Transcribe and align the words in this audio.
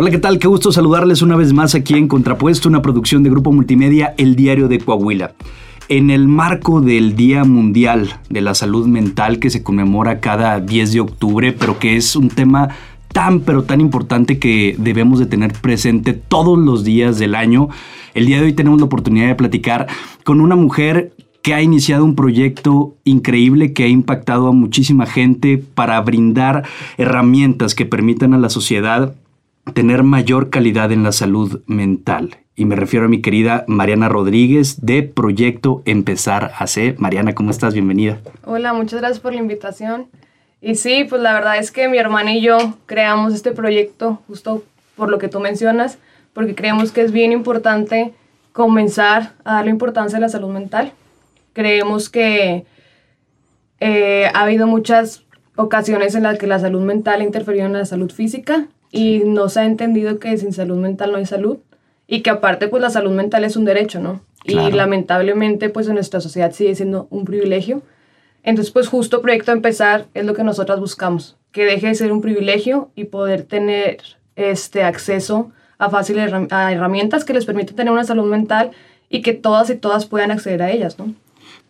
Hola, 0.00 0.10
¿qué 0.10 0.16
tal? 0.16 0.38
Qué 0.38 0.48
gusto 0.48 0.72
saludarles 0.72 1.20
una 1.20 1.36
vez 1.36 1.52
más 1.52 1.74
aquí 1.74 1.92
en 1.92 2.08
Contrapuesto, 2.08 2.70
una 2.70 2.80
producción 2.80 3.22
de 3.22 3.28
Grupo 3.28 3.52
Multimedia, 3.52 4.14
El 4.16 4.34
Diario 4.34 4.66
de 4.66 4.78
Coahuila. 4.78 5.34
En 5.90 6.08
el 6.08 6.26
marco 6.26 6.80
del 6.80 7.16
Día 7.16 7.44
Mundial 7.44 8.08
de 8.30 8.40
la 8.40 8.54
Salud 8.54 8.86
Mental 8.86 9.38
que 9.38 9.50
se 9.50 9.62
conmemora 9.62 10.20
cada 10.20 10.58
10 10.58 10.94
de 10.94 11.00
octubre, 11.00 11.52
pero 11.52 11.78
que 11.78 11.96
es 11.96 12.16
un 12.16 12.30
tema 12.30 12.70
tan 13.12 13.40
pero 13.40 13.64
tan 13.64 13.82
importante 13.82 14.38
que 14.38 14.74
debemos 14.78 15.18
de 15.18 15.26
tener 15.26 15.52
presente 15.52 16.14
todos 16.14 16.58
los 16.58 16.82
días 16.82 17.18
del 17.18 17.34
año. 17.34 17.68
El 18.14 18.24
día 18.24 18.38
de 18.38 18.44
hoy 18.44 18.52
tenemos 18.54 18.80
la 18.80 18.86
oportunidad 18.86 19.26
de 19.26 19.34
platicar 19.34 19.86
con 20.24 20.40
una 20.40 20.56
mujer 20.56 21.12
que 21.42 21.52
ha 21.52 21.60
iniciado 21.60 22.06
un 22.06 22.14
proyecto 22.14 22.94
increíble 23.04 23.74
que 23.74 23.84
ha 23.84 23.88
impactado 23.88 24.48
a 24.48 24.52
muchísima 24.52 25.04
gente 25.04 25.58
para 25.58 26.00
brindar 26.00 26.64
herramientas 26.96 27.74
que 27.74 27.84
permitan 27.84 28.32
a 28.32 28.38
la 28.38 28.48
sociedad 28.48 29.14
tener 29.74 30.02
mayor 30.02 30.50
calidad 30.50 30.92
en 30.92 31.02
la 31.02 31.12
salud 31.12 31.62
mental. 31.66 32.36
Y 32.56 32.64
me 32.64 32.76
refiero 32.76 33.06
a 33.06 33.08
mi 33.08 33.22
querida 33.22 33.64
Mariana 33.66 34.08
Rodríguez 34.08 34.84
de 34.84 35.02
Proyecto 35.02 35.82
Empezar 35.86 36.52
a 36.58 36.66
C. 36.66 36.94
Mariana, 36.98 37.34
¿cómo 37.34 37.50
estás? 37.50 37.72
Bienvenida. 37.72 38.18
Hola, 38.44 38.72
muchas 38.72 39.00
gracias 39.00 39.20
por 39.20 39.32
la 39.32 39.40
invitación. 39.40 40.08
Y 40.60 40.74
sí, 40.74 41.06
pues 41.08 41.22
la 41.22 41.32
verdad 41.32 41.58
es 41.58 41.70
que 41.70 41.88
mi 41.88 41.96
hermana 41.96 42.34
y 42.34 42.42
yo 42.42 42.74
creamos 42.86 43.32
este 43.32 43.52
proyecto 43.52 44.20
justo 44.26 44.62
por 44.94 45.08
lo 45.08 45.18
que 45.18 45.28
tú 45.28 45.40
mencionas, 45.40 45.98
porque 46.34 46.54
creemos 46.54 46.92
que 46.92 47.00
es 47.00 47.12
bien 47.12 47.32
importante 47.32 48.12
comenzar 48.52 49.32
a 49.44 49.54
darle 49.54 49.70
importancia 49.70 50.18
a 50.18 50.20
la 50.20 50.28
salud 50.28 50.50
mental. 50.50 50.92
Creemos 51.54 52.10
que 52.10 52.66
eh, 53.80 54.30
ha 54.34 54.42
habido 54.42 54.66
muchas 54.66 55.22
ocasiones 55.56 56.14
en 56.14 56.24
las 56.24 56.38
que 56.38 56.46
la 56.46 56.58
salud 56.58 56.82
mental 56.82 57.22
ha 57.22 57.24
interferido 57.24 57.64
en 57.64 57.72
la 57.72 57.86
salud 57.86 58.12
física 58.12 58.68
y 58.90 59.20
no 59.24 59.48
se 59.48 59.60
ha 59.60 59.66
entendido 59.66 60.18
que 60.18 60.36
sin 60.36 60.52
salud 60.52 60.76
mental 60.76 61.12
no 61.12 61.18
hay 61.18 61.26
salud 61.26 61.58
y 62.06 62.22
que 62.22 62.30
aparte 62.30 62.68
pues 62.68 62.82
la 62.82 62.90
salud 62.90 63.12
mental 63.12 63.44
es 63.44 63.56
un 63.56 63.64
derecho, 63.64 64.00
¿no? 64.00 64.20
Y 64.44 64.54
lamentablemente 64.54 65.68
pues 65.68 65.86
en 65.86 65.94
nuestra 65.94 66.20
sociedad 66.20 66.52
sigue 66.52 66.74
siendo 66.74 67.06
un 67.10 67.24
privilegio. 67.24 67.82
Entonces 68.42 68.72
pues 68.72 68.88
justo 68.88 69.22
Proyecto 69.22 69.52
Empezar 69.52 70.06
es 70.14 70.24
lo 70.24 70.34
que 70.34 70.42
nosotras 70.42 70.80
buscamos, 70.80 71.36
que 71.52 71.64
deje 71.64 71.88
de 71.88 71.94
ser 71.94 72.12
un 72.12 72.20
privilegio 72.20 72.90
y 72.96 73.04
poder 73.04 73.44
tener 73.44 73.98
este 74.36 74.82
acceso 74.82 75.52
a 75.78 75.90
fáciles 75.90 76.32
a 76.50 76.72
herramientas 76.72 77.24
que 77.24 77.32
les 77.32 77.44
permiten 77.44 77.76
tener 77.76 77.92
una 77.92 78.04
salud 78.04 78.26
mental 78.26 78.72
y 79.08 79.22
que 79.22 79.32
todas 79.32 79.70
y 79.70 79.76
todas 79.76 80.06
puedan 80.06 80.30
acceder 80.30 80.62
a 80.62 80.70
ellas, 80.70 80.98
¿no? 80.98 81.14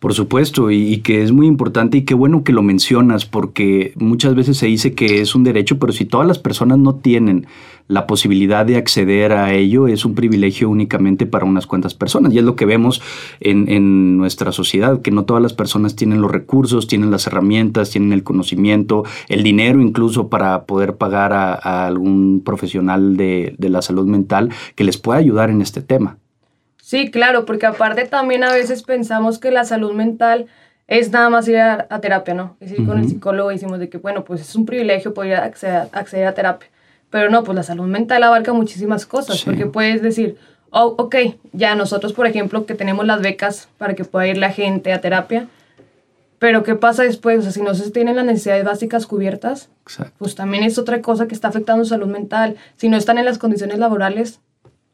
Por 0.01 0.15
supuesto, 0.15 0.71
y, 0.71 0.97
que 1.01 1.21
es 1.21 1.31
muy 1.31 1.45
importante 1.45 1.99
y 1.99 2.05
qué 2.05 2.15
bueno 2.15 2.43
que 2.43 2.53
lo 2.53 2.63
mencionas, 2.63 3.27
porque 3.27 3.93
muchas 3.97 4.33
veces 4.33 4.57
se 4.57 4.65
dice 4.65 4.95
que 4.95 5.21
es 5.21 5.35
un 5.35 5.43
derecho, 5.43 5.77
pero 5.77 5.93
si 5.93 6.05
todas 6.05 6.25
las 6.25 6.39
personas 6.39 6.79
no 6.79 6.95
tienen 6.95 7.45
la 7.87 8.07
posibilidad 8.07 8.65
de 8.65 8.77
acceder 8.77 9.31
a 9.31 9.53
ello, 9.53 9.87
es 9.87 10.03
un 10.03 10.15
privilegio 10.15 10.71
únicamente 10.71 11.27
para 11.27 11.45
unas 11.45 11.67
cuantas 11.67 11.93
personas. 11.93 12.33
Y 12.33 12.39
es 12.39 12.43
lo 12.43 12.55
que 12.55 12.65
vemos 12.65 12.99
en, 13.41 14.17
nuestra 14.17 14.51
sociedad, 14.51 15.03
que 15.03 15.11
no 15.11 15.25
todas 15.25 15.43
las 15.43 15.53
personas 15.53 15.95
tienen 15.95 16.19
los 16.19 16.31
recursos, 16.31 16.87
tienen 16.87 17.11
las 17.11 17.27
herramientas, 17.27 17.91
tienen 17.91 18.11
el 18.11 18.23
conocimiento, 18.23 19.03
el 19.29 19.43
dinero 19.43 19.81
incluso 19.81 20.29
para 20.29 20.65
poder 20.65 20.95
pagar 20.97 21.31
a, 21.31 21.85
algún 21.85 22.41
profesional 22.43 23.17
de 23.17 23.55
la 23.59 23.83
salud 23.83 24.07
mental 24.07 24.49
que 24.73 24.83
les 24.83 24.97
pueda 24.97 25.19
ayudar 25.19 25.51
en 25.51 25.61
este 25.61 25.83
tema. 25.83 26.17
Sí, 26.91 27.09
claro, 27.09 27.45
porque 27.45 27.65
aparte 27.65 28.03
también 28.03 28.43
a 28.43 28.51
veces 28.51 28.83
pensamos 28.83 29.39
que 29.39 29.49
la 29.49 29.63
salud 29.63 29.93
mental 29.93 30.47
es 30.89 31.09
nada 31.09 31.29
más 31.29 31.47
ir 31.47 31.55
a, 31.55 31.87
terapia, 32.01 32.33
¿no? 32.33 32.57
Es 32.59 32.69
decir, 32.69 32.85
con 32.85 32.99
el 32.99 33.07
psicólogo 33.07 33.47
decimos 33.47 33.79
de 33.79 33.87
que, 33.87 33.97
bueno, 33.97 34.25
pues 34.25 34.41
es 34.41 34.53
un 34.57 34.65
privilegio 34.65 35.13
poder 35.13 35.35
acceder, 35.35 35.87
acceder 35.93 36.27
a 36.27 36.33
terapia. 36.33 36.67
Pero 37.09 37.29
no, 37.29 37.45
pues 37.45 37.55
la 37.55 37.63
salud 37.63 37.87
mental 37.87 38.21
abarca 38.23 38.51
muchísimas 38.51 39.05
cosas, 39.05 39.41
porque 39.41 39.67
puedes 39.67 40.01
decir, 40.01 40.35
oh, 40.69 40.95
ok, 40.97 41.15
ya 41.53 41.75
nosotros, 41.75 42.11
por 42.11 42.27
ejemplo, 42.27 42.65
que 42.65 42.75
tenemos 42.75 43.05
las 43.05 43.21
becas 43.21 43.69
para 43.77 43.93
que 43.93 44.03
pueda 44.03 44.27
ir 44.27 44.37
la 44.37 44.49
gente 44.49 44.91
a 44.91 44.99
terapia, 44.99 45.47
pero 46.39 46.63
¿qué 46.63 46.75
pasa 46.75 47.03
después? 47.03 47.39
O 47.39 47.41
sea, 47.43 47.51
si 47.53 47.61
no 47.61 47.73
se 47.73 47.89
tienen 47.91 48.17
las 48.17 48.25
necesidades 48.25 48.65
básicas 48.65 49.07
cubiertas, 49.07 49.69
pues 50.17 50.35
también 50.35 50.65
es 50.65 50.77
otra 50.77 51.01
cosa 51.01 51.29
que 51.29 51.35
está 51.35 51.47
afectando 51.47 51.85
su 51.85 51.91
salud 51.91 52.07
mental. 52.07 52.57
Si 52.75 52.89
no 52.89 52.97
están 52.97 53.17
en 53.17 53.23
las 53.23 53.37
condiciones 53.37 53.79
laborales, 53.79 54.41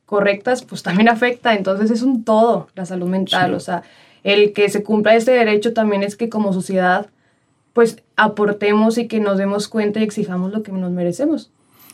correctas, 0.07 0.63
pues 0.63 0.81
también 0.81 1.09
afecta. 1.09 1.53
Entonces 1.53 1.91
es 1.91 2.01
un 2.01 2.23
todo 2.23 2.69
la 2.73 2.87
salud 2.87 3.07
mental. 3.07 3.53
O 3.53 3.59
sea, 3.59 3.83
el 4.23 4.53
que 4.53 4.69
se 4.69 4.81
cumpla 4.81 5.15
este 5.15 5.31
derecho 5.31 5.73
también 5.73 6.01
es 6.01 6.15
que 6.15 6.29
como 6.29 6.53
sociedad, 6.53 7.07
pues 7.73 8.01
aportemos 8.15 8.97
y 8.97 9.07
que 9.07 9.19
nos 9.19 9.37
demos 9.37 9.67
cuenta 9.67 9.99
y 9.99 10.03
exijamos 10.03 10.51
lo 10.51 10.63
que 10.63 10.71
nos 10.71 10.91
merecemos. 10.91 11.51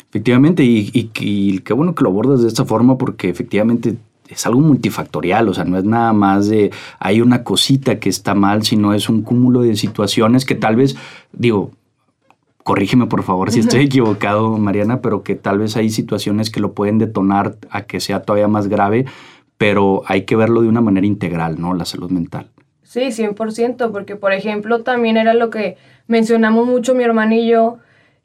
Efectivamente, 0.10 0.64
y, 0.64 0.92
y, 0.94 1.60
qué 1.60 1.74
bueno 1.74 1.96
que 1.96 2.04
lo 2.04 2.12
abordas 2.12 2.44
de 2.44 2.48
esta 2.48 2.66
forma 2.66 3.00
porque 3.00 3.30
efectivamente 3.30 3.98
es 4.30 4.46
algo 4.46 4.62
multifactorial, 4.62 5.50
o 5.50 5.54
sea, 5.56 5.64
no 5.64 5.78
es 5.80 5.84
nada 5.84 6.14
más 6.14 6.48
de 6.48 6.72
hay 7.00 7.20
una 7.20 7.44
cosita 7.44 8.00
que 8.00 8.10
está 8.10 8.36
mal, 8.36 8.64
sino 8.64 8.94
es 8.94 9.10
un 9.10 9.24
cúmulo 9.24 9.62
de 9.62 9.76
situaciones 9.76 10.46
que 10.46 10.54
tal 10.54 10.76
vez, 10.76 10.96
digo, 11.32 11.72
corrígeme 12.64 13.08
por 13.08 13.24
favor 13.24 13.52
si 13.52 13.60
estoy 13.60 13.86
equivocado, 13.86 14.58
Mariana, 14.58 15.02
pero 15.02 15.24
que 15.24 15.36
tal 15.36 15.60
vez 15.60 15.78
hay 15.78 15.90
situaciones 15.90 16.50
que 16.50 16.60
lo 16.60 16.74
pueden 16.74 16.98
detonar 16.98 17.58
a 17.70 17.84
que 17.84 18.00
sea 18.00 18.22
todavía 18.22 18.48
más 18.48 18.68
grave, 18.68 19.06
pero 19.58 20.04
hay 20.08 20.24
que 20.24 20.36
verlo 20.36 20.62
de 20.62 20.70
una 20.70 20.82
manera 20.82 21.06
integral, 21.06 21.60
¿no? 21.60 21.74
La 21.74 21.86
salud 21.86 22.10
mental. 22.10 22.50
Sí, 22.84 23.02
100%, 23.12 23.92
porque 23.92 24.16
por 24.16 24.34
ejemplo 24.34 24.84
también 24.84 25.18
era 25.18 25.34
lo 25.34 25.50
que 25.50 25.78
mencionamos 26.08 26.68
mucho 26.68 26.96
mi 26.96 27.04
hermano 27.04 27.36
y 27.36 27.48
yo, 27.48 27.78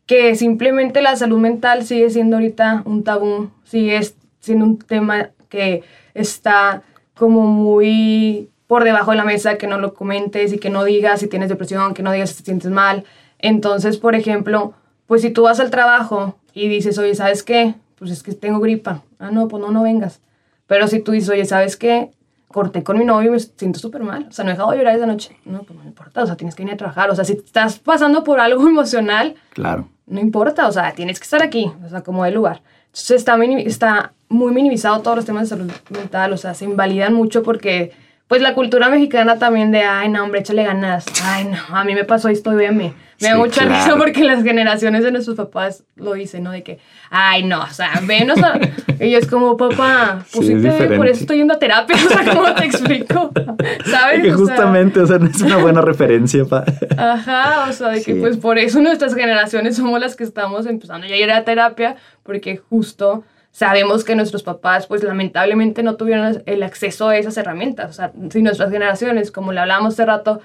que 0.07 0.35
simplemente 0.35 1.03
la 1.03 1.17
salud 1.17 1.39
mental 1.39 1.85
sigue 1.85 2.11
siendo 2.11 2.37
ahorita 2.37 2.83
un 2.85 3.05
tabú, 3.05 3.51
sigue 3.65 4.01
siendo 4.41 4.65
un 4.65 4.79
tema 4.79 5.31
que 5.49 5.83
está 6.15 6.83
como 7.15 7.47
muy 7.47 8.51
por 8.67 8.85
debajo 8.85 9.11
de 9.11 9.17
la 9.17 9.25
mesa, 9.25 9.57
que 9.57 9.67
no 9.67 9.79
lo 9.79 9.95
comentes 9.95 10.53
y 10.53 10.59
que 10.59 10.71
no 10.71 10.85
digas 10.85 11.21
si 11.21 11.29
tienes 11.29 11.49
depresión, 11.49 11.95
que 11.95 12.03
no 12.03 12.13
digas 12.13 12.31
si 12.31 12.37
te 12.39 12.45
sientes 12.45 12.71
mal. 12.71 13.05
Entonces, 13.39 13.99
por 13.99 14.15
ejemplo, 14.15 14.75
pues 15.07 15.23
si 15.23 15.31
tú 15.31 15.43
vas 15.43 15.61
al 15.61 15.71
trabajo 15.71 16.37
y 16.53 16.69
dices, 16.69 16.99
oye, 16.99 17.15
¿sabes 17.15 17.43
qué? 17.43 17.75
Pues 17.97 18.11
es 18.11 18.23
que 18.23 18.33
tengo 18.33 18.61
gripa. 18.61 19.03
Ah, 19.19 19.31
no, 19.31 19.49
pues 19.49 19.61
no, 19.61 19.71
no 19.71 19.83
vengas. 19.83 20.21
Pero 20.67 20.87
si 20.89 21.01
tú 21.01 21.13
dices, 21.13 21.31
oye, 21.31 21.45
¿sabes 21.45 21.77
qué? 21.77 22.11
Corté 22.49 22.83
con 22.83 22.99
mi 22.99 23.05
novio 23.05 23.29
y 23.29 23.33
me 23.33 23.41
siento 23.41 23.79
súper 23.79 24.03
mal. 24.03 24.27
O 24.29 24.33
sea, 24.33 24.45
no 24.45 24.51
he 24.51 24.55
dejado 24.55 24.71
de 24.71 24.79
llorar 24.79 24.97
esa 24.97 25.07
noche. 25.07 25.37
No, 25.45 25.63
pues 25.63 25.79
no 25.79 25.85
importa. 25.85 26.23
O 26.23 26.27
sea, 26.27 26.37
tienes 26.37 26.55
que 26.55 26.63
ir 26.63 26.71
a 26.71 26.77
trabajar. 26.77 27.11
O 27.11 27.15
sea, 27.15 27.25
si 27.25 27.35
estás 27.35 27.79
pasando 27.79 28.25
por 28.25 28.41
algo 28.41 28.63
emocional, 28.69 29.35
claro. 29.51 29.89
no 30.07 30.21
importa. 30.21 30.67
O 30.67 30.73
sea, 30.73 30.93
tienes 30.93 31.19
que 31.21 31.25
estar 31.25 31.43
aquí. 31.43 31.71
O 31.85 31.89
sea, 31.89 32.03
como 32.03 32.25
el 32.27 32.35
lugar. 32.35 32.63
Entonces 32.87 33.19
está, 33.19 33.37
está 33.43 34.13
muy 34.29 34.53
minimizado 34.53 35.01
todos 35.01 35.17
los 35.17 35.27
temas 35.27 35.43
de 35.45 35.57
salud 35.57 35.73
mental. 35.91 36.33
O 36.33 36.37
sea, 36.37 36.55
se 36.55 36.65
invalidan 36.65 37.15
mucho 37.15 37.43
porque 37.43 37.93
pues 38.29 38.43
la 38.43 38.55
cultura 38.55 38.91
mexicana 38.91 39.39
también 39.39 39.73
de, 39.73 39.81
ay, 39.81 40.11
no, 40.11 40.23
hombre, 40.23 40.41
échale 40.41 40.63
ganas. 40.63 41.07
Ay, 41.25 41.47
no, 41.47 41.77
a 41.77 41.83
mí 41.85 41.95
me 41.95 42.05
pasó 42.05 42.29
esto, 42.29 42.55
véeme. 42.55 42.93
Me 43.21 43.29
da 43.31 43.37
mucha 43.37 43.65
risa 43.65 43.97
porque 43.97 44.23
las 44.23 44.45
generaciones 44.45 45.03
de 45.03 45.11
nuestros 45.11 45.37
papás 45.37 45.83
lo 45.97 46.13
dicen, 46.13 46.45
¿no? 46.45 46.53
De 46.53 46.63
que, 46.63 46.79
ay, 47.11 47.43
no, 47.43 47.63
o 47.63 47.71
sea, 47.71 48.01
venos 48.07 48.39
a... 48.43 48.61
y 49.01 49.15
es 49.15 49.27
como, 49.27 49.57
papá, 49.57 50.25
pues 50.33 50.47
sí, 50.47 50.55
por 50.97 51.09
eso 51.09 51.23
estoy 51.23 51.39
yendo 51.39 51.55
a 51.55 51.59
terapia, 51.59 51.97
o 51.97 52.09
sea, 52.09 52.35
¿cómo 52.35 52.55
te 52.55 52.67
explico? 52.67 53.33
¿Sabes? 53.87 54.23
Que 54.23 54.33
justamente, 54.33 55.01
o 55.01 55.07
sea, 55.07 55.19
no 55.19 55.27
es 55.27 55.41
una 55.41 55.57
buena 55.57 55.81
referencia, 55.81 56.45
pa. 56.45 56.65
Ajá, 56.97 57.67
o 57.69 57.73
sea, 57.73 57.89
de 57.89 58.05
que 58.05 58.15
pues 58.15 58.37
por 58.37 58.59
eso 58.59 58.81
nuestras 58.81 59.15
generaciones 59.15 59.75
somos 59.75 59.99
las 60.01 60.15
que 60.15 60.25
estamos 60.25 60.67
empezando 60.67 61.07
ya 61.07 61.15
a 61.15 61.19
ir 61.19 61.31
a 61.33 61.45
terapia, 61.45 61.97
porque 62.23 62.59
justo 62.59 63.25
sabemos 63.59 64.05
que 64.05 64.15
nuestros 64.15 64.45
papás, 64.45 64.87
pues 64.87 65.03
lamentablemente 65.03 65.83
no 65.83 65.97
tuvieron 65.97 66.45
el 66.47 66.63
acceso 66.63 67.09
a 67.09 67.17
esas 67.17 67.37
herramientas. 67.39 67.91
O 67.91 67.93
sea, 67.93 68.13
si 68.31 68.41
nuestras 68.41 68.71
generaciones, 68.71 69.33
como 69.33 69.53
le 69.53 69.59
hablamos 69.59 69.95
hace 69.95 70.07
rato, 70.07 70.41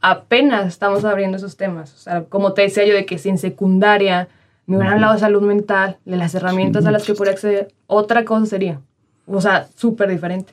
apenas 0.00 0.66
estamos 0.66 1.04
abriendo 1.04 1.36
esos 1.36 1.56
temas. 1.56 1.94
O 1.94 1.98
sea, 1.98 2.24
como 2.24 2.54
te 2.54 2.62
decía 2.62 2.84
yo, 2.84 2.94
de 2.94 3.06
que 3.06 3.18
si 3.18 3.28
en 3.28 3.38
secundaria 3.38 4.26
me 4.66 4.78
hubieran 4.78 4.94
hablado 4.94 5.14
de 5.14 5.20
salud 5.20 5.42
mental, 5.42 5.98
de 6.04 6.16
las 6.16 6.34
herramientas 6.34 6.84
a 6.86 6.90
las 6.90 7.04
que 7.04 7.14
puedo 7.14 7.30
acceder, 7.30 7.68
otra 7.86 8.24
cosa 8.24 8.46
sería. 8.46 8.80
O 9.28 9.40
sea, 9.40 9.68
súper 9.76 10.10
diferente. 10.10 10.52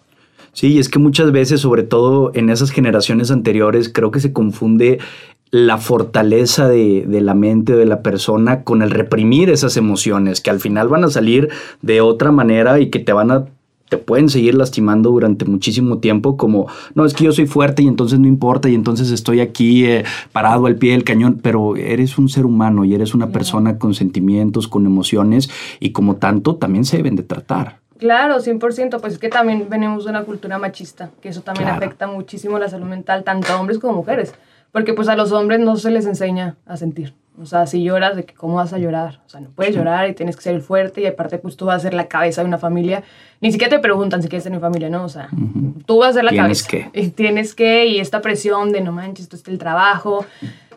Sí, 0.52 0.78
es 0.78 0.90
que 0.90 1.00
muchas 1.00 1.32
veces, 1.32 1.62
sobre 1.62 1.82
todo 1.82 2.30
en 2.36 2.52
esas 2.52 2.70
generaciones 2.70 3.32
anteriores, 3.32 3.90
creo 3.90 4.12
que 4.12 4.20
se 4.20 4.34
confunde 4.34 5.00
la 5.54 5.78
fortaleza 5.78 6.68
de, 6.68 7.06
la 7.08 7.36
mente 7.36 7.76
de 7.76 7.86
la 7.86 8.02
persona 8.02 8.64
con 8.64 8.82
el 8.82 8.90
reprimir 8.90 9.52
esas 9.52 9.78
emociones 9.78 10.42
que 10.42 10.50
al 10.50 10.60
final 10.60 10.88
van 10.88 11.04
a 11.04 11.12
salir 11.12 11.50
de 11.84 12.02
otra 12.02 12.32
manera 12.32 12.80
y 12.80 12.90
que 12.90 12.98
te 12.98 13.14
van 13.14 13.30
a 13.30 13.46
te 13.88 14.00
pueden 14.00 14.30
seguir 14.30 14.56
lastimando 14.56 15.12
durante 15.12 15.46
muchísimo 15.46 16.00
tiempo 16.00 16.38
como, 16.38 16.66
no, 16.96 17.06
es 17.06 17.14
que 17.14 17.26
yo 17.26 17.32
soy 17.32 17.46
fuerte 17.46 17.84
y 17.84 17.88
entonces 17.88 18.18
no 18.18 18.26
importa 18.26 18.68
y 18.68 18.74
entonces 18.74 19.12
estoy 19.12 19.42
aquí 19.42 19.86
eh, 19.86 20.04
parado 20.32 20.66
al 20.66 20.78
pie 20.78 20.94
del 20.94 21.04
cañón, 21.04 21.40
pero 21.44 21.76
eres 21.76 22.18
un 22.18 22.30
ser 22.30 22.48
humano 22.48 22.84
y 22.84 22.96
eres 22.96 23.14
una 23.14 23.28
persona 23.28 23.78
con 23.78 23.94
sentimientos, 23.94 24.68
con 24.68 24.88
emociones 24.88 25.52
y 25.80 25.92
como 25.92 26.16
tanto 26.16 26.56
también 26.56 26.84
se 26.84 26.98
deben 26.98 27.16
de 27.16 27.22
tratar. 27.22 27.78
Claro, 28.00 28.40
100%, 28.40 29.00
pues 29.00 29.14
es 29.14 29.20
que 29.20 29.30
también 29.30 29.68
venimos 29.70 30.06
de 30.06 30.10
una 30.10 30.24
cultura 30.24 30.58
machista, 30.58 31.12
que 31.22 31.30
eso 31.30 31.42
también 31.42 31.70
afecta 31.70 32.08
muchísimo 32.08 32.58
la 32.58 32.70
salud 32.70 32.88
mental, 32.88 33.24
tanto 33.24 33.54
a 33.54 33.62
hombres 33.62 33.78
como 33.78 33.94
mujeres 33.94 34.34
porque 34.74 34.94
pues 34.94 35.08
a 35.08 35.16
los 35.16 35.32
hombres 35.32 35.62
no 35.62 35.78
se 35.78 35.92
les 35.92 36.06
enseña 36.06 36.58
a 36.66 36.76
sentir. 36.76 37.14
O 37.40 37.46
sea, 37.46 37.66
si 37.66 37.84
lloras, 37.84 38.16
¿de 38.16 38.26
que 38.26 38.34
cómo 38.34 38.56
vas 38.56 38.74
a 38.74 38.80
llorar? 38.80 39.22
O 39.26 39.30
sea, 39.30 39.40
no 39.40 39.50
puedes 39.50 39.76
llorar 39.76 40.10
y 40.10 40.14
tienes 40.14 40.36
que 40.36 40.42
ser 40.42 40.62
fuerte 40.62 41.02
y 41.02 41.06
aparte 41.06 41.38
pues 41.38 41.56
tú 41.56 41.66
vas 41.66 41.78
a 41.78 41.80
ser 41.80 41.94
la 41.94 42.08
cabeza 42.08 42.42
de 42.42 42.48
una 42.48 42.58
familia. 42.58 43.04
Ni 43.40 43.52
siquiera 43.52 43.76
te 43.76 43.80
preguntan 43.80 44.22
si 44.22 44.28
quieres 44.28 44.44
tener 44.44 44.60
familia, 44.60 44.90
¿no? 44.90 45.04
O 45.04 45.10
sea, 45.10 45.30
tú 45.86 46.00
vas 46.00 46.10
a 46.10 46.14
ser 46.14 46.24
la 46.24 46.32
tienes 46.32 46.64
cabeza. 46.64 46.90
Que. 46.92 47.02
Y 47.02 47.10
tienes 47.10 47.56
que, 47.56 47.86
y 47.86 48.00
esta 48.00 48.22
presión 48.22 48.72
de 48.72 48.82
no 48.82 48.92
manches, 48.92 49.26
esto 49.26 49.36
es 49.36 49.48
el 49.48 49.60
trabajo 49.60 50.26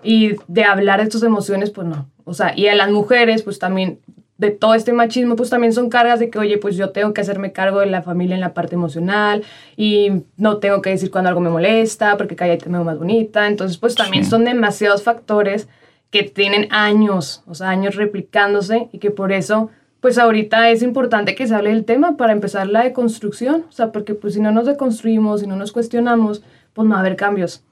y 0.02 0.36
de 0.46 0.64
hablar 0.64 1.02
de 1.02 1.08
tus 1.08 1.22
emociones, 1.22 1.70
pues 1.70 1.86
no. 1.86 2.06
O 2.24 2.34
sea, 2.34 2.52
y 2.56 2.68
a 2.68 2.74
las 2.74 2.90
mujeres, 2.90 3.42
pues 3.42 3.58
también 3.58 3.98
de 4.38 4.50
todo 4.50 4.74
este 4.74 4.92
machismo, 4.92 5.34
pues 5.34 5.48
también 5.48 5.72
son 5.72 5.88
cargas 5.88 6.20
de 6.20 6.28
que, 6.28 6.38
oye, 6.38 6.58
pues 6.58 6.76
yo 6.76 6.90
tengo 6.90 7.14
que 7.14 7.22
hacerme 7.22 7.52
cargo 7.52 7.80
de 7.80 7.86
la 7.86 8.02
familia 8.02 8.34
en 8.34 8.40
la 8.42 8.52
parte 8.52 8.74
emocional 8.74 9.42
y 9.76 10.10
no 10.36 10.58
tengo 10.58 10.82
que 10.82 10.90
decir 10.90 11.10
cuando 11.10 11.28
algo 11.28 11.40
me 11.40 11.48
molesta 11.50 12.16
porque 12.18 12.36
cállate, 12.36 12.68
me 12.68 12.76
veo 12.78 12.84
más 12.84 12.98
bonita. 12.98 13.46
Entonces, 13.46 13.78
pues 13.78 13.94
también 13.94 14.24
Sí. 14.24 14.30
son 14.30 14.44
demasiados 14.44 15.02
factores 15.02 15.68
que 16.10 16.22
tienen 16.22 16.68
años, 16.70 17.42
o 17.46 17.54
sea, 17.54 17.70
años 17.70 17.96
replicándose 17.96 18.88
y 18.92 18.98
que 18.98 19.10
por 19.10 19.32
eso, 19.32 19.70
pues 20.00 20.18
ahorita 20.18 20.70
es 20.70 20.82
importante 20.82 21.34
que 21.34 21.46
se 21.46 21.54
hable 21.54 21.70
del 21.70 21.84
tema 21.84 22.16
para 22.16 22.32
empezar 22.32 22.66
la 22.68 22.84
deconstrucción, 22.84 23.64
o 23.68 23.72
sea, 23.72 23.90
porque 23.90 24.14
pues 24.14 24.34
si 24.34 24.40
no 24.40 24.52
nos 24.52 24.66
deconstruimos, 24.66 25.40
si 25.40 25.46
no 25.46 25.56
nos 25.56 25.72
cuestionamos, 25.72 26.42
pues 26.74 26.86
no 26.86 26.92
va 26.92 26.98
a 26.98 27.00
haber 27.00 27.16
cambios. 27.16 27.62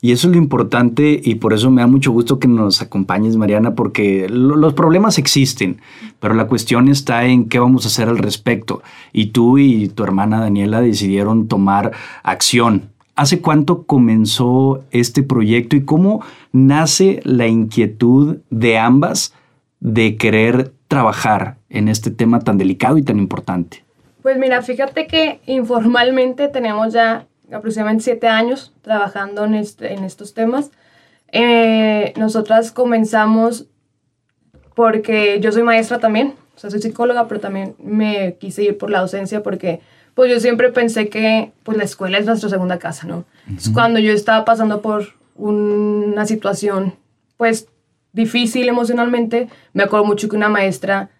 Y 0.00 0.12
eso 0.12 0.28
es 0.28 0.32
lo 0.34 0.38
importante 0.40 1.20
y 1.22 1.34
por 1.36 1.52
eso 1.52 1.70
me 1.70 1.82
da 1.82 1.86
mucho 1.86 2.10
gusto 2.12 2.38
que 2.38 2.48
nos 2.48 2.80
acompañes, 2.82 3.36
Mariana, 3.36 3.74
porque 3.74 4.28
lo- 4.28 4.56
los 4.56 4.72
problemas 4.74 5.18
existen, 5.18 5.80
pero 6.20 6.34
la 6.34 6.46
cuestión 6.46 6.88
está 6.88 7.24
en 7.26 7.48
qué 7.48 7.58
vamos 7.58 7.84
a 7.84 7.88
hacer 7.88 8.08
al 8.08 8.18
respecto. 8.18 8.82
Y 9.12 9.26
tú 9.26 9.58
y 9.58 9.88
tu 9.88 10.02
hermana 10.04 10.40
Daniela 10.40 10.80
decidieron 10.80 11.48
tomar 11.48 11.92
acción. 12.22 12.90
¿Hace 13.16 13.40
cuánto 13.40 13.82
comenzó 13.82 14.82
este 14.92 15.22
proyecto 15.22 15.76
y 15.76 15.84
cómo 15.84 16.22
nace 16.52 17.20
la 17.24 17.46
inquietud 17.46 18.38
de 18.48 18.78
ambas 18.78 19.34
de 19.80 20.16
querer 20.16 20.72
trabajar 20.88 21.56
en 21.68 21.88
este 21.88 22.10
tema 22.10 22.40
tan 22.40 22.56
delicado 22.56 22.96
y 22.96 23.02
tan 23.02 23.18
importante? 23.18 23.84
Pues 24.22 24.38
mira, 24.38 24.62
fíjate 24.62 25.06
que 25.06 25.40
informalmente 25.46 26.48
tenemos 26.48 26.92
ya 26.92 27.26
aproximadamente 27.52 28.04
siete 28.04 28.28
años 28.28 28.72
trabajando 28.82 29.44
en, 29.44 29.54
este- 29.54 29.92
en 29.94 30.04
estos 30.04 30.34
temas. 30.34 30.70
Eh, 31.32 32.12
nosotras 32.16 32.72
comenzamos 32.72 33.66
porque 34.74 35.38
yo 35.40 35.52
soy 35.52 35.62
maestra 35.62 35.98
también, 35.98 36.34
o 36.56 36.58
sea, 36.58 36.70
soy 36.70 36.80
psicóloga, 36.80 37.28
pero 37.28 37.40
también 37.40 37.74
me 37.78 38.36
quise 38.40 38.62
ir 38.62 38.78
por 38.78 38.90
la 38.90 39.00
docencia 39.00 39.42
porque 39.42 39.80
pues 40.14 40.30
yo 40.30 40.40
siempre 40.40 40.70
pensé 40.70 41.08
que 41.08 41.52
pues 41.62 41.76
la 41.78 41.84
escuela 41.84 42.18
es 42.18 42.26
nuestra 42.26 42.48
segunda 42.48 42.78
casa, 42.78 43.06
¿no? 43.06 43.24
Entonces, 43.46 43.72
cuando 43.72 43.98
yo 44.00 44.12
estaba 44.12 44.44
pasando 44.44 44.80
por 44.82 45.14
una 45.36 46.26
situación 46.26 46.94
pues 47.36 47.68
difícil 48.12 48.68
emocionalmente, 48.68 49.48
me 49.72 49.82
acuerdo 49.84 50.04
mucho 50.04 50.28
que 50.28 50.36
una 50.36 50.48
maestra 50.48 51.10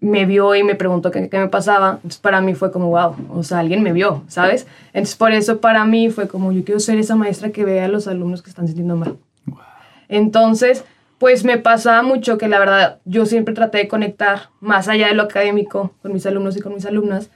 me 0.00 0.26
vio 0.26 0.54
y 0.54 0.62
me 0.62 0.74
preguntó 0.74 1.10
qué, 1.10 1.28
qué 1.28 1.38
me 1.38 1.48
pasaba. 1.48 1.94
Entonces 1.96 2.20
para 2.20 2.40
mí 2.40 2.54
fue 2.54 2.70
como, 2.70 2.88
wow, 2.88 3.16
o 3.30 3.42
sea, 3.42 3.60
alguien 3.60 3.82
me 3.82 3.92
vio, 3.92 4.22
¿sabes? 4.28 4.66
Entonces 4.92 5.16
por 5.16 5.32
eso 5.32 5.60
para 5.60 5.84
mí 5.84 6.10
fue 6.10 6.28
como, 6.28 6.52
yo 6.52 6.64
quiero 6.64 6.80
ser 6.80 6.98
esa 6.98 7.16
maestra 7.16 7.50
que 7.50 7.64
vea 7.64 7.86
a 7.86 7.88
los 7.88 8.06
alumnos 8.06 8.42
que 8.42 8.50
están 8.50 8.66
sintiendo 8.66 8.96
mal. 8.96 9.16
Entonces, 10.08 10.84
pues 11.18 11.44
me 11.44 11.58
pasaba 11.58 12.02
mucho 12.02 12.38
que 12.38 12.48
la 12.48 12.58
verdad 12.58 12.98
yo 13.04 13.26
siempre 13.26 13.54
traté 13.54 13.78
de 13.78 13.88
conectar 13.88 14.50
más 14.60 14.88
allá 14.88 15.08
de 15.08 15.14
lo 15.14 15.24
académico 15.24 15.92
con 16.00 16.12
mis 16.12 16.24
alumnos 16.26 16.56
y 16.56 16.60
con 16.60 16.74
mis 16.74 16.86
alumnas. 16.86 17.30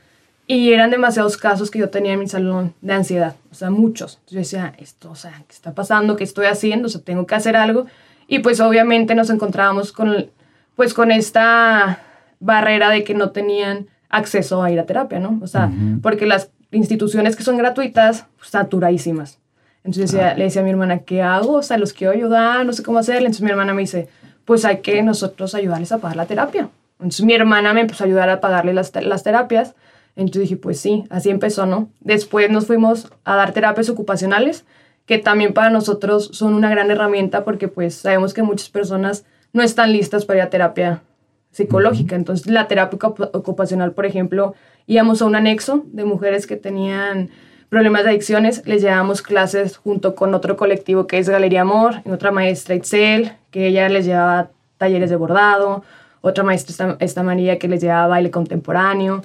Y 0.46 0.72
eran 0.72 0.90
demasiados 0.90 1.36
casos 1.36 1.70
que 1.70 1.78
yo 1.78 1.90
tenía 1.90 2.12
en 2.12 2.18
mi 2.18 2.28
salón 2.28 2.74
de 2.80 2.92
ansiedad, 2.92 3.36
o 3.50 3.54
sea, 3.54 3.70
muchos. 3.70 4.14
Entonces 4.14 4.32
yo 4.32 4.38
decía, 4.38 4.74
esto, 4.78 5.10
o 5.10 5.14
sea, 5.14 5.44
¿qué 5.46 5.54
está 5.54 5.72
pasando? 5.72 6.16
¿Qué 6.16 6.24
estoy 6.24 6.46
haciendo? 6.46 6.86
O 6.86 6.88
sea, 6.90 7.00
tengo 7.00 7.26
que 7.26 7.34
hacer 7.34 7.56
algo. 7.56 7.86
Y 8.26 8.40
pues 8.40 8.60
obviamente 8.60 9.14
nos 9.14 9.30
encontrábamos 9.30 9.92
con, 9.92 10.30
pues 10.74 10.94
con 10.94 11.10
esta 11.10 12.00
barrera 12.42 12.90
de 12.90 13.04
que 13.04 13.14
no 13.14 13.30
tenían 13.30 13.86
acceso 14.08 14.62
a 14.62 14.70
ir 14.70 14.78
a 14.78 14.84
terapia, 14.84 15.18
¿no? 15.18 15.38
O 15.42 15.46
sea, 15.46 15.70
porque 16.02 16.26
las 16.26 16.50
instituciones 16.70 17.36
que 17.36 17.42
son 17.42 17.56
gratuitas, 17.56 18.26
pues, 18.36 18.50
saturadísimas. 18.50 19.38
Entonces 19.84 20.12
le 20.36 20.44
decía 20.44 20.60
a 20.60 20.64
mi 20.64 20.70
hermana, 20.70 21.00
¿qué 21.00 21.22
hago? 21.22 21.54
O 21.54 21.62
sea, 21.62 21.78
los 21.78 21.92
quiero 21.92 22.12
ayudar, 22.12 22.64
no 22.64 22.72
sé 22.72 22.82
cómo 22.82 22.98
hacerle. 22.98 23.26
Entonces 23.26 23.42
mi 23.42 23.50
hermana 23.50 23.74
me 23.74 23.82
dice, 23.82 24.08
pues 24.44 24.64
hay 24.64 24.78
que 24.78 25.02
nosotros 25.02 25.54
ayudarles 25.54 25.92
a 25.92 25.98
pagar 25.98 26.16
la 26.16 26.26
terapia. 26.26 26.68
Entonces 26.98 27.24
mi 27.24 27.34
hermana 27.34 27.72
me 27.72 27.80
empezó 27.80 28.04
a 28.04 28.06
ayudar 28.06 28.28
a 28.28 28.40
pagarle 28.40 28.74
las, 28.74 28.92
las 29.02 29.22
terapias. 29.22 29.74
Entonces 30.14 30.42
dije, 30.42 30.56
pues 30.56 30.78
sí, 30.78 31.04
así 31.10 31.30
empezó, 31.30 31.66
¿no? 31.66 31.88
Después 32.00 32.50
nos 32.50 32.66
fuimos 32.66 33.10
a 33.24 33.34
dar 33.34 33.52
terapias 33.52 33.88
ocupacionales, 33.88 34.64
que 35.06 35.18
también 35.18 35.52
para 35.52 35.70
nosotros 35.70 36.30
son 36.32 36.54
una 36.54 36.70
gran 36.70 36.90
herramienta 36.90 37.44
porque 37.44 37.66
pues 37.66 37.94
sabemos 37.94 38.34
que 38.34 38.42
muchas 38.42 38.68
personas 38.68 39.24
no 39.52 39.62
están 39.62 39.92
listas 39.92 40.24
para 40.24 40.38
ir 40.40 40.42
a 40.44 40.50
terapia 40.50 41.02
psicológica. 41.52 42.16
Entonces, 42.16 42.48
la 42.48 42.66
terapia 42.66 42.98
ocup- 42.98 43.30
ocupacional, 43.32 43.92
por 43.92 44.06
ejemplo, 44.06 44.54
íbamos 44.86 45.22
a 45.22 45.26
un 45.26 45.36
anexo 45.36 45.84
de 45.92 46.04
mujeres 46.04 46.46
que 46.48 46.56
tenían 46.56 47.30
problemas 47.68 48.02
de 48.02 48.10
adicciones, 48.10 48.62
les 48.66 48.82
llevábamos 48.82 49.22
clases 49.22 49.78
junto 49.78 50.14
con 50.14 50.34
otro 50.34 50.56
colectivo 50.56 51.06
que 51.06 51.18
es 51.18 51.28
Galería 51.28 51.62
Amor, 51.62 52.02
y 52.04 52.10
otra 52.10 52.30
maestra 52.30 52.74
Itzel, 52.74 53.32
que 53.50 53.68
ella 53.68 53.88
les 53.88 54.04
llevaba 54.04 54.50
talleres 54.76 55.08
de 55.08 55.16
bordado, 55.16 55.82
otra 56.20 56.44
maestra 56.44 56.96
esta, 57.00 57.22
María 57.22 57.58
que 57.58 57.68
les 57.68 57.80
llevaba 57.80 58.08
baile 58.08 58.30
contemporáneo. 58.30 59.22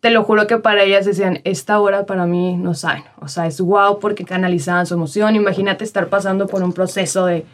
Te 0.00 0.10
lo 0.10 0.24
juro 0.24 0.46
que 0.46 0.58
para 0.58 0.82
ellas 0.82 1.04
decían, 1.04 1.40
esta 1.44 1.78
hora 1.78 2.06
para 2.06 2.26
mí 2.26 2.56
no 2.56 2.74
saben, 2.74 3.04
o 3.20 3.28
sea, 3.28 3.46
es 3.46 3.60
guau 3.60 3.98
porque 3.98 4.24
canalizaban 4.24 4.86
su 4.86 4.94
emoción. 4.94 5.36
Imagínate 5.36 5.84
estar 5.84 6.08
pasando 6.08 6.46
por 6.46 6.62
un 6.62 6.72
proceso 6.72 7.26
de 7.26 7.44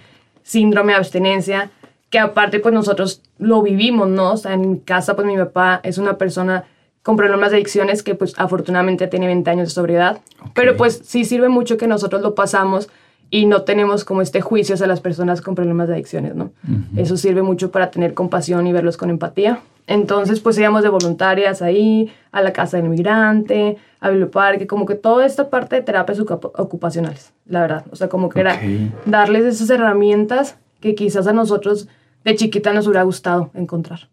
síndrome 0.43 0.93
de 0.93 0.99
abstinencia, 0.99 1.71
que 2.11 2.19
aparte 2.19 2.61
pues 2.61 2.73
nosotros 2.75 3.23
lo 3.39 3.63
vivimos, 3.63 4.09
¿no? 4.09 4.33
O 4.33 4.37
sea, 4.37 4.55
en 4.55 4.71
mi 4.71 4.79
casa 4.81 5.15
pues 5.17 5.27
mi 5.27 5.37
papá 5.37 5.81
es 5.83 5.99
una 5.99 6.17
persona 6.19 6.65
con 7.03 7.17
problemas 7.17 7.51
de 7.51 7.57
adicciones 7.59 8.03
que 8.03 8.15
pues 8.15 8.35
afortunadamente 8.37 9.07
tiene 9.07 9.27
20 9.27 9.51
años 9.51 9.69
de 9.69 9.75
sobriedad, 9.75 10.19
pero 10.55 10.77
pues 10.77 11.01
sí 11.05 11.25
sirve 11.25 11.49
mucho 11.49 11.77
que 11.77 11.87
nosotros 11.87 12.21
lo 12.23 12.35
pasamos 12.35 12.89
y 13.31 13.47
no 13.47 13.63
tenemos 13.63 14.05
como 14.05 14.23
este 14.23 14.41
juicio 14.41 14.75
hacia 14.75 14.87
las 14.87 15.01
personas 15.01 15.41
con 15.41 15.55
problemas 15.57 15.89
de 15.89 15.95
adicciones, 15.95 16.35
¿no? 16.37 16.51
Eso 16.97 17.17
sirve 17.17 17.43
mucho 17.43 17.71
para 17.73 17.91
tener 17.91 18.15
compasión 18.15 18.67
y 18.69 18.73
verlos 18.73 18.97
con 18.97 19.11
empatía. 19.11 19.61
Entonces, 19.89 20.41
pues 20.41 20.59
íbamos 20.59 20.83
de 20.83 20.89
voluntarias 20.89 21.63
ahí, 21.63 22.13
a 22.33 22.41
la 22.43 22.53
casa 22.53 22.77
del 22.77 22.87
inmigrante, 22.87 23.77
a 24.01 24.11
Biblioparque, 24.11 24.67
como 24.67 24.85
que 24.87 24.95
toda 24.97 25.25
esta 25.27 25.49
parte 25.49 25.77
de 25.77 25.83
terapias 25.83 26.19
ocupa- 26.21 26.51
ocupacionales, 26.61 27.33
la 27.47 27.61
verdad. 27.61 27.85
O 27.93 27.97
sea, 27.97 28.09
como 28.09 28.29
que 28.29 28.41
era 28.41 28.55
Ok. 28.55 28.61
darles 29.07 29.45
esas 29.45 29.71
herramientas 29.71 30.57
que 30.81 30.95
quizás 30.95 31.27
a 31.27 31.33
nosotros 31.33 31.89
de 32.25 32.35
chiquita 32.35 32.73
nos 32.73 32.87
hubiera 32.87 33.03
gustado 33.03 33.51
encontrar. 33.55 34.09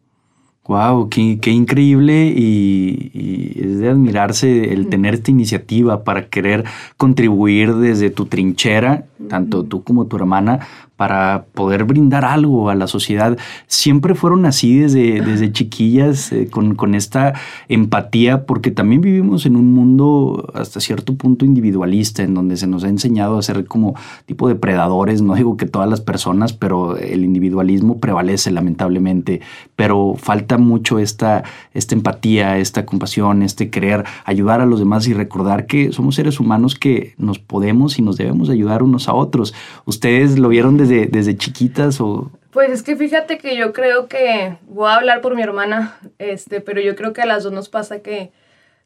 Wow, 0.65 1.10
qué, 1.10 1.39
qué 1.41 1.51
increíble 1.51 2.27
y, 2.34 3.12
y 3.13 3.62
es 3.62 3.79
de 3.79 3.89
admirarse 3.89 4.72
el 4.72 4.88
tener 4.88 5.15
esta 5.15 5.29
iniciativa 5.29 6.05
para 6.05 6.29
querer 6.29 6.63
contribuir 6.96 7.74
desde 7.75 8.10
tu 8.10 8.27
trinchera, 8.27 9.05
tanto 9.27 9.63
tú 9.65 9.84
como 9.84 10.05
tu 10.05 10.15
hermana, 10.15 10.65
para 10.96 11.46
poder 11.54 11.84
brindar 11.84 12.26
algo 12.26 12.70
a 12.70 12.76
la 12.76 12.88
sociedad. 12.88 13.38
Siempre 13.68 14.16
fueron 14.16 14.46
así 14.46 14.78
desde, 14.78 15.22
desde 15.22 15.52
chiquillas, 15.52 16.32
eh, 16.32 16.48
con, 16.50 16.76
con 16.76 16.96
esta 16.96 17.34
empatía, 17.68 18.46
porque 18.46 18.72
también 18.72 19.02
vivimos 19.02 19.46
en 19.46 19.56
un 19.56 19.74
mundo 19.74 20.52
hasta 20.54 20.80
cierto 20.80 21.16
punto 21.16 21.46
individualista, 21.46 22.24
en 22.24 22.34
donde 22.34 22.58
se 22.58 22.68
nos 22.68 22.84
ha 22.84 22.90
enseñado 22.90 23.38
a 23.38 23.42
ser 23.42 23.66
como 23.66 23.96
tipo 24.26 24.48
depredadores. 24.48 25.22
No 25.22 25.36
digo 25.36 25.58
que 25.58 25.66
todas 25.66 25.90
las 25.90 26.02
personas, 26.02 26.54
pero 26.54 26.98
el 26.98 27.24
individualismo 27.24 28.00
prevalece 28.00 28.52
lamentablemente. 28.52 29.42
Pero 29.76 30.16
falta 30.18 30.58
mucho 30.58 31.00
esta, 31.00 31.44
esta 31.74 31.96
empatía, 31.96 32.58
esta 32.58 32.86
compasión, 32.86 33.44
este 33.44 33.70
querer 33.70 34.04
ayudar 34.26 34.62
a 34.62 34.66
los 34.66 34.80
demás 34.80 35.08
y 35.08 35.14
recordar 35.14 35.66
que 35.66 35.92
somos 35.92 36.16
seres 36.16 36.40
humanos 36.40 36.76
que 36.76 37.14
nos 37.18 37.40
podemos 37.40 37.98
y 38.00 38.02
nos 38.02 38.18
debemos 38.18 38.50
ayudar 38.50 38.84
unos 38.84 39.08
a 39.10 39.14
otros. 39.14 39.54
¿Ustedes 39.86 40.38
lo 40.40 40.50
vieron 40.50 40.78
desde, 40.78 40.93
desde 41.10 41.38
chiquitas 41.38 42.00
o...? 42.02 42.32
Pues 42.52 42.70
es 42.70 42.84
que 42.84 42.96
fíjate 42.96 43.40
que 43.40 43.58
yo 43.58 43.74
creo 43.74 44.08
que, 44.08 44.58
voy 44.68 44.88
a 44.88 44.96
hablar 44.96 45.22
por 45.22 45.36
mi 45.36 45.42
hermana, 45.42 45.98
este, 46.20 46.62
pero 46.62 46.82
yo 46.82 46.96
creo 46.96 47.12
que 47.12 47.24
a 47.24 47.26
las 47.26 47.44
dos 47.44 47.52
nos 47.52 47.68
pasa 47.68 48.00
que, 48.00 48.32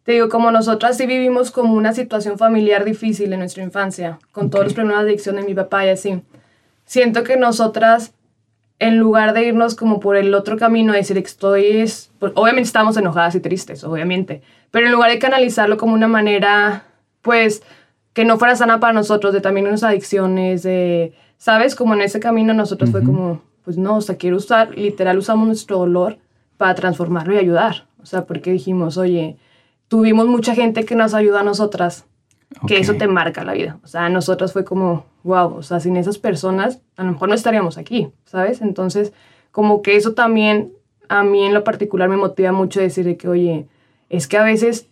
te 0.04 0.14
digo, 0.14 0.30
como 0.30 0.52
nosotras 0.52 0.96
sí 0.96 1.06
vivimos 1.06 1.52
como 1.52 1.74
una 1.74 1.94
situación 1.94 2.38
familiar 2.38 2.86
difícil 2.86 3.34
en 3.34 3.40
nuestra 3.40 3.64
infancia, 3.64 4.20
con 4.32 4.50
todos 4.50 4.64
los 4.64 4.74
problemas 4.74 5.04
de 5.04 5.10
adicción 5.10 5.36
de 5.36 5.44
mi 5.44 5.54
papá 5.54 5.86
y 5.86 5.90
así, 5.90 6.22
siento 6.86 7.24
que 7.26 7.36
nosotras, 7.36 8.14
en 8.80 9.00
lugar 9.00 9.34
de 9.34 9.44
irnos 9.44 9.76
como 9.76 10.00
por 10.00 10.16
el 10.16 10.34
otro 10.34 10.56
camino, 10.56 10.94
de 10.94 11.00
decir 11.00 11.18
estoy, 11.18 11.66
es, 11.82 12.10
pues, 12.20 12.32
obviamente 12.36 12.68
estamos 12.68 12.96
enojadas 12.96 13.36
y 13.36 13.42
tristes, 13.42 13.84
obviamente, 13.84 14.42
pero 14.72 14.86
en 14.86 14.94
lugar 14.94 15.12
de 15.12 15.20
canalizarlo 15.20 15.76
como 15.76 15.94
una 15.94 16.08
manera, 16.08 16.86
pues, 17.22 17.64
que 18.14 18.24
no 18.24 18.40
fuera 18.40 18.56
sana 18.56 18.80
para 18.80 18.94
nosotros, 18.94 19.34
de 19.34 19.42
también 19.42 19.68
unas 19.68 19.84
adicciones, 19.84 20.64
de, 20.64 21.14
¿sabes? 21.38 21.76
Como 21.76 21.94
en 21.94 22.02
ese 22.02 22.20
camino 22.20 22.54
nosotros 22.54 22.92
fue 22.92 23.04
como, 23.04 23.42
pues 23.64 23.78
no, 23.78 23.98
o 23.98 24.02
sea, 24.02 24.18
quiero 24.18 24.38
usar, 24.38 24.78
literal 24.78 25.18
usamos 25.18 25.48
nuestro 25.48 25.78
dolor 25.78 26.18
para 26.58 26.76
transformarlo 26.76 27.34
y 27.34 27.38
ayudar. 27.38 27.88
O 28.02 28.06
sea, 28.06 28.26
porque 28.26 28.52
dijimos, 28.52 28.98
oye, 28.98 29.38
tuvimos 29.88 30.28
mucha 30.28 30.56
gente 30.56 30.86
que 30.86 30.96
nos 30.96 31.14
ayuda 31.14 31.42
a 31.42 31.44
nosotras 31.44 32.06
que 32.66 32.80
eso 32.80 32.96
te 32.96 33.08
marca 33.08 33.44
la 33.44 33.54
vida. 33.54 33.80
O 33.84 33.88
sea, 33.88 34.10
nosotros 34.10 34.54
fue 34.54 34.64
como, 34.64 35.06
wow, 35.24 35.56
o 35.56 35.64
sea, 35.64 35.80
sin 35.80 35.98
esas 35.98 36.18
personas 36.18 36.82
a 36.96 37.04
lo 37.04 37.12
mejor 37.12 37.30
no 37.30 37.36
estaríamos 37.36 37.78
aquí, 37.78 38.10
¿sabes? 38.26 38.62
Entonces, 38.62 39.14
como 39.52 39.82
que 39.82 39.96
eso 39.96 40.14
también 40.14 40.74
a 41.10 41.24
mí 41.24 41.44
en 41.46 41.54
lo 41.54 41.64
particular 41.64 42.10
me 42.10 42.18
motiva 42.18 42.52
mucho 42.52 42.80
decir 42.80 43.06
de 43.06 43.18
que, 43.18 43.28
oye, 43.28 43.68
es 44.10 44.28
que 44.28 44.38
a 44.38 44.44
veces 44.44 44.88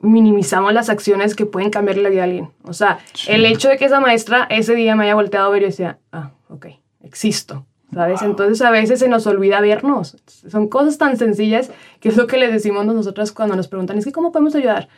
minimizamos 0.00 0.72
las 0.72 0.88
acciones 0.88 1.34
que 1.34 1.46
pueden 1.46 1.70
cambiar 1.70 1.98
la 1.98 2.08
vida 2.08 2.20
de 2.20 2.24
alguien. 2.24 2.50
O 2.64 2.72
sea, 2.72 2.98
el 3.28 3.44
hecho 3.44 3.68
de 3.68 3.76
que 3.76 3.86
esa 3.86 4.00
maestra 4.00 4.46
ese 4.50 4.74
día 4.74 4.94
me 4.96 5.04
haya 5.04 5.14
volteado 5.14 5.46
a 5.46 5.50
ver 5.50 5.62
y 5.62 5.66
decía, 5.66 5.98
ah, 6.12 6.32
ok, 6.48 6.66
existo, 7.02 7.66
¿sabes? 7.92 8.22
Entonces 8.22 8.60
a 8.62 8.70
veces 8.70 9.00
se 9.00 9.08
nos 9.08 9.26
olvida 9.26 9.60
vernos. 9.60 10.16
Son 10.26 10.68
cosas 10.68 10.98
tan 10.98 11.16
sencillas 11.16 11.70
que 12.00 12.08
es 12.08 12.16
lo 12.16 12.26
que 12.26 12.36
les 12.36 12.52
decimos 12.52 12.84
nosotras 12.86 13.32
cuando 13.32 13.56
nos 13.56 13.68
preguntan, 13.68 13.98
es 13.98 14.04
que 14.04 14.12
¿cómo 14.12 14.32
podemos 14.32 14.54
ayudar? 14.54 14.88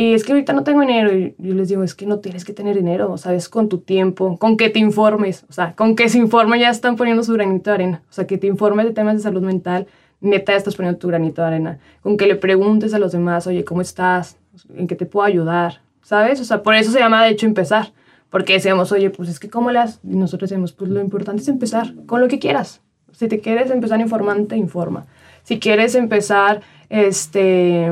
Y 0.00 0.14
es 0.14 0.22
que 0.22 0.30
ahorita 0.30 0.52
no 0.52 0.62
tengo 0.62 0.82
dinero. 0.82 1.12
Y 1.12 1.34
yo 1.38 1.54
les 1.54 1.68
digo, 1.68 1.82
es 1.82 1.96
que 1.96 2.06
no 2.06 2.20
tienes 2.20 2.44
que 2.44 2.52
tener 2.52 2.76
dinero, 2.76 3.18
¿sabes? 3.18 3.48
Con 3.48 3.68
tu 3.68 3.78
tiempo, 3.78 4.38
con 4.38 4.56
que 4.56 4.70
te 4.70 4.78
informes. 4.78 5.44
O 5.48 5.52
sea, 5.52 5.74
con 5.74 5.96
que 5.96 6.08
se 6.08 6.18
informe 6.18 6.60
ya 6.60 6.70
están 6.70 6.94
poniendo 6.94 7.24
su 7.24 7.32
granito 7.32 7.70
de 7.70 7.74
arena. 7.74 8.02
O 8.08 8.12
sea, 8.12 8.24
que 8.24 8.38
te 8.38 8.46
informes 8.46 8.86
de 8.86 8.92
temas 8.92 9.16
de 9.16 9.22
salud 9.22 9.42
mental, 9.42 9.88
neta 10.20 10.54
estás 10.54 10.76
poniendo 10.76 10.98
tu 10.98 11.08
granito 11.08 11.42
de 11.42 11.48
arena. 11.48 11.78
Con 12.02 12.16
que 12.16 12.26
le 12.26 12.36
preguntes 12.36 12.94
a 12.94 12.98
los 12.98 13.12
demás, 13.12 13.46
oye, 13.46 13.64
¿cómo 13.64 13.80
estás? 13.80 14.36
¿En 14.74 14.86
qué 14.86 14.96
te 14.96 15.06
puedo 15.06 15.26
ayudar? 15.26 15.80
¿Sabes? 16.02 16.40
O 16.40 16.44
sea, 16.44 16.62
por 16.62 16.74
eso 16.74 16.90
se 16.90 16.98
llama 16.98 17.24
de 17.24 17.30
hecho 17.30 17.46
empezar. 17.46 17.92
Porque 18.30 18.54
decíamos, 18.54 18.92
oye, 18.92 19.10
pues 19.10 19.28
es 19.28 19.38
que 19.38 19.48
¿cómo 19.48 19.70
le 19.70 19.78
has? 19.78 20.00
Y 20.04 20.16
nosotros 20.16 20.50
decimos, 20.50 20.72
pues 20.72 20.90
lo 20.90 21.00
importante 21.00 21.42
es 21.42 21.48
empezar 21.48 21.94
con 22.06 22.20
lo 22.20 22.28
que 22.28 22.38
quieras. 22.38 22.82
Si 23.12 23.26
te 23.26 23.40
quieres 23.40 23.70
empezar 23.70 24.00
informante, 24.00 24.56
informa. 24.56 25.06
Si 25.44 25.58
quieres 25.58 25.94
empezar, 25.94 26.60
este 26.90 27.90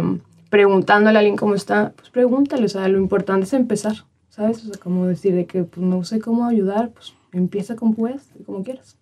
preguntándole 0.50 1.18
a 1.18 1.20
alguien 1.20 1.36
cómo 1.36 1.54
está, 1.54 1.92
pues 1.96 2.10
pregúntale, 2.10 2.64
o 2.64 2.68
sea, 2.68 2.86
lo 2.88 2.98
importante 2.98 3.44
es 3.44 3.52
empezar, 3.52 4.04
¿sabes? 4.28 4.64
O 4.64 4.68
sea, 4.68 4.80
como 4.80 5.06
decir 5.06 5.34
de 5.34 5.46
que 5.46 5.64
pues, 5.64 5.84
no 5.84 6.04
sé 6.04 6.20
cómo 6.20 6.46
ayudar, 6.46 6.90
pues 6.90 7.14
empieza 7.32 7.76
como 7.76 7.94
puedas 7.94 8.30
como 8.44 8.62
quieras. 8.62 8.96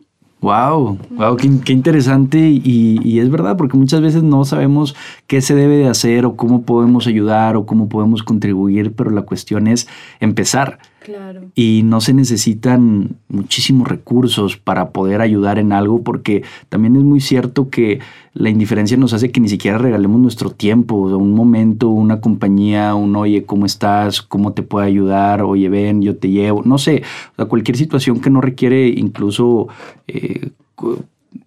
Wow, 0.45 0.99
wow, 1.13 1.37
qué, 1.39 1.73
interesante 1.73 2.39
y, 2.39 3.01
y, 3.03 3.19
es 3.19 3.31
verdad 3.31 3.57
porque 3.57 3.79
muchas 3.79 4.03
veces 4.03 4.23
no 4.23 4.45
sabemos 4.45 4.95
qué 5.27 5.41
se 5.41 5.55
debe 5.55 5.79
de 5.79 5.89
hacer 5.89 6.27
o 6.27 6.37
cómo 6.37 6.65
podemos 6.67 7.07
ayudar 7.07 7.57
o 7.57 7.65
cómo 7.65 7.89
podemos 7.89 8.23
contribuir, 8.23 8.93
pero 8.95 9.11
la 9.11 9.23
cuestión 9.23 9.67
es 9.67 9.89
empezar. 10.21 10.81
Claro. 11.05 11.51
Y 11.55 11.83
no 11.85 12.01
se 12.01 12.15
necesitan 12.15 13.17
muchísimos 13.29 13.87
recursos 13.87 14.57
para 14.57 14.89
poder 14.89 15.21
ayudar 15.21 15.59
en 15.59 15.73
algo, 15.75 16.03
porque 16.03 16.45
también 16.71 16.97
es 16.97 17.03
muy 17.03 17.21
cierto 17.21 17.69
que 17.69 18.01
la 18.33 18.49
indiferencia 18.49 18.97
nos 18.97 19.13
hace 19.13 19.31
que 19.31 19.39
ni 19.39 19.51
siquiera 19.51 19.77
regalemos 19.77 20.19
nuestro 20.19 20.49
tiempo, 20.49 20.95
o 20.95 21.19
un 21.19 21.35
momento, 21.35 21.91
una 21.91 22.23
compañía, 22.23 22.95
un 22.95 23.15
oye, 23.17 23.45
¿cómo 23.45 23.67
estás? 23.67 24.23
¿Cómo 24.23 24.55
te 24.55 24.63
puedo 24.63 24.87
ayudar? 24.87 25.43
Oye, 25.43 25.69
ven, 25.69 26.01
yo 26.01 26.17
te 26.17 26.31
llevo. 26.31 26.63
No 26.65 26.79
sé, 26.79 27.03
o 27.37 27.47
cualquier 27.49 27.77
situación 27.77 28.23
que 28.23 28.31
no 28.31 28.41
requiere 28.41 28.89
incluso 28.89 29.69
eh, 30.09 30.53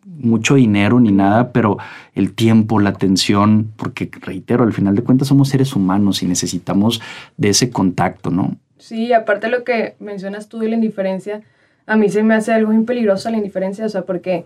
mucho 0.05 0.53
dinero 0.53 0.99
ni 0.99 1.11
nada, 1.11 1.51
pero 1.51 1.79
el 2.13 2.33
tiempo, 2.33 2.79
la 2.79 2.91
atención, 2.91 3.71
porque 3.75 4.07
reitero, 4.21 4.63
al 4.63 4.73
final 4.73 4.95
de 4.95 5.01
cuentas 5.01 5.29
somos 5.29 5.49
seres 5.49 5.75
humanos 5.75 6.21
y 6.21 6.27
necesitamos 6.27 7.01
de 7.37 7.49
ese 7.49 7.71
contacto, 7.71 8.29
¿no? 8.29 8.55
Sí, 8.77 9.13
aparte 9.13 9.49
lo 9.49 9.63
que 9.63 9.95
mencionas 9.99 10.49
tú 10.49 10.59
de 10.59 10.69
la 10.69 10.75
indiferencia, 10.75 11.41
a 11.85 11.95
mí 11.95 12.09
se 12.09 12.23
me 12.23 12.35
hace 12.35 12.53
algo 12.53 12.71
muy 12.71 12.83
peligroso 12.83 13.29
la 13.29 13.37
indiferencia, 13.37 13.85
o 13.85 13.89
sea, 13.89 14.03
porque 14.03 14.45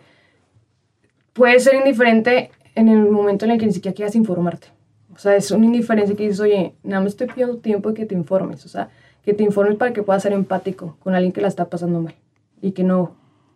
puedes 1.33 1.63
ser 1.63 1.75
indiferente 1.75 2.51
en 2.75 2.87
el 2.87 3.09
momento 3.09 3.45
en 3.45 3.51
el 3.51 3.59
que 3.59 3.65
ni 3.65 3.73
siquiera 3.73 3.95
quieras 3.95 4.15
informarte. 4.15 4.67
O 5.13 5.17
sea, 5.17 5.35
es 5.35 5.51
una 5.51 5.65
indiferencia 5.65 6.15
que 6.15 6.23
dices, 6.23 6.39
oye, 6.39 6.73
nada 6.83 7.01
más 7.01 7.13
estoy 7.13 7.27
pidiendo 7.27 7.57
tiempo 7.57 7.93
que 7.93 8.05
te 8.05 8.15
informes, 8.15 8.65
o 8.65 8.69
sea, 8.69 8.89
que 9.23 9.33
te 9.33 9.43
informes 9.43 9.75
para 9.77 9.93
que 9.93 10.03
puedas 10.03 10.23
ser 10.23 10.33
empático 10.33 10.97
con 11.01 11.13
alguien 11.13 11.33
que 11.33 11.41
la 11.41 11.47
está 11.47 11.69
pasando 11.69 12.01
mal 12.01 12.15
y 12.61 12.71
que 12.71 12.83
no, 12.83 13.15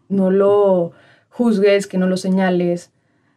no 0.10 0.32
lo 0.32 0.91
juzgues, 1.29 1.88
que 1.88 1.98
no 1.98 2.08
lo 2.08 2.17
señales, 2.17 2.91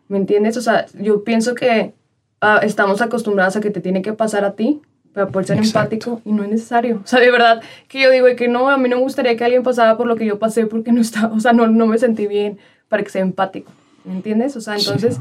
¿me 0.08 0.18
entiendes? 0.18 0.56
O 0.56 0.60
sea, 0.60 0.86
yo 0.94 1.24
pienso 1.24 1.54
que 1.54 1.94
ah, 2.40 2.60
estamos 2.62 3.00
acostumbrados 3.00 3.56
a 3.56 3.60
que 3.60 3.70
te 3.70 3.80
tiene 3.80 4.02
que 4.02 4.12
pasar 4.12 4.44
a 4.44 4.54
ti 4.54 4.80
para 5.18 5.32
poder 5.32 5.46
ser 5.46 5.58
empático 5.58 6.20
y 6.24 6.32
no 6.32 6.44
es 6.44 6.50
necesario. 6.50 7.00
O 7.04 7.06
sea, 7.06 7.18
de 7.20 7.30
verdad 7.30 7.60
que 7.88 8.02
yo 8.02 8.10
digo 8.10 8.26
que 8.36 8.48
no, 8.48 8.68
a 8.68 8.78
mí 8.78 8.88
no 8.88 8.96
me 8.96 9.02
gustaría 9.02 9.36
que 9.36 9.44
alguien 9.44 9.62
pasara 9.62 9.96
por 9.96 10.06
lo 10.06 10.16
que 10.16 10.24
yo 10.24 10.38
pasé 10.38 10.66
porque 10.66 10.92
no 10.92 11.00
estaba, 11.00 11.34
o 11.34 11.40
sea, 11.40 11.52
no, 11.52 11.66
no 11.66 11.86
me 11.86 11.98
sentí 11.98 12.26
bien 12.26 12.58
para 12.88 13.02
que 13.02 13.10
sea 13.10 13.22
empático, 13.22 13.72
¿me 14.04 14.12
entiendes? 14.12 14.56
O 14.56 14.60
sea, 14.60 14.76
entonces 14.76 15.18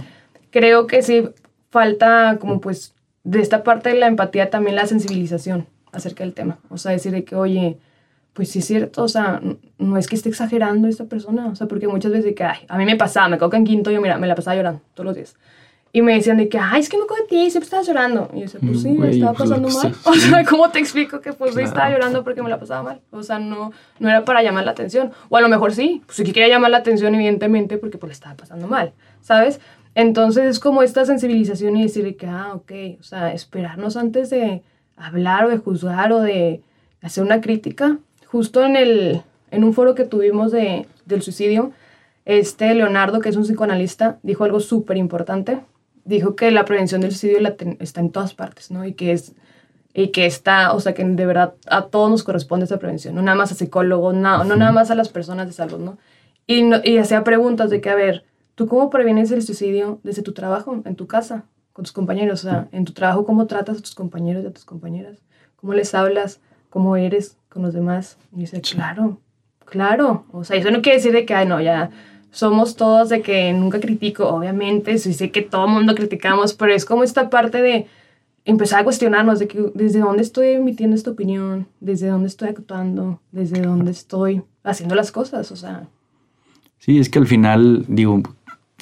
creo 0.52 0.88
que 0.88 1.02
sí 1.02 1.28
falta 1.70 2.38
como 2.40 2.62
pues 2.62 2.94
de 3.24 3.42
esta 3.42 3.64
parte 3.64 3.90
de 3.90 3.96
la 3.96 4.08
empatía 4.08 4.50
también 4.50 4.76
la 4.76 4.86
sensibilización 4.86 5.68
acerca 5.92 6.24
del 6.24 6.34
tema. 6.34 6.60
O 6.70 6.78
sea, 6.78 6.92
decir 6.92 7.12
de 7.12 7.24
que, 7.24 7.36
oye, 7.36 7.78
pues 8.34 8.52
sí 8.52 8.60
es 8.60 8.66
cierto, 8.66 9.04
o 9.04 9.08
sea, 9.08 9.42
no 9.80 9.98
es 9.98 10.08
que 10.08 10.16
esté 10.16 10.30
exagerando 10.30 10.88
esta 10.88 11.06
persona, 11.06 11.48
o 11.48 11.56
sea, 11.56 11.68
porque 11.68 11.88
muchas 11.88 12.12
veces 12.12 12.36
que, 12.36 12.44
ay, 12.44 12.60
a 12.68 12.78
mí 12.78 12.86
me 12.86 12.96
pasaba, 12.96 13.30
me 13.30 13.40
coca 13.40 13.58
en 13.58 13.66
quinto, 13.66 13.90
yo 13.90 14.00
mira, 14.00 14.18
me 14.20 14.28
la 14.28 14.36
pasaba 14.36 14.56
llorando 14.56 14.82
todos 14.94 15.06
los 15.06 15.16
días. 15.16 15.36
Y 15.94 16.02
me 16.02 16.14
decían 16.14 16.38
de 16.38 16.50
que, 16.50 16.60
ay, 16.60 16.82
es 16.82 16.90
que 16.90 16.98
me 16.98 17.04
acuerdo 17.04 17.24
de 17.24 17.30
ti, 17.30 17.50
siempre 17.50 17.66
estabas 17.66 17.88
llorando. 17.88 18.30
Y 18.34 18.38
yo 18.38 18.42
decía, 18.42 18.60
pues 18.60 18.82
sí, 18.82 18.90
me 18.90 19.10
estaba 19.10 19.34
pues, 19.34 19.50
pasando 19.50 19.70
mal. 19.70 19.96
O 20.06 20.14
sea, 20.14 20.46
¿cómo 20.46 20.70
te 20.70 20.80
explico 20.80 21.22
que 21.22 21.34
pues 21.34 21.56
sí 21.56 21.62
estaba 21.62 21.90
llorando 21.90 22.24
porque 22.24 22.42
me 22.44 22.50
la 22.50 22.60
pasaba 22.60 22.84
mal? 22.84 23.02
O 23.12 23.24
sea, 23.24 23.40
no, 23.40 23.72
no 24.00 24.10
era 24.10 24.26
para 24.26 24.44
llamar 24.44 24.66
la 24.66 24.72
atención. 24.72 25.12
O 25.30 25.38
a 25.38 25.42
lo 25.42 25.50
mejor 25.50 25.74
sí, 25.74 26.04
pues 26.06 26.18
sí 26.18 26.24
que 26.24 26.34
quería 26.34 26.50
llamar 26.50 26.72
la 26.72 26.78
atención, 26.78 27.16
evidentemente, 27.16 27.78
porque 27.78 27.98
pues 27.98 28.10
le 28.10 28.14
estaba 28.14 28.36
pasando 28.36 28.68
mal, 28.68 28.94
¿sabes? 29.22 29.60
Entonces 29.96 30.46
es 30.46 30.60
como 30.60 30.84
esta 30.84 31.06
sensibilización 31.06 31.78
y 31.78 31.84
decir 31.84 32.16
que, 32.18 32.28
ah, 32.28 32.52
ok, 32.54 32.72
o 33.00 33.04
sea, 33.04 33.34
esperarnos 33.34 33.98
antes 33.98 34.30
de 34.30 34.62
hablar 34.98 35.46
o 35.46 35.50
de 35.50 35.58
juzgar 35.58 36.12
o 36.12 36.20
de 36.20 36.62
hacer 37.02 37.24
una 37.24 37.42
crítica. 37.42 37.98
Justo 38.28 38.64
en, 38.64 38.76
el, 38.76 39.22
en 39.50 39.64
un 39.64 39.74
foro 39.74 39.96
que 39.96 40.04
tuvimos 40.04 40.52
de, 40.52 40.86
del 41.06 41.22
suicidio, 41.22 41.72
este 42.26 42.74
Leonardo, 42.76 43.22
que 43.22 43.30
es 43.30 43.38
un 43.38 43.44
psicoanalista, 43.44 44.20
dijo 44.22 44.44
algo 44.44 44.60
súper 44.60 44.98
importante 44.98 45.60
dijo 46.08 46.36
que 46.36 46.52
la 46.52 46.66
prevención 46.66 47.02
del 47.02 47.12
suicidio 47.12 47.56
está 47.80 48.02
en 48.02 48.12
todas 48.12 48.34
partes, 48.34 48.72
¿no? 48.72 48.86
Y 48.86 48.94
que 48.94 49.12
es 49.12 49.34
y 49.94 50.10
que 50.10 50.28
está, 50.28 50.74
o 50.74 50.80
sea, 50.80 50.94
que 50.94 51.04
de 51.04 51.26
verdad 51.26 51.56
a 51.66 51.88
todos 51.88 52.12
nos 52.12 52.24
corresponde 52.24 52.66
esa 52.66 52.78
prevención, 52.78 53.16
no 53.16 53.24
nada 53.24 53.36
más 53.36 53.52
a 53.52 53.56
psicólogos, 53.56 54.14
no, 54.14 54.44
no 54.44 54.56
nada 54.56 54.72
más 54.72 54.92
a 54.92 54.96
las 54.96 55.10
personas 55.10 55.48
de 55.48 55.54
salud, 55.54 55.80
¿no? 55.80 55.98
Y, 56.46 56.64
y 56.88 57.00
hacía 57.00 57.24
preguntas 57.24 57.72
de 57.72 57.82
que, 57.82 57.90
a 57.90 57.96
ver, 57.96 58.24
¿tú 58.54 58.68
cómo 58.68 58.92
previenes 58.92 59.32
el 59.32 59.42
suicidio 59.42 60.00
desde 60.04 60.22
tu 60.22 60.34
trabajo, 60.34 60.80
en 60.86 60.96
tu 60.96 61.08
casa, 61.08 61.46
con 61.74 61.84
tus 61.84 61.94
compañeros? 61.94 62.46
O 62.46 62.48
sea, 62.48 62.68
en 62.72 62.86
tu 62.86 62.94
trabajo, 62.94 63.26
¿cómo 63.26 63.48
tratas 63.48 63.80
a 63.80 63.82
tus 63.82 63.96
compañeros 63.96 64.44
y 64.44 64.48
a 64.48 64.54
tus 64.54 64.66
compañeras? 64.66 65.18
¿Cómo 65.56 65.74
les 65.74 65.96
hablas? 65.96 66.42
¿Cómo 66.70 66.96
eres 66.96 67.38
con 67.50 67.64
los 67.64 67.74
demás? 67.74 68.20
Y 68.32 68.42
dice, 68.42 68.62
claro, 68.62 69.20
claro. 69.66 70.26
O 70.32 70.44
sea, 70.44 70.58
eso 70.58 70.70
no 70.70 70.84
quiere 70.84 71.00
decir 71.00 71.12
de 71.12 71.26
que, 71.26 71.34
ay, 71.34 71.48
no, 71.48 71.60
ya 71.60 71.90
somos 72.38 72.76
todos 72.76 73.10
de 73.10 73.24
que 73.24 73.52
nunca 73.52 73.80
critico, 73.80 74.28
obviamente, 74.28 75.00
sí 75.00 75.12
sé 75.14 75.32
que 75.32 75.42
todo 75.42 75.68
mundo 75.68 75.96
criticamos, 75.96 76.54
pero 76.54 76.72
es 76.72 76.86
como 76.86 77.04
esta 77.04 77.32
parte 77.32 77.64
de 77.64 77.88
empezar 78.46 78.82
a 78.82 78.84
cuestionarnos 78.84 79.40
de 79.40 79.48
que 79.48 79.72
desde 79.74 80.02
dónde 80.02 80.22
estoy 80.22 80.50
emitiendo 80.50 80.96
esta 80.96 81.10
opinión, 81.10 81.66
desde 81.80 82.10
dónde 82.10 82.28
estoy 82.28 82.50
actuando, 82.50 83.20
desde 83.32 83.62
dónde 83.62 83.90
estoy 83.90 84.44
haciendo 84.64 84.94
las 84.94 85.12
cosas, 85.12 85.52
o 85.52 85.56
sea. 85.56 85.88
Sí, 86.78 87.00
es 87.00 87.10
que 87.10 87.18
al 87.18 87.26
final, 87.26 87.86
digo, 87.88 88.22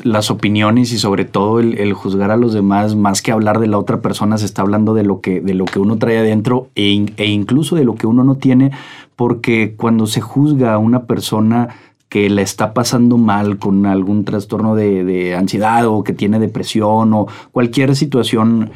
las 0.03 0.31
opiniones 0.31 0.91
y 0.91 0.97
sobre 0.97 1.23
todo 1.23 1.61
el, 1.61 1.93
juzgar 1.93 2.31
a 2.31 2.37
los 2.37 2.51
demás, 2.51 2.97
más 2.97 3.21
que 3.21 3.31
hablar 3.31 3.59
de 3.59 3.67
la 3.67 3.77
otra 3.77 4.01
persona, 4.01 4.37
se 4.37 4.47
está 4.47 4.63
hablando 4.63 4.93
de 4.93 5.03
lo 5.03 5.21
que, 5.21 5.39
de 5.39 5.53
lo 5.53 5.63
que 5.63 5.79
uno 5.79 5.97
trae 5.97 6.17
adentro 6.17 6.67
e, 6.75 7.05
e 7.15 7.25
incluso 7.27 7.77
de 7.77 7.85
lo 7.85 7.95
que 7.95 8.05
uno 8.05 8.25
no 8.25 8.35
tiene, 8.35 8.71
porque 9.15 9.75
cuando 9.77 10.07
se 10.07 10.19
juzga 10.19 10.73
a 10.73 10.77
una 10.77 11.05
persona 11.05 11.69
que 12.15 12.29
la 12.29 12.43
está 12.43 12.73
pasando 12.73 13.17
mal 13.17 13.57
con 13.57 13.85
algún 13.85 14.23
trastorno 14.23 14.73
de, 14.73 15.35
ansiedad 15.35 15.85
o 15.85 16.01
que 16.01 16.13
tiene 16.13 16.39
depresión 16.39 17.13
o 17.13 17.27
cualquier 17.51 17.93
situación 17.93 18.71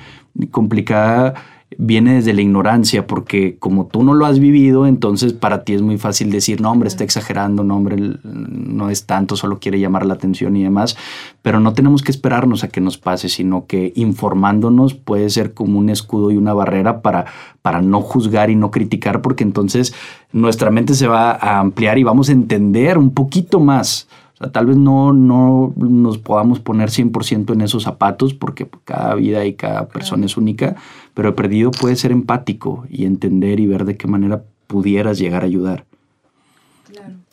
complicada, 0.52 1.36
viene 1.78 2.16
desde 2.16 2.34
la 2.34 2.42
ignorancia, 2.42 3.06
porque 3.06 3.58
como 3.60 3.86
tú 3.86 4.04
no 4.04 4.14
lo 4.14 4.26
has 4.26 4.40
vivido, 4.40 4.88
entonces 4.88 5.34
para 5.34 5.64
ti 5.64 5.74
es 5.74 5.82
muy 5.82 5.98
fácil 5.98 6.32
decir, 6.32 6.62
no, 6.62 6.72
hombre, 6.72 6.88
está 6.88 7.04
exagerando, 7.04 7.64
no, 7.64 7.78
hombre, 7.78 8.18
no 8.24 8.90
es 8.90 9.06
tanto, 9.06 9.36
solo 9.36 9.60
quiere 9.60 9.80
llamar 9.80 10.06
la 10.06 10.16
atención 10.16 10.56
y 10.56 10.64
demás, 10.64 10.98
pero 11.42 11.60
no 11.60 11.74
tenemos 11.74 12.02
que 12.02 12.12
esperarnos 12.12 12.64
a 12.64 12.70
que 12.70 12.82
nos 12.82 12.98
pase, 12.98 13.30
sino 13.30 13.68
que 13.68 13.94
informándonos 13.96 14.96
puede 14.96 15.30
ser 15.30 15.54
como 15.54 15.78
un 15.78 15.90
escudo 15.90 16.32
y 16.32 16.38
una 16.38 16.54
barrera 16.54 17.02
para, 17.02 17.26
para 17.62 17.82
no 17.82 18.02
juzgar 18.02 18.50
y 18.50 18.56
no 18.56 18.72
criticar, 18.72 19.22
porque 19.22 19.44
entonces 19.44 19.94
nuestra 20.32 20.72
mente 20.72 20.96
se 20.96 21.08
va 21.08 21.32
a 21.32 21.60
ampliar 21.60 22.00
y 22.00 22.04
vamos 22.04 22.30
a 22.30 22.34
entender 22.34 22.98
un 22.98 23.14
poquito 23.14 23.60
más 23.60 24.08
tal 24.48 24.68
vez 24.68 24.78
no, 24.78 25.14
no 25.14 25.74
nos 25.76 26.18
podamos 26.18 26.60
poner 26.60 26.90
100% 26.90 27.54
en 27.54 27.62
esos 27.62 27.84
zapatos 27.84 28.34
porque 28.34 28.70
cada 28.86 29.16
vida 29.16 29.46
y 29.46 29.54
cada 29.54 29.90
persona 29.90 30.26
es 30.26 30.38
única, 30.38 30.76
pero 31.14 31.36
perdido 31.36 31.72
puede 31.72 31.96
ser 31.96 32.12
empático 32.12 32.86
y 32.90 33.06
entender 33.06 33.60
y 33.60 33.68
ver 33.68 33.86
de 33.86 33.98
qué 33.98 34.08
manera 34.08 34.44
pudieras 34.68 35.20
llegar 35.20 35.44
a 35.44 35.48
ayudar. 35.48 35.86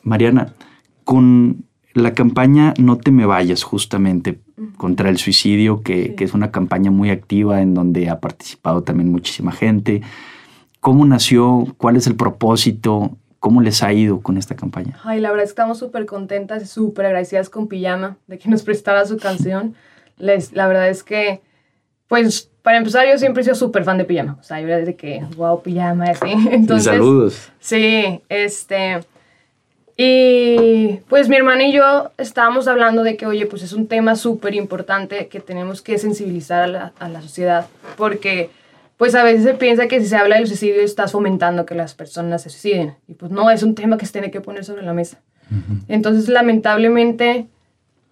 Mariana, 0.03 0.55
con 1.05 1.65
la 1.95 2.13
campaña 2.13 2.75
No 2.79 2.99
te 2.99 3.11
me 3.11 3.27
vayas 3.27 3.63
justamente 3.63 4.41
contra 4.77 5.09
el 5.09 5.19
suicidio, 5.19 5.83
que, 5.83 6.15
que, 6.15 6.25
es 6.25 6.35
una 6.35 6.51
campaña 6.51 6.91
muy 6.91 7.11
activa 7.11 7.63
en 7.63 7.75
donde 7.75 8.11
ha 8.11 8.21
participado 8.21 8.83
también 8.83 9.11
muchísima 9.11 9.53
gente, 9.53 10.03
¿Cómo 10.87 11.05
nació? 11.05 11.67
¿Cuál 11.79 11.97
es 11.97 12.07
el 12.07 12.15
propósito? 12.15 13.17
¿Cómo 13.47 13.61
les 13.61 13.81
ha 13.85 13.93
ido 13.93 14.23
con 14.23 14.39
esta 14.39 14.57
campaña? 14.57 14.99
Ay, 15.05 15.21
la 15.21 15.31
verdad 15.31 15.45
estamos 15.45 15.79
súper 15.79 16.05
contentas 16.05 16.65
y 16.65 16.67
súper 16.67 17.07
agradecidas 17.07 17.49
con 17.49 17.69
Pijama 17.69 18.17
de 18.27 18.41
que 18.41 18.49
nos 18.49 18.65
prestara 18.65 19.07
su 19.07 19.19
canción. 19.19 19.77
Les, 20.19 20.53
la 20.53 20.67
verdad 20.67 20.89
es 20.89 21.05
que, 21.05 21.43
pues, 22.09 22.51
para 22.63 22.79
empezar, 22.79 23.07
yo 23.07 23.17
siempre 23.19 23.43
he 23.43 23.45
sido 23.45 23.55
súper 23.55 23.85
fan 23.85 23.99
de 23.99 24.05
Pijama. 24.05 24.37
O 24.41 24.43
sea, 24.43 24.61
yo 24.61 24.67
era 24.67 24.79
de 24.79 24.97
que, 24.97 25.25
wow, 25.37 25.63
Pijama, 25.63 26.07
así. 26.07 26.27
Entonces, 26.51 26.87
saludos. 26.87 27.53
Sí, 27.61 28.21
este... 28.29 28.99
Y 29.97 31.03
pues 31.09 31.29
mi 31.29 31.37
hermana 31.37 31.69
y 31.69 31.73
yo 31.73 32.11
estábamos 32.19 32.67
hablando 32.67 33.05
de 33.05 33.17
que, 33.17 33.27
oye, 33.27 33.47
pues 33.47 33.63
es 33.63 33.73
un 33.73 33.87
tema 33.87 34.17
súper 34.17 34.57
importante 34.57 35.29
que 35.29 35.39
tenemos 35.39 35.83
que 35.83 35.99
sensibilizar 35.99 36.65
a 36.65 36.67
la, 36.67 36.93
a 36.99 37.09
la 37.09 37.23
sociedad, 37.23 37.69
porque 37.97 38.51
pues 38.97 39.15
a 39.15 39.23
veces 39.23 39.45
se 39.45 39.55
piensa 39.55 39.89
que 39.89 40.01
si 40.01 40.07
se 40.07 40.17
habla 40.17 40.37
del 40.37 40.47
suicidio 40.47 40.81
estás 40.81 41.13
fomentando 41.13 41.67
que 41.67 41.75
las 41.75 41.95
personas 41.95 42.43
se 42.43 42.51
suiciden. 42.51 42.95
Y 43.07 43.15
pues 43.15 43.31
no, 43.31 43.51
es 43.51 43.63
un 43.63 43.75
tema 43.75 43.99
que 43.99 44.07
se 44.07 44.13
tiene 44.13 44.31
que 44.31 44.41
poner 44.41 44.65
sobre 44.65 44.83
la 44.83 44.95
mesa. 44.95 45.21
Entonces, 45.87 46.29
lamentablemente, 46.29 47.47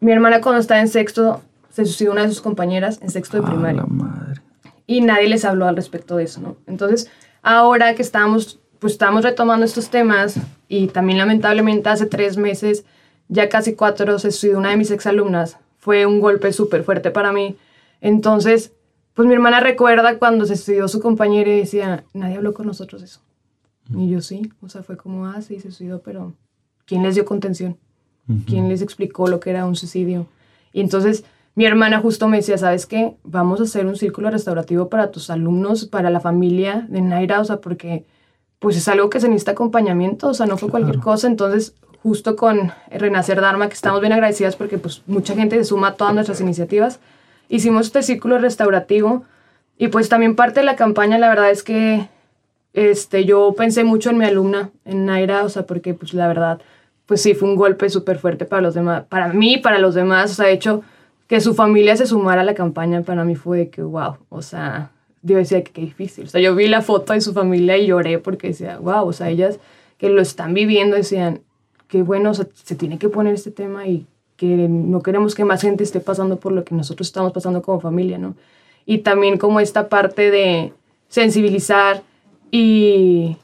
mi 0.00 0.12
hermana 0.12 0.40
cuando 0.40 0.60
estaba 0.60 0.80
en 0.80 0.88
sexto 0.88 1.42
se 1.70 1.84
suicidó 1.84 2.12
una 2.12 2.22
de 2.22 2.28
sus 2.28 2.40
compañeras 2.40 3.00
en 3.02 3.10
sexto 3.10 3.38
de 3.38 3.42
primaria. 3.42 3.82
madre. 3.86 4.40
Y 4.86 5.00
nadie 5.00 5.28
les 5.28 5.44
habló 5.44 5.66
al 5.66 5.74
respecto 5.74 6.16
de 6.16 6.24
eso, 6.24 6.40
¿no? 6.40 6.56
Entonces, 6.66 7.10
ahora 7.42 7.94
que 7.94 8.02
estamos, 8.02 8.60
pues 8.78 8.92
estamos 8.92 9.24
retomando 9.24 9.64
estos 9.64 9.88
temas 9.88 10.36
y 10.68 10.88
también 10.88 11.18
lamentablemente 11.18 11.88
hace 11.88 12.06
tres 12.06 12.36
meses, 12.36 12.84
ya 13.28 13.48
casi 13.48 13.74
cuatro, 13.74 14.18
se 14.18 14.30
suicidó 14.30 14.58
una 14.58 14.70
de 14.70 14.76
mis 14.76 14.90
exalumnas. 14.90 15.56
Fue 15.78 16.06
un 16.06 16.20
golpe 16.20 16.52
súper 16.52 16.84
fuerte 16.84 17.10
para 17.10 17.32
mí. 17.32 17.56
Entonces, 18.00 18.72
pues 19.14 19.28
mi 19.28 19.34
hermana 19.34 19.60
recuerda 19.60 20.18
cuando 20.18 20.44
se 20.44 20.56
suicidó 20.56 20.88
su 20.88 21.00
compañera 21.00 21.50
y 21.50 21.58
decía, 21.58 22.04
nadie 22.12 22.36
habló 22.36 22.52
con 22.52 22.66
nosotros 22.66 23.02
eso. 23.02 23.20
Y 23.94 24.08
yo 24.08 24.20
sí, 24.20 24.50
o 24.60 24.68
sea, 24.68 24.82
fue 24.82 24.96
como, 24.96 25.26
ah, 25.26 25.40
sí, 25.42 25.56
se 25.56 25.70
suicidó, 25.70 26.00
pero 26.00 26.32
¿quién 26.86 27.02
les 27.02 27.14
dio 27.14 27.24
contención? 27.24 27.76
¿Quién 28.46 28.68
les 28.68 28.80
explicó 28.80 29.28
lo 29.28 29.38
que 29.38 29.50
era 29.50 29.66
un 29.66 29.76
suicidio? 29.76 30.26
Y 30.72 30.80
entonces 30.80 31.24
mi 31.54 31.66
hermana 31.66 32.00
justo 32.00 32.26
me 32.26 32.38
decía, 32.38 32.58
¿sabes 32.58 32.86
qué? 32.86 33.14
Vamos 33.22 33.60
a 33.60 33.64
hacer 33.64 33.86
un 33.86 33.96
círculo 33.96 34.30
restaurativo 34.30 34.88
para 34.88 35.10
tus 35.10 35.30
alumnos, 35.30 35.84
para 35.84 36.10
la 36.10 36.20
familia 36.20 36.86
de 36.88 37.00
Naira, 37.00 37.40
o 37.40 37.44
sea, 37.44 37.60
porque 37.60 38.04
pues 38.58 38.76
es 38.76 38.88
algo 38.88 39.10
que 39.10 39.20
se 39.20 39.28
necesita 39.28 39.52
acompañamiento, 39.52 40.28
o 40.28 40.34
sea, 40.34 40.46
no 40.46 40.56
fue 40.56 40.70
cualquier 40.70 40.98
cosa. 40.98 41.28
Entonces, 41.28 41.74
justo 42.02 42.34
con 42.34 42.72
Renacer 42.90 43.40
Dharma, 43.40 43.68
que 43.68 43.74
estamos 43.74 44.00
bien 44.00 44.12
agradecidas 44.12 44.56
porque 44.56 44.78
pues 44.78 45.02
mucha 45.06 45.34
gente 45.34 45.56
se 45.56 45.64
suma 45.64 45.88
a 45.88 45.94
todas 45.94 46.14
nuestras 46.14 46.40
iniciativas, 46.40 46.98
hicimos 47.48 47.86
este 47.86 48.02
círculo 48.02 48.38
restaurativo 48.38 49.24
y 49.78 49.88
pues 49.88 50.08
también 50.08 50.36
parte 50.36 50.60
de 50.60 50.66
la 50.66 50.76
campaña, 50.76 51.18
la 51.18 51.28
verdad 51.28 51.50
es 51.50 51.62
que 51.62 52.08
este, 52.72 53.24
yo 53.24 53.54
pensé 53.56 53.84
mucho 53.84 54.10
en 54.10 54.18
mi 54.18 54.24
alumna, 54.24 54.70
en 54.84 55.06
Naira, 55.06 55.44
o 55.44 55.48
sea, 55.48 55.66
porque 55.66 55.94
pues 55.94 56.14
la 56.14 56.28
verdad, 56.28 56.60
pues 57.06 57.22
sí, 57.22 57.34
fue 57.34 57.48
un 57.48 57.56
golpe 57.56 57.88
súper 57.88 58.18
fuerte 58.18 58.44
para 58.44 58.62
los 58.62 58.74
demás, 58.74 59.04
para 59.08 59.28
mí, 59.28 59.58
para 59.58 59.78
los 59.78 59.94
demás, 59.94 60.32
o 60.32 60.34
sea, 60.34 60.46
de 60.46 60.52
hecho, 60.52 60.82
que 61.28 61.40
su 61.40 61.54
familia 61.54 61.96
se 61.96 62.06
sumara 62.06 62.42
a 62.42 62.44
la 62.44 62.54
campaña 62.54 63.02
para 63.02 63.24
mí 63.24 63.34
fue 63.34 63.58
de 63.58 63.70
que, 63.70 63.82
wow, 63.82 64.16
o 64.28 64.42
sea, 64.42 64.90
yo 65.22 65.36
decía 65.36 65.62
que 65.64 65.72
qué 65.72 65.80
difícil, 65.80 66.24
o 66.24 66.28
sea, 66.28 66.40
yo 66.40 66.54
vi 66.54 66.68
la 66.68 66.82
foto 66.82 67.12
de 67.12 67.20
su 67.20 67.32
familia 67.32 67.76
y 67.78 67.86
lloré 67.86 68.18
porque 68.18 68.48
decía, 68.48 68.78
wow, 68.78 69.06
o 69.06 69.12
sea, 69.12 69.30
ellas 69.30 69.58
que 69.98 70.08
lo 70.08 70.20
están 70.20 70.52
viviendo 70.54 70.96
decían, 70.96 71.42
qué 71.88 72.02
bueno, 72.02 72.30
o 72.30 72.34
sea, 72.34 72.46
se 72.52 72.74
tiene 72.74 72.98
que 72.98 73.08
poner 73.08 73.34
este 73.34 73.50
tema 73.50 73.86
y 73.86 74.06
que 74.36 74.46
no 74.46 75.02
queremos 75.02 75.34
que 75.34 75.44
más 75.44 75.62
gente 75.62 75.84
esté 75.84 76.00
pasando 76.00 76.38
por 76.38 76.52
lo 76.52 76.64
que 76.64 76.74
nosotros 76.74 77.08
estamos 77.08 77.32
pasando 77.32 77.62
como 77.62 77.80
familia, 77.80 78.18
¿no? 78.18 78.34
Y 78.86 78.98
también 78.98 79.38
como 79.38 79.60
esta 79.60 79.88
parte 79.88 80.30
de 80.30 80.72
sensibilizar 81.08 82.02
y, 82.50 83.36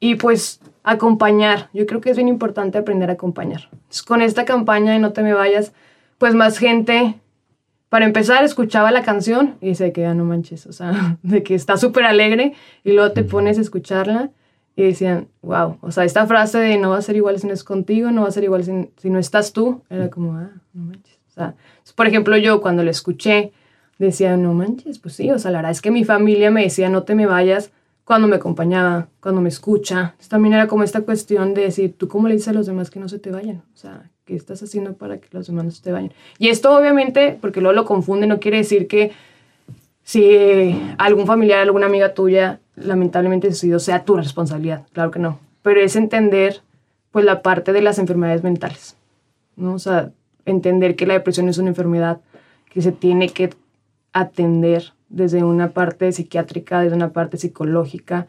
y 0.00 0.16
pues 0.16 0.60
acompañar. 0.82 1.68
Yo 1.72 1.86
creo 1.86 2.00
que 2.00 2.10
es 2.10 2.16
bien 2.16 2.28
importante 2.28 2.78
aprender 2.78 3.10
a 3.10 3.14
acompañar. 3.14 3.68
con 4.06 4.22
esta 4.22 4.44
campaña 4.44 4.92
de 4.92 4.98
No 4.98 5.12
te 5.12 5.22
me 5.22 5.34
vayas, 5.34 5.72
pues 6.18 6.34
más 6.34 6.58
gente, 6.58 7.14
para 7.88 8.04
empezar, 8.04 8.44
escuchaba 8.44 8.90
la 8.90 9.02
canción 9.02 9.56
y 9.60 9.74
se 9.74 9.92
queda, 9.92 10.14
no 10.14 10.24
manches, 10.24 10.66
o 10.66 10.72
sea, 10.72 11.18
de 11.22 11.42
que 11.42 11.54
está 11.54 11.76
súper 11.76 12.04
alegre 12.04 12.54
y 12.84 12.92
luego 12.92 13.12
te 13.12 13.24
pones 13.24 13.58
a 13.58 13.60
escucharla 13.60 14.30
y 14.80 14.86
decían, 14.86 15.28
wow, 15.42 15.76
o 15.80 15.90
sea, 15.90 16.04
esta 16.04 16.26
frase 16.26 16.58
de 16.58 16.78
no 16.78 16.90
va 16.90 16.98
a 16.98 17.02
ser 17.02 17.16
igual 17.16 17.38
si 17.38 17.46
no 17.46 17.52
es 17.52 17.64
contigo, 17.64 18.10
no 18.10 18.22
va 18.22 18.28
a 18.28 18.32
ser 18.32 18.44
igual 18.44 18.64
si, 18.64 18.90
si 18.96 19.10
no 19.10 19.18
estás 19.18 19.52
tú, 19.52 19.82
era 19.90 20.08
como, 20.10 20.34
ah, 20.34 20.50
no 20.72 20.84
manches. 20.84 21.18
O 21.28 21.32
sea, 21.32 21.54
por 21.94 22.06
ejemplo, 22.06 22.36
yo 22.36 22.60
cuando 22.60 22.82
lo 22.82 22.90
escuché, 22.90 23.52
decía, 23.98 24.36
no 24.36 24.54
manches, 24.54 24.98
pues 24.98 25.14
sí, 25.14 25.30
o 25.30 25.38
sea, 25.38 25.50
la 25.50 25.58
verdad 25.58 25.72
es 25.72 25.82
que 25.82 25.90
mi 25.90 26.04
familia 26.04 26.50
me 26.50 26.62
decía, 26.62 26.88
no 26.88 27.02
te 27.02 27.14
me 27.14 27.26
vayas 27.26 27.70
cuando 28.04 28.26
me 28.26 28.36
acompañaba, 28.36 29.08
cuando 29.20 29.40
me 29.40 29.48
escucha. 29.50 30.00
Entonces, 30.00 30.28
también 30.28 30.54
era 30.54 30.66
como 30.66 30.82
esta 30.82 31.02
cuestión 31.02 31.54
de 31.54 31.62
decir, 31.62 31.94
¿tú 31.96 32.08
cómo 32.08 32.26
le 32.26 32.34
dices 32.34 32.48
a 32.48 32.52
los 32.52 32.66
demás 32.66 32.90
que 32.90 32.98
no 32.98 33.08
se 33.08 33.18
te 33.18 33.30
vayan? 33.30 33.62
O 33.72 33.76
sea, 33.76 34.10
¿qué 34.24 34.34
estás 34.34 34.62
haciendo 34.62 34.94
para 34.94 35.18
que 35.18 35.28
los 35.30 35.46
demás 35.46 35.64
no 35.64 35.70
se 35.70 35.82
te 35.82 35.92
vayan? 35.92 36.12
Y 36.38 36.48
esto 36.48 36.74
obviamente, 36.76 37.38
porque 37.40 37.60
luego 37.60 37.74
lo 37.74 37.84
confunde, 37.84 38.26
no 38.26 38.40
quiere 38.40 38.56
decir 38.56 38.88
que 38.88 39.12
si 40.02 40.76
algún 40.98 41.26
familiar, 41.26 41.60
alguna 41.60 41.86
amiga 41.86 42.14
tuya 42.14 42.58
lamentablemente 42.80 43.50
sucedido 43.50 43.78
sea 43.78 44.04
tu 44.04 44.16
responsabilidad, 44.16 44.86
claro 44.92 45.10
que 45.10 45.18
no, 45.18 45.38
pero 45.62 45.80
es 45.80 45.96
entender 45.96 46.62
pues 47.10 47.24
la 47.24 47.42
parte 47.42 47.72
de 47.72 47.82
las 47.82 47.98
enfermedades 47.98 48.42
mentales, 48.42 48.96
¿no? 49.56 49.74
O 49.74 49.78
sea, 49.78 50.12
entender 50.44 50.96
que 50.96 51.06
la 51.06 51.14
depresión 51.14 51.48
es 51.48 51.58
una 51.58 51.70
enfermedad 51.70 52.20
que 52.70 52.82
se 52.82 52.92
tiene 52.92 53.28
que 53.28 53.50
atender 54.12 54.92
desde 55.08 55.42
una 55.42 55.70
parte 55.70 56.10
psiquiátrica, 56.12 56.80
desde 56.80 56.96
una 56.96 57.12
parte 57.12 57.36
psicológica. 57.36 58.26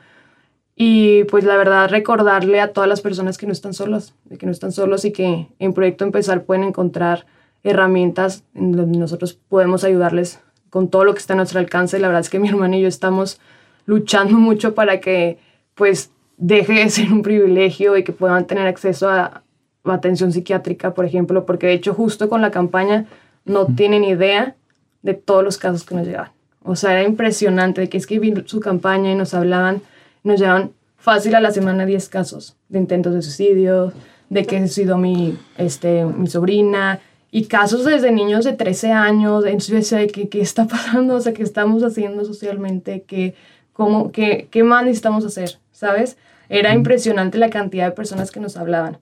Y 0.76 1.26
pues 1.26 1.44
la 1.44 1.56
verdad 1.58 1.90
recordarle 1.90 2.60
a 2.60 2.74
todas 2.74 2.90
las 2.90 3.02
personas 3.02 3.38
que 3.38 3.46
no 3.46 3.54
están 3.54 3.74
solos, 3.74 4.16
de 4.26 4.38
que 4.38 4.46
no 4.46 4.52
están 4.52 4.72
solos 4.72 5.06
y 5.06 5.12
que 5.12 5.48
en 5.60 5.74
Proyecto 5.74 6.06
Empezar 6.06 6.44
pueden 6.44 6.64
encontrar 6.64 7.28
herramientas 7.64 8.44
en 8.56 8.72
donde 8.72 8.98
nosotros 8.98 9.34
podemos 9.34 9.84
ayudarles 9.84 10.40
con 10.72 10.90
todo 10.90 11.04
lo 11.04 11.14
que 11.14 11.20
está 11.20 11.34
a 11.34 11.38
nuestro 11.38 11.60
alcance. 11.60 12.00
La 12.00 12.08
verdad 12.08 12.22
es 12.22 12.30
que 12.30 12.40
mi 12.40 12.50
hermana 12.50 12.78
y 12.78 12.82
yo 12.82 12.88
estamos 12.88 13.40
luchando 13.86 14.38
mucho 14.38 14.74
para 14.74 15.00
que 15.00 15.38
pues 15.76 16.12
deje 16.38 16.74
de 16.74 16.90
ser 16.90 17.12
un 17.12 17.22
privilegio 17.22 17.98
y 17.98 18.04
que 18.04 18.12
puedan 18.12 18.46
tener 18.48 18.68
acceso 18.68 19.10
a, 19.10 19.44
atención 19.84 20.32
psiquiátrica, 20.32 20.94
por 20.94 21.06
ejemplo, 21.06 21.46
porque 21.46 21.68
de 21.68 21.74
hecho 21.74 21.96
justo 21.96 22.30
con 22.30 22.42
la 22.42 22.52
campaña 22.52 23.08
no 23.46 23.66
tienen 23.66 24.04
idea 24.04 24.56
de 25.02 25.16
todos 25.16 25.44
los 25.44 25.58
casos 25.58 25.84
que 25.84 25.96
nos 25.96 26.06
llegaban. 26.06 26.32
O 26.64 26.76
sea, 26.76 26.92
era 26.92 27.04
impresionante 27.04 27.82
de 27.82 27.90
que 27.90 27.98
es 27.98 28.06
que 28.06 28.20
vi 28.20 28.32
su 28.46 28.60
campaña 28.60 29.12
y 29.12 29.16
nos 29.16 29.34
hablaban, 29.34 29.82
nos 30.24 30.40
llevaban 30.40 30.72
fácil 30.98 31.34
a 31.34 31.40
la 31.40 31.50
semana 31.50 31.88
10 31.88 32.10
casos 32.10 32.58
de 32.70 32.78
intentos 32.78 33.16
de 33.16 33.24
suicidio, 33.24 33.92
de 34.30 34.46
que 34.46 34.60
se 34.60 34.68
suicidó 34.68 34.98
mi, 34.98 35.38
este, 35.58 36.06
mi 36.06 36.28
sobrina, 36.28 37.00
y 37.32 37.46
casos 37.46 37.86
desde 37.86 38.12
niños 38.12 38.44
de 38.44 38.54
13 38.54 38.92
años, 38.92 39.46
entonces 39.46 39.90
decía, 39.90 40.06
¿qué, 40.08 40.28
¿qué 40.30 40.42
está 40.42 40.68
pasando? 40.68 41.16
O 41.16 41.22
sea, 41.22 41.34
¿qué 41.34 41.44
estamos 41.44 41.82
haciendo 41.82 42.26
socialmente? 42.26 43.04
¿Qué, 43.08 43.34
cómo, 43.82 44.12
qué, 44.12 44.48
qué 44.52 44.64
más 44.64 44.84
necesitamos 44.84 45.26
hacer? 45.26 45.58
¿Sabes? 45.72 46.16
Era 46.50 46.76
impresionante 46.76 47.40
la 47.40 47.50
cantidad 47.50 47.86
de 47.86 47.94
personas 47.94 48.30
que 48.30 48.40
nos 48.40 48.56
hablaban. 48.56 49.00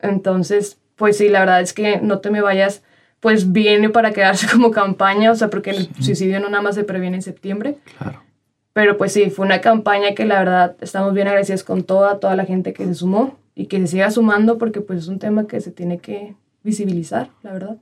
Entonces, 0.00 0.80
pues 0.96 1.18
sí, 1.18 1.28
la 1.28 1.38
verdad 1.38 1.60
es 1.60 1.72
que 1.72 2.00
no 2.00 2.18
te 2.18 2.32
me 2.32 2.40
vayas, 2.40 2.82
pues 3.20 3.52
viene 3.52 3.90
para 3.90 4.10
quedarse 4.10 4.48
como 4.52 4.72
campaña, 4.72 5.30
o 5.30 5.36
sea, 5.36 5.50
porque 5.50 5.70
el 5.70 5.88
suicidio 6.00 6.40
no 6.40 6.48
nada 6.48 6.64
más 6.64 6.74
se 6.74 6.82
previene 6.82 7.18
en 7.18 7.22
septiembre. 7.22 7.76
Claro. 7.96 8.24
Pero 8.72 8.98
pues 8.98 9.12
sí, 9.12 9.30
fue 9.30 9.46
una 9.46 9.60
campaña 9.60 10.16
que 10.16 10.24
la 10.24 10.40
verdad 10.40 10.74
estamos 10.80 11.14
bien 11.14 11.28
agradecidos 11.28 11.62
con 11.62 11.84
toda, 11.84 12.18
toda 12.18 12.34
la 12.34 12.44
gente 12.44 12.72
que 12.72 12.84
se 12.84 12.96
sumó 12.96 13.38
y 13.54 13.66
que 13.66 13.78
se 13.78 13.86
siga 13.86 14.10
sumando 14.10 14.58
porque 14.58 14.80
pues 14.80 14.98
es 14.98 15.06
un 15.06 15.20
tema 15.20 15.46
que 15.46 15.60
se 15.60 15.70
tiene 15.70 15.98
que 15.98 16.34
visibilizar, 16.64 17.30
la 17.44 17.52
verdad. 17.52 17.76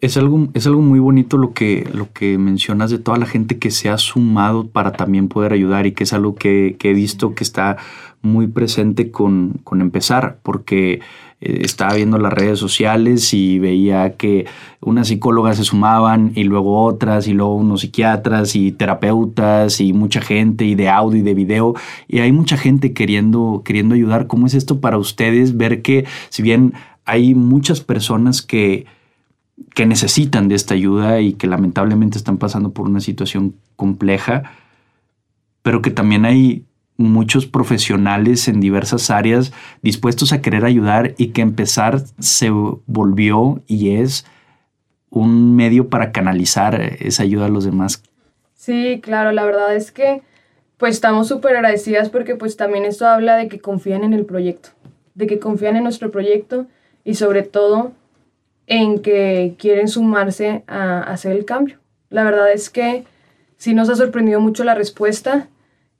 Es 0.00 0.16
algo, 0.16 0.48
es 0.54 0.66
algo 0.68 0.80
muy 0.80 1.00
bonito 1.00 1.38
lo 1.38 1.52
que, 1.52 1.88
lo 1.92 2.12
que 2.12 2.38
mencionas 2.38 2.90
de 2.90 2.98
toda 2.98 3.18
la 3.18 3.26
gente 3.26 3.58
que 3.58 3.72
se 3.72 3.88
ha 3.88 3.98
sumado 3.98 4.68
para 4.68 4.92
también 4.92 5.26
poder 5.28 5.52
ayudar 5.52 5.86
y 5.86 5.92
que 5.92 6.04
es 6.04 6.12
algo 6.12 6.36
que, 6.36 6.76
he 6.80 6.92
visto 6.92 7.34
que 7.34 7.42
está 7.42 7.78
muy 8.22 8.46
presente 8.46 9.10
con, 9.10 9.60
con 9.64 9.80
empezar, 9.80 10.38
porque 10.44 11.00
eh, 11.40 11.62
estaba 11.64 11.94
viendo 11.94 12.18
las 12.18 12.32
redes 12.32 12.60
sociales 12.60 13.34
y 13.34 13.58
veía 13.58 14.16
que 14.16 14.46
unas 14.80 15.08
psicólogas 15.08 15.56
se 15.56 15.64
sumaban 15.64 16.30
y 16.36 16.44
luego 16.44 16.84
otras 16.84 17.26
y 17.26 17.32
luego 17.32 17.56
unos 17.56 17.80
psiquiatras 17.80 18.54
y 18.54 18.70
terapeutas 18.70 19.80
y 19.80 19.92
mucha 19.92 20.20
gente 20.20 20.64
y 20.64 20.76
de 20.76 20.88
audio 20.88 21.20
y 21.20 21.22
de 21.22 21.34
video 21.34 21.74
y 22.06 22.20
hay 22.20 22.30
mucha 22.30 22.56
gente 22.56 22.92
queriendo, 22.92 23.62
queriendo 23.64 23.96
ayudar. 23.96 24.28
¿Cómo 24.28 24.46
es 24.46 24.54
esto 24.54 24.80
para 24.80 24.98
ustedes 24.98 25.56
ver 25.56 25.82
que 25.82 26.06
si 26.28 26.42
bien 26.42 26.74
hay 27.04 27.34
muchas 27.34 27.80
personas 27.80 28.42
que, 28.42 28.86
que 29.74 29.86
necesitan 29.86 30.48
de 30.48 30.54
esta 30.54 30.74
ayuda 30.74 31.20
y 31.20 31.34
que 31.34 31.46
lamentablemente 31.46 32.18
están 32.18 32.38
pasando 32.38 32.70
por 32.70 32.86
una 32.86 33.00
situación 33.00 33.54
compleja, 33.76 34.44
pero 35.62 35.82
que 35.82 35.90
también 35.90 36.24
hay 36.24 36.64
muchos 36.96 37.46
profesionales 37.46 38.48
en 38.48 38.60
diversas 38.60 39.10
áreas 39.10 39.52
dispuestos 39.82 40.32
a 40.32 40.42
querer 40.42 40.64
ayudar 40.64 41.14
y 41.16 41.28
que 41.28 41.42
empezar 41.42 42.02
se 42.18 42.50
volvió 42.50 43.62
y 43.66 43.96
es 43.96 44.26
un 45.10 45.54
medio 45.54 45.88
para 45.88 46.10
canalizar 46.12 46.80
esa 46.80 47.22
ayuda 47.22 47.46
a 47.46 47.50
los 47.50 47.64
demás. 47.64 48.02
Sí, 48.54 49.00
claro, 49.02 49.32
la 49.32 49.44
verdad 49.44 49.74
es 49.74 49.92
que 49.92 50.22
pues 50.76 50.94
estamos 50.94 51.28
súper 51.28 51.56
agradecidas 51.56 52.10
porque 52.10 52.34
pues 52.34 52.56
también 52.56 52.84
esto 52.84 53.06
habla 53.06 53.36
de 53.36 53.48
que 53.48 53.60
confían 53.60 54.04
en 54.04 54.12
el 54.12 54.24
proyecto, 54.24 54.70
de 55.14 55.26
que 55.26 55.38
confían 55.38 55.76
en 55.76 55.84
nuestro 55.84 56.10
proyecto 56.10 56.66
y 57.04 57.14
sobre 57.14 57.42
todo 57.42 57.92
en 58.68 59.00
que 59.00 59.54
quieren 59.58 59.88
sumarse 59.88 60.62
a, 60.66 61.00
hacer 61.00 61.32
el 61.32 61.44
cambio. 61.44 61.78
La 62.10 62.22
verdad 62.22 62.52
es 62.52 62.70
que 62.70 63.04
sí 63.56 63.74
nos 63.74 63.88
ha 63.88 63.96
sorprendido 63.96 64.40
mucho 64.40 64.62
la 64.62 64.74
respuesta 64.74 65.48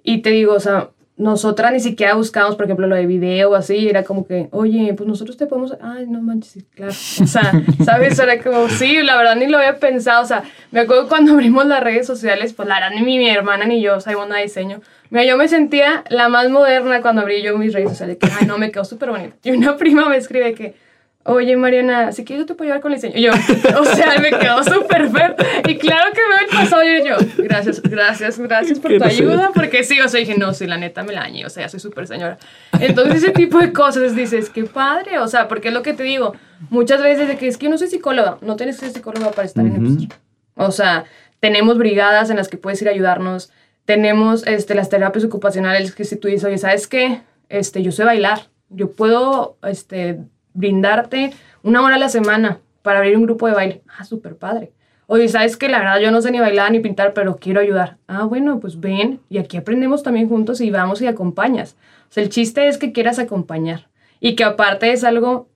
y 0.03 0.19
te 0.19 0.31
digo, 0.31 0.55
o 0.55 0.61
sea, 0.61 0.91
nosotras 1.17 1.73
ni 1.73 1.81
siquiera 1.81 2.15
buscamos, 2.15 2.55
por 2.55 2.67
ejemplo, 2.67 2.87
lo 2.87 2.95
de 2.95 3.07
video 3.07 3.51
o 3.51 3.55
así, 3.57 3.89
era 3.89 4.05
como 4.05 4.27
que, 4.27 4.49
oye, 4.53 4.95
pues 4.95 5.09
nosotros 5.09 5.37
te 5.37 5.47
podemos, 5.47 5.77
ay, 5.81 6.07
no 6.07 6.21
manches, 6.21 6.65
claro. 6.75 6.93
O 6.93 7.27
sea, 7.27 7.53
¿sabes? 7.85 8.19
Era 8.19 8.41
como, 8.41 8.69
sí, 8.69 9.03
la 9.03 9.17
verdad 9.17 9.35
ni 9.35 9.49
lo 9.49 9.59
había 9.59 9.81
pensado, 9.81 10.23
o 10.23 10.27
sea, 10.27 10.45
me 10.71 10.81
acuerdo 10.81 11.09
cuando 11.09 11.33
abrimos 11.33 11.67
las 11.67 11.83
redes 11.83 12.07
sociales, 12.07 12.53
pues 12.53 12.69
la 12.69 12.77
verdad 12.77 12.91
ni 12.95 13.03
mi, 13.03 13.19
mi 13.19 13.29
hermana 13.29 13.65
ni 13.65 13.81
yo 13.81 13.99
sabemos 14.01 14.29
nada 14.29 14.39
de 14.39 14.45
diseño. 14.45 14.81
Mira, 15.11 15.25
yo 15.25 15.37
me 15.39 15.49
sentía 15.49 16.05
la 16.11 16.29
más 16.29 16.51
moderna 16.51 17.01
cuando 17.01 17.23
abrí 17.23 17.43
yo 17.43 17.57
mis 17.59 17.73
redes 17.73 17.91
sociales, 17.91 18.19
que, 18.21 18.29
ay, 18.39 18.47
no, 18.47 18.59
me 18.59 18.71
quedó 18.71 18.85
súper 18.85 19.11
bonito. 19.11 19.35
Y 19.43 19.51
una 19.53 19.77
prima 19.79 20.09
me 20.09 20.19
escribe 20.19 20.55
que, 20.55 20.75
oye 21.29 21.57
Mariana, 21.57 22.13
si 22.13 22.25
quieres 22.25 22.45
yo 22.45 22.47
te 22.47 22.55
puedo 22.55 22.69
ayudar 22.69 22.81
con 22.81 22.93
el 22.93 22.97
diseño. 23.01 23.17
Y 23.17 23.23
yo, 23.23 23.33
o 23.81 23.85
sea, 23.85 24.19
me 24.19 24.31
quedó 24.31 24.65
súper 24.65 25.11
feo. 25.11 25.35
Y 25.69 25.77
claro 25.77 26.13
que 26.13 26.21
veo 26.21 26.39
el 26.41 26.57
pasado 26.57 26.83
y 26.83 27.07
yo, 27.07 27.17
gracias, 27.45 27.83
gracias, 27.83 28.39
gracias 28.39 28.79
por 28.79 28.97
tu 28.97 29.05
ayuda, 29.05 29.51
porque 29.55 29.85
sí, 29.85 30.01
o 30.01 30.09
sea, 30.09 30.21
dije, 30.21 30.37
no, 30.37 30.55
sí, 30.55 30.67
la 30.67 30.79
neta 30.79 31.03
me 31.03 31.13
la 31.13 31.21
dañé, 31.21 31.45
o 31.45 31.51
sea, 31.51 31.65
ya 31.65 31.69
soy 31.69 31.81
súper 31.81 32.07
señora. 32.07 32.39
Entonces 32.81 33.23
ese 33.23 33.33
tipo 33.33 33.59
de 33.59 33.73
cosas 33.73 34.17
dices, 34.17 34.51
qué 34.51 34.65
padre, 34.65 35.19
o 35.19 35.29
sea, 35.29 35.49
porque 35.49 35.69
es 35.69 35.75
lo 35.75 35.83
que 35.83 35.93
te 35.93 36.03
digo, 36.03 36.35
muchas 36.71 37.03
veces 37.03 37.29
de 37.29 37.37
que 37.37 37.49
es 37.49 37.59
que 37.59 37.67
yo 37.67 37.71
no 37.71 37.79
soy 37.79 37.89
psicóloga, 37.89 38.39
no 38.41 38.57
tienes 38.57 38.77
que 38.77 38.87
ser 38.87 38.95
psicóloga 38.95 39.31
para 39.31 39.47
estar 39.47 39.65
en 39.67 39.87
el 39.87 40.09
O 40.55 40.71
sea, 40.71 41.05
tenemos 41.41 41.79
brigadas 41.79 42.31
en 42.31 42.37
las 42.37 42.49
que 42.49 42.57
puedes 42.57 42.81
ir 42.83 42.89
a 42.89 42.93
ayudarnos, 42.93 43.53
tenemos 43.85 44.47
este, 44.47 44.75
las 44.75 44.89
terapias 44.89 45.25
ocupacionales 45.25 45.95
que 45.95 46.05
si 46.05 46.17
tú 46.17 46.29
dices, 46.29 46.45
oye, 46.45 46.59
¿sabes 46.59 46.87
qué? 46.87 47.23
Este, 47.49 47.83
yo 47.83 47.93
sé 47.93 48.05
bailar, 48.05 48.49
yo 48.69 48.93
puedo, 48.93 49.57
este, 49.63 50.19
brindarte 50.55 51.33
una 51.63 51.83
hora 51.83 51.97
a 51.97 51.99
la 51.99 52.09
semana 52.09 52.61
para 52.83 52.99
abrir 52.99 53.17
un 53.17 53.25
grupo 53.25 53.47
de 53.47 53.55
baile. 53.55 53.83
Ah, 53.99 54.05
súper 54.05 54.37
padre. 54.37 54.73
Oye, 55.07 55.29
¿sabes 55.29 55.57
que 55.57 55.69
La 55.69 55.79
verdad 55.79 56.01
yo 56.01 56.11
no 56.11 56.21
sé 56.21 56.31
ni 56.31 56.39
bailar 56.39 56.71
ni 56.71 56.81
pintar, 56.81 57.15
pero 57.15 57.37
quiero 57.37 57.61
ayudar. 57.61 57.97
Ah, 58.09 58.25
bueno, 58.25 58.61
pues 58.61 58.79
ven 58.79 59.21
y 59.31 59.39
aquí 59.39 59.57
aprendemos 59.57 60.03
también 60.03 60.29
juntos 60.29 60.61
y 60.61 60.71
vamos 60.71 61.01
y 61.01 61.07
acompañas. 61.07 61.77
O 62.11 62.13
sea, 62.13 62.23
el 62.23 62.29
chiste 62.29 62.69
es 62.69 62.79
que 62.79 62.93
quieras 62.93 63.19
acompañar 63.19 63.89
y 64.21 64.37
que 64.37 64.45
aparte 64.45 64.93
es 64.93 65.05
algo 65.05 65.49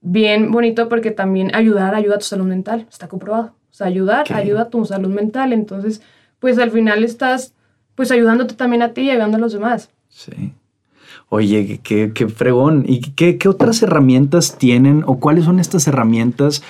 bien 0.00 0.50
bonito 0.50 0.88
porque 0.88 1.10
también 1.10 1.54
ayudar 1.54 1.94
ayuda 1.94 2.16
a 2.16 2.18
tu 2.18 2.24
salud 2.24 2.44
mental, 2.44 2.86
está 2.90 3.08
comprobado. 3.08 3.54
O 3.70 3.74
sea, 3.74 3.86
ayudar 3.86 4.30
ayuda 4.32 4.62
a 4.62 4.70
tu 4.70 4.84
salud 4.84 5.08
mental, 5.08 5.52
entonces, 5.52 6.02
pues 6.38 6.58
al 6.58 6.70
final 6.70 7.04
estás 7.04 7.54
pues 7.94 8.10
ayudándote 8.10 8.54
también 8.54 8.82
a 8.82 8.92
ti 8.92 9.02
y 9.02 9.10
ayudando 9.10 9.36
a 9.36 9.40
los 9.40 9.52
demás. 9.52 9.90
Sí. 10.08 10.54
Oye, 11.34 11.80
qué, 11.82 12.12
qué 12.14 12.28
fregón. 12.28 12.84
¿Y 12.86 13.00
qué, 13.00 13.38
qué, 13.38 13.48
otras 13.48 13.82
herramientas 13.82 14.58
tienen 14.58 15.02
o 15.06 15.18
cuáles 15.18 15.46
son 15.46 15.60
estas 15.60 15.88
herramientas 15.88 16.62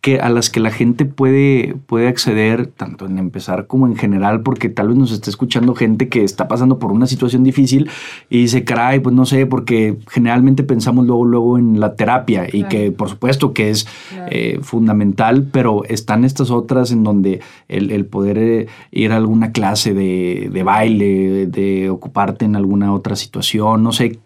que, 0.00 0.20
a 0.20 0.28
las 0.28 0.50
que 0.50 0.60
la 0.60 0.70
gente 0.70 1.04
puede, 1.04 1.74
puede 1.86 2.08
acceder, 2.08 2.68
tanto 2.68 3.06
en 3.06 3.18
empezar 3.18 3.66
como 3.66 3.86
en 3.86 3.96
general, 3.96 4.42
porque 4.42 4.68
tal 4.68 4.88
vez 4.88 4.96
nos 4.96 5.10
esté 5.10 5.30
escuchando 5.30 5.74
gente 5.74 6.08
que 6.08 6.22
está 6.22 6.46
pasando 6.48 6.78
por 6.78 6.92
una 6.92 7.06
situación 7.06 7.42
difícil 7.42 7.90
y 8.30 8.42
dice, 8.42 8.64
caray, 8.64 9.00
pues 9.00 9.14
no 9.14 9.26
sé, 9.26 9.46
porque 9.46 9.96
generalmente 10.08 10.62
pensamos 10.62 11.06
luego, 11.06 11.24
luego 11.24 11.58
en 11.58 11.80
la 11.80 11.96
terapia 11.96 12.46
y 12.52 12.64
que 12.64 12.92
por 12.92 13.08
supuesto 13.08 13.52
que 13.52 13.70
es 13.70 13.88
eh, 14.30 14.60
fundamental, 14.62 15.48
pero 15.50 15.84
están 15.84 16.24
estas 16.24 16.50
otras 16.50 16.92
en 16.92 17.02
donde 17.02 17.40
el, 17.68 18.06
poder 18.06 18.38
eh, 18.38 18.66
ir 18.92 19.12
a 19.12 19.16
alguna 19.16 19.50
clase 19.50 19.92
de, 19.92 20.50
de 20.52 20.62
baile, 20.62 21.46
de 21.46 21.90
ocuparte 21.90 22.44
en 22.44 22.54
alguna 22.54 22.92
otra 22.92 23.16
situación, 23.16 23.82
no 23.82 23.92
sé, 23.92 24.20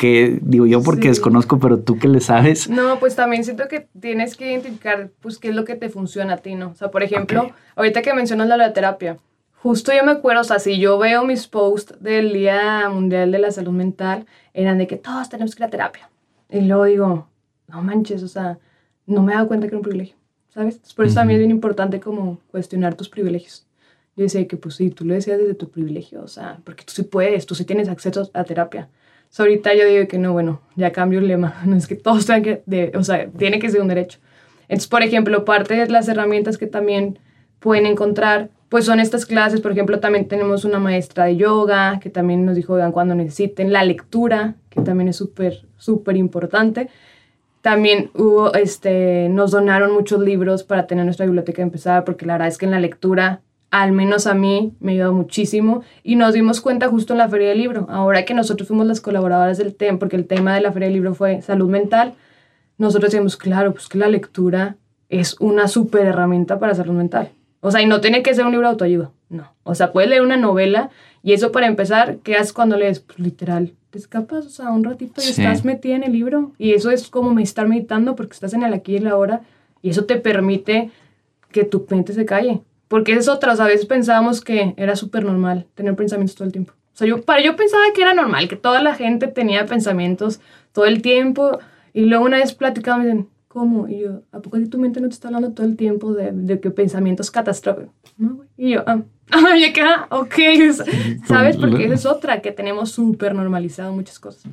que 0.00 0.38
digo 0.40 0.64
yo 0.64 0.82
porque 0.82 1.08
desconozco, 1.08 1.58
pero 1.58 1.80
tú 1.80 1.98
que 1.98 2.08
le 2.08 2.22
sabes. 2.22 2.70
No, 2.70 2.98
pues 2.98 3.16
también 3.16 3.44
siento 3.44 3.68
que 3.68 3.86
tienes 4.00 4.34
que 4.34 4.50
identificar 4.50 5.10
pues 5.20 5.36
qué 5.36 5.50
es 5.50 5.54
lo 5.54 5.66
que 5.66 5.74
te 5.74 5.90
funciona 5.90 6.32
a 6.32 6.36
ti, 6.38 6.54
¿no? 6.54 6.70
O 6.70 6.74
sea, 6.74 6.90
por 6.90 7.02
ejemplo, 7.02 7.50
ahorita 7.76 8.00
que 8.00 8.14
mencionas 8.14 8.48
la, 8.48 8.72
terapia, 8.72 9.18
justo 9.56 9.92
yo 9.92 10.02
me 10.02 10.12
acuerdo, 10.12 10.40
o 10.40 10.44
sea, 10.44 10.58
si 10.58 10.80
yo 10.80 10.96
veo 10.96 11.26
mis 11.26 11.46
posts 11.46 12.02
del 12.02 12.32
Día 12.32 12.88
Mundial 12.88 13.30
de 13.30 13.40
la 13.40 13.50
Salud 13.50 13.72
Mental, 13.72 14.24
eran 14.54 14.78
de 14.78 14.86
que 14.86 14.96
todos 14.96 15.28
tenemos 15.28 15.54
que 15.54 15.64
ir 15.64 15.66
a 15.66 15.70
terapia. 15.70 16.08
Y 16.48 16.62
luego 16.62 16.84
digo, 16.84 17.28
no 17.68 17.82
manches, 17.82 18.22
o 18.22 18.28
sea, 18.28 18.58
no 19.04 19.22
me 19.22 19.32
he 19.32 19.34
dado 19.34 19.48
cuenta 19.48 19.66
que 19.66 19.72
era 19.72 19.80
un 19.80 19.82
privilegio, 19.82 20.16
¿sabes? 20.48 20.78
por 20.96 21.04
eso 21.04 21.16
también 21.16 21.40
es 21.40 21.46
bien 21.46 21.50
importante 21.50 22.00
como 22.00 22.38
cuestionar 22.50 22.94
tus 22.94 23.10
privilegios. 23.10 23.66
Yo 24.16 24.22
decía 24.22 24.48
que 24.48 24.56
pues 24.56 24.76
sí, 24.76 24.88
tú 24.88 25.04
lo 25.04 25.12
decías 25.12 25.38
desde 25.38 25.52
tu 25.52 25.68
privilegio, 25.68 26.22
o 26.22 26.28
sea, 26.28 26.58
porque 26.64 26.84
tú 26.84 26.94
sí 26.94 27.02
puedes, 27.02 27.44
tú 27.44 27.54
sí 27.54 27.66
tienes 27.66 27.90
acceso 27.90 28.30
a 28.32 28.44
terapia 28.44 28.88
ahorita 29.38 29.74
yo 29.74 29.86
digo 29.86 30.08
que 30.08 30.18
no, 30.18 30.32
bueno, 30.32 30.60
ya 30.76 30.92
cambio 30.92 31.20
el 31.20 31.28
lema. 31.28 31.60
No 31.66 31.76
es 31.76 31.86
que 31.86 31.94
todos 31.96 32.26
tengan 32.26 32.42
que, 32.42 32.62
de, 32.66 32.92
o 32.94 33.04
sea, 33.04 33.28
tiene 33.30 33.58
que 33.58 33.70
ser 33.70 33.80
un 33.80 33.88
derecho. 33.88 34.18
Entonces, 34.62 34.88
por 34.88 35.02
ejemplo, 35.02 35.44
parte 35.44 35.74
de 35.74 35.88
las 35.88 36.08
herramientas 36.08 36.58
que 36.58 36.66
también 36.66 37.18
pueden 37.58 37.86
encontrar, 37.86 38.50
pues 38.68 38.84
son 38.84 39.00
estas 39.00 39.26
clases. 39.26 39.60
Por 39.60 39.72
ejemplo, 39.72 40.00
también 40.00 40.28
tenemos 40.28 40.64
una 40.64 40.78
maestra 40.78 41.24
de 41.24 41.36
yoga 41.36 41.98
que 42.00 42.10
también 42.10 42.44
nos 42.44 42.56
dijo, 42.56 42.74
vean, 42.74 42.92
cuando 42.92 43.14
necesiten. 43.14 43.72
La 43.72 43.84
lectura, 43.84 44.54
que 44.68 44.80
también 44.80 45.08
es 45.08 45.16
súper, 45.16 45.66
súper 45.76 46.16
importante. 46.16 46.88
También 47.62 48.10
hubo, 48.14 48.54
este, 48.54 49.28
nos 49.28 49.50
donaron 49.50 49.92
muchos 49.92 50.20
libros 50.20 50.64
para 50.64 50.86
tener 50.86 51.04
nuestra 51.04 51.26
biblioteca 51.26 51.62
empezada, 51.62 52.04
porque 52.04 52.24
la 52.24 52.34
verdad 52.34 52.48
es 52.48 52.58
que 52.58 52.64
en 52.64 52.70
la 52.70 52.80
lectura 52.80 53.42
al 53.70 53.92
menos 53.92 54.26
a 54.26 54.34
mí 54.34 54.74
me 54.80 54.92
ayudó 54.92 55.12
muchísimo 55.12 55.82
y 56.02 56.16
nos 56.16 56.34
dimos 56.34 56.60
cuenta 56.60 56.88
justo 56.88 57.14
en 57.14 57.18
la 57.18 57.28
feria 57.28 57.50
del 57.50 57.58
libro, 57.58 57.86
ahora 57.88 58.24
que 58.24 58.34
nosotros 58.34 58.68
fuimos 58.68 58.86
las 58.86 59.00
colaboradoras 59.00 59.58
del 59.58 59.74
tema, 59.74 59.98
porque 59.98 60.16
el 60.16 60.26
tema 60.26 60.54
de 60.54 60.60
la 60.60 60.72
feria 60.72 60.86
del 60.86 60.94
libro 60.94 61.14
fue 61.14 61.40
salud 61.42 61.68
mental, 61.68 62.14
nosotros 62.78 63.12
decimos, 63.12 63.36
claro, 63.36 63.72
pues 63.72 63.88
que 63.88 63.98
la 63.98 64.08
lectura 64.08 64.76
es 65.08 65.36
una 65.40 65.68
súper 65.68 66.06
herramienta 66.06 66.58
para 66.58 66.74
salud 66.74 66.94
mental. 66.94 67.30
O 67.60 67.70
sea, 67.70 67.82
y 67.82 67.86
no 67.86 68.00
tiene 68.00 68.22
que 68.22 68.34
ser 68.34 68.46
un 68.46 68.52
libro 68.52 68.66
de 68.66 68.72
autoayuda, 68.72 69.10
no. 69.28 69.52
O 69.64 69.74
sea, 69.74 69.92
puedes 69.92 70.08
leer 70.08 70.22
una 70.22 70.36
novela 70.38 70.90
y 71.22 71.34
eso 71.34 71.52
para 71.52 71.66
empezar, 71.66 72.18
¿qué 72.22 72.36
haces 72.36 72.52
cuando 72.52 72.76
lees? 72.76 73.00
Pues 73.00 73.18
literal, 73.18 73.74
te 73.90 73.98
escapas, 73.98 74.46
o 74.46 74.50
sea, 74.50 74.70
un 74.70 74.82
ratito 74.82 75.20
y 75.20 75.28
estás 75.28 75.64
metida 75.64 75.94
en 75.94 76.04
el 76.04 76.12
libro 76.12 76.52
y 76.58 76.72
eso 76.72 76.90
es 76.90 77.08
como 77.08 77.38
estar 77.38 77.68
meditando 77.68 78.16
porque 78.16 78.32
estás 78.32 78.54
en 78.54 78.62
el 78.62 78.72
aquí 78.72 78.92
y 78.92 78.96
el 78.96 79.08
ahora 79.08 79.42
y 79.82 79.90
eso 79.90 80.06
te 80.06 80.16
permite 80.16 80.90
que 81.52 81.64
tu 81.64 81.86
mente 81.90 82.12
se 82.14 82.24
calle. 82.24 82.62
Porque 82.90 83.12
es 83.12 83.28
otra, 83.28 83.52
a 83.52 83.66
veces 83.68 83.86
pensábamos 83.86 84.40
que 84.40 84.74
era 84.76 84.96
súper 84.96 85.24
normal 85.24 85.68
tener 85.76 85.94
pensamientos 85.94 86.34
todo 86.34 86.46
el 86.46 86.50
tiempo. 86.50 86.72
O 86.92 86.96
sea, 86.96 87.06
yo, 87.06 87.22
para, 87.22 87.40
yo 87.40 87.54
pensaba 87.54 87.84
que 87.94 88.02
era 88.02 88.14
normal, 88.14 88.48
que 88.48 88.56
toda 88.56 88.82
la 88.82 88.96
gente 88.96 89.28
tenía 89.28 89.64
pensamientos 89.64 90.40
todo 90.72 90.86
el 90.86 91.00
tiempo. 91.00 91.60
Y 91.92 92.06
luego 92.06 92.24
una 92.24 92.38
vez 92.38 92.52
platicaba, 92.52 92.98
me 92.98 93.04
dicen, 93.04 93.28
¿cómo? 93.46 93.86
Y 93.86 94.00
yo, 94.00 94.22
¿a 94.32 94.40
poco 94.40 94.58
tu 94.68 94.78
mente 94.78 95.00
no 95.00 95.06
te 95.06 95.14
está 95.14 95.28
hablando 95.28 95.52
todo 95.52 95.68
el 95.68 95.76
tiempo 95.76 96.14
de, 96.14 96.32
de 96.32 96.58
que 96.58 96.72
pensamientos 96.72 97.30
catastróficos? 97.30 97.94
¿No, 98.18 98.40
Y 98.56 98.70
yo, 98.70 98.82
ah, 98.88 99.02
ah 99.30 99.56
ya 99.56 99.72
queda, 99.72 100.08
ok. 100.10 100.34
¿Sabes? 101.28 101.58
Porque 101.58 101.84
esa 101.84 101.94
es 101.94 102.06
otra, 102.06 102.42
que 102.42 102.50
tenemos 102.50 102.90
súper 102.90 103.36
normalizado 103.36 103.92
muchas 103.92 104.18
cosas. 104.18 104.50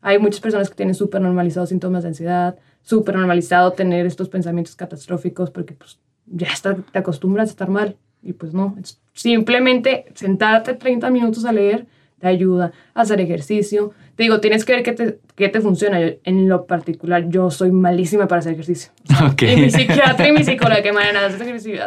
Hay 0.00 0.20
muchas 0.20 0.40
personas 0.40 0.70
que 0.70 0.76
tienen 0.76 0.94
súper 0.94 1.20
normalizado 1.20 1.66
síntomas 1.66 2.04
de 2.04 2.10
ansiedad, 2.10 2.56
súper 2.82 3.16
normalizado 3.16 3.72
tener 3.72 4.06
estos 4.06 4.28
pensamientos 4.28 4.76
catastróficos, 4.76 5.50
porque 5.50 5.74
pues 5.74 5.98
ya 6.30 6.48
está, 6.48 6.74
te 6.74 6.98
acostumbras 6.98 7.48
a 7.48 7.50
estar 7.50 7.68
mal. 7.68 7.96
Y 8.22 8.32
pues 8.32 8.52
no, 8.52 8.76
simplemente 9.12 10.06
sentarte 10.14 10.74
30 10.74 11.10
minutos 11.10 11.44
a 11.44 11.52
leer 11.52 11.86
te 12.20 12.28
ayuda 12.28 12.72
a 12.94 13.00
hacer 13.00 13.20
ejercicio. 13.20 13.92
Te 14.14 14.24
digo, 14.24 14.40
tienes 14.40 14.64
que 14.64 14.74
ver 14.74 14.82
qué 14.82 14.92
te, 14.92 15.18
qué 15.34 15.48
te 15.48 15.60
funciona. 15.60 15.98
en 16.00 16.48
lo 16.48 16.66
particular, 16.66 17.28
yo 17.28 17.50
soy 17.50 17.72
malísima 17.72 18.28
para 18.28 18.40
hacer 18.40 18.52
ejercicio. 18.52 18.92
Y 19.40 19.56
mi 19.56 19.70
psiquiatra 19.70 20.28
y 20.28 20.32
mi 20.32 20.44
psicóloga, 20.44 20.82
que 20.82 20.92
manera 20.92 21.26
hacer 21.26 21.42
ejercicio, 21.42 21.82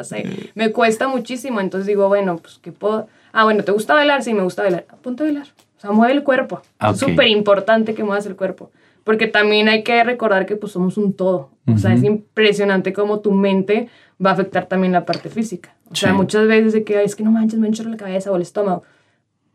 me 0.55 0.71
cuesta 0.71 1.07
muchísimo. 1.07 1.61
Entonces 1.61 1.87
digo, 1.87 2.07
bueno, 2.07 2.37
pues 2.37 2.59
¿qué 2.61 2.71
puedo? 2.71 3.07
Ah, 3.31 3.43
bueno, 3.43 3.63
¿te 3.63 3.71
gusta 3.71 3.93
bailar? 3.93 4.23
Sí, 4.23 4.33
me 4.33 4.41
gusta 4.41 4.63
bailar. 4.63 4.85
Ponte 5.01 5.23
a 5.23 5.25
bailar. 5.27 5.47
O 5.77 5.79
sea, 5.79 5.91
mueve 5.91 6.13
el 6.13 6.23
cuerpo. 6.23 6.61
Es 6.91 6.99
súper 6.99 7.27
importante 7.27 7.93
que 7.93 8.03
muevas 8.03 8.25
el 8.25 8.35
cuerpo. 8.35 8.71
Porque 9.03 9.27
también 9.27 9.67
hay 9.67 9.83
que 9.83 10.03
recordar 10.03 10.45
que 10.45 10.55
pues 10.55 10.71
somos 10.71 10.97
un 10.97 11.13
todo. 11.13 11.51
O 11.67 11.77
sea, 11.77 11.93
es 11.93 12.03
impresionante 12.03 12.93
cómo 12.93 13.19
tu 13.19 13.31
mente 13.31 13.89
va 14.23 14.31
a 14.31 14.33
afectar 14.33 14.67
también 14.67 14.93
la 14.93 15.05
parte 15.05 15.29
física. 15.29 15.75
O 15.91 15.95
sea, 15.95 16.13
muchas 16.13 16.47
veces 16.47 16.73
de 16.73 16.83
que 16.83 17.03
es 17.03 17.15
que 17.15 17.23
no 17.23 17.31
manches, 17.31 17.59
me 17.59 17.67
enchorro 17.67 17.89
la 17.89 17.97
cabeza 17.97 18.31
o 18.31 18.35
el 18.35 18.41
estómago. 18.41 18.83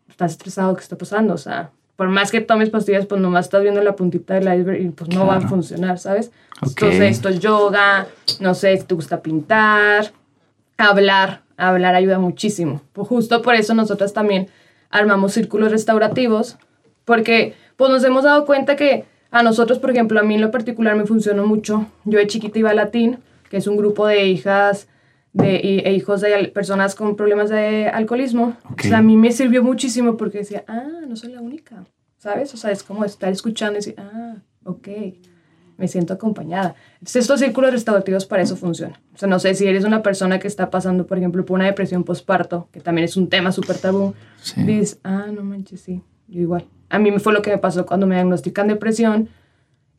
Estás 0.08 0.32
estresado, 0.32 0.74
¿qué 0.74 0.82
está 0.82 0.96
pasando? 0.96 1.34
O 1.34 1.38
sea, 1.38 1.70
por 1.96 2.08
más 2.08 2.30
que 2.30 2.40
tomes 2.40 2.70
pastillas, 2.70 3.06
pues 3.06 3.20
nomás 3.20 3.46
estás 3.46 3.62
viendo 3.62 3.82
la 3.82 3.96
puntita 3.96 4.34
del 4.34 4.44
iceberg 4.44 4.80
y 4.80 4.88
pues 4.90 5.10
no 5.10 5.26
va 5.26 5.36
a 5.36 5.40
funcionar, 5.40 5.98
¿sabes? 5.98 6.30
Entonces, 6.62 7.00
esto 7.00 7.28
es 7.28 7.40
yoga, 7.40 8.06
no 8.40 8.54
sé, 8.54 8.76
si 8.76 8.84
te 8.84 8.94
gusta 8.94 9.20
pintar, 9.20 10.12
hablar, 10.76 11.42
hablar 11.56 11.94
ayuda 11.94 12.18
muchísimo. 12.18 12.82
Pues 12.92 13.08
justo 13.08 13.42
por 13.42 13.54
eso 13.54 13.74
nosotras 13.74 14.12
también 14.12 14.48
armamos 14.90 15.32
círculos 15.32 15.72
restaurativos, 15.72 16.56
porque 17.04 17.54
pues 17.76 17.90
nos 17.90 18.04
hemos 18.04 18.24
dado 18.24 18.46
cuenta 18.46 18.76
que 18.76 19.04
a 19.30 19.42
nosotros, 19.42 19.78
por 19.78 19.90
ejemplo, 19.90 20.18
a 20.20 20.22
mí 20.22 20.34
en 20.34 20.40
lo 20.40 20.50
particular 20.50 20.96
me 20.96 21.06
funcionó 21.06 21.46
mucho. 21.46 21.86
Yo 22.04 22.18
de 22.18 22.26
chiquita 22.26 22.58
iba 22.58 22.70
a 22.70 22.74
latín 22.74 23.18
que 23.48 23.56
es 23.56 23.66
un 23.66 23.76
grupo 23.76 24.06
de 24.06 24.26
hijas 24.26 24.88
de, 25.32 25.56
e 25.56 25.92
hijos 25.92 26.20
de 26.20 26.48
personas 26.48 26.94
con 26.94 27.16
problemas 27.16 27.50
de 27.50 27.88
alcoholismo. 27.88 28.56
O 28.64 28.82
sea, 28.82 28.98
a 28.98 29.02
mí 29.02 29.16
me 29.16 29.32
sirvió 29.32 29.62
muchísimo 29.62 30.16
porque 30.16 30.38
decía, 30.38 30.64
ah, 30.68 31.00
no 31.06 31.16
soy 31.16 31.32
la 31.32 31.40
única, 31.40 31.84
¿sabes? 32.18 32.52
O 32.54 32.56
sea, 32.56 32.70
es 32.70 32.82
como 32.82 33.04
estar 33.04 33.32
escuchando 33.32 33.74
y 33.74 33.76
decir, 33.76 33.94
ah, 33.98 34.36
ok, 34.64 34.88
me 35.76 35.88
siento 35.88 36.14
acompañada. 36.14 36.74
Entonces, 36.94 37.22
estos 37.22 37.40
círculos 37.40 37.72
restaurativos 37.72 38.26
para 38.26 38.42
eso 38.42 38.56
funcionan. 38.56 38.98
O 39.14 39.18
sea, 39.18 39.28
no 39.28 39.38
sé 39.38 39.54
si 39.54 39.66
eres 39.66 39.84
una 39.84 40.02
persona 40.02 40.38
que 40.38 40.48
está 40.48 40.70
pasando, 40.70 41.06
por 41.06 41.18
ejemplo, 41.18 41.44
por 41.44 41.56
una 41.56 41.66
depresión 41.66 42.04
postparto, 42.04 42.68
que 42.72 42.80
también 42.80 43.04
es 43.04 43.16
un 43.16 43.28
tema 43.28 43.52
súper 43.52 43.78
tabú, 43.78 44.14
dices, 44.56 44.98
ah, 45.04 45.26
no 45.32 45.44
manches, 45.44 45.80
sí, 45.80 46.02
yo 46.26 46.40
igual. 46.40 46.66
A 46.90 46.98
mí 46.98 47.10
me 47.10 47.20
fue 47.20 47.32
lo 47.32 47.42
que 47.42 47.50
me 47.50 47.58
pasó 47.58 47.86
cuando 47.86 48.06
me 48.06 48.14
diagnostican 48.14 48.68
depresión 48.68 49.28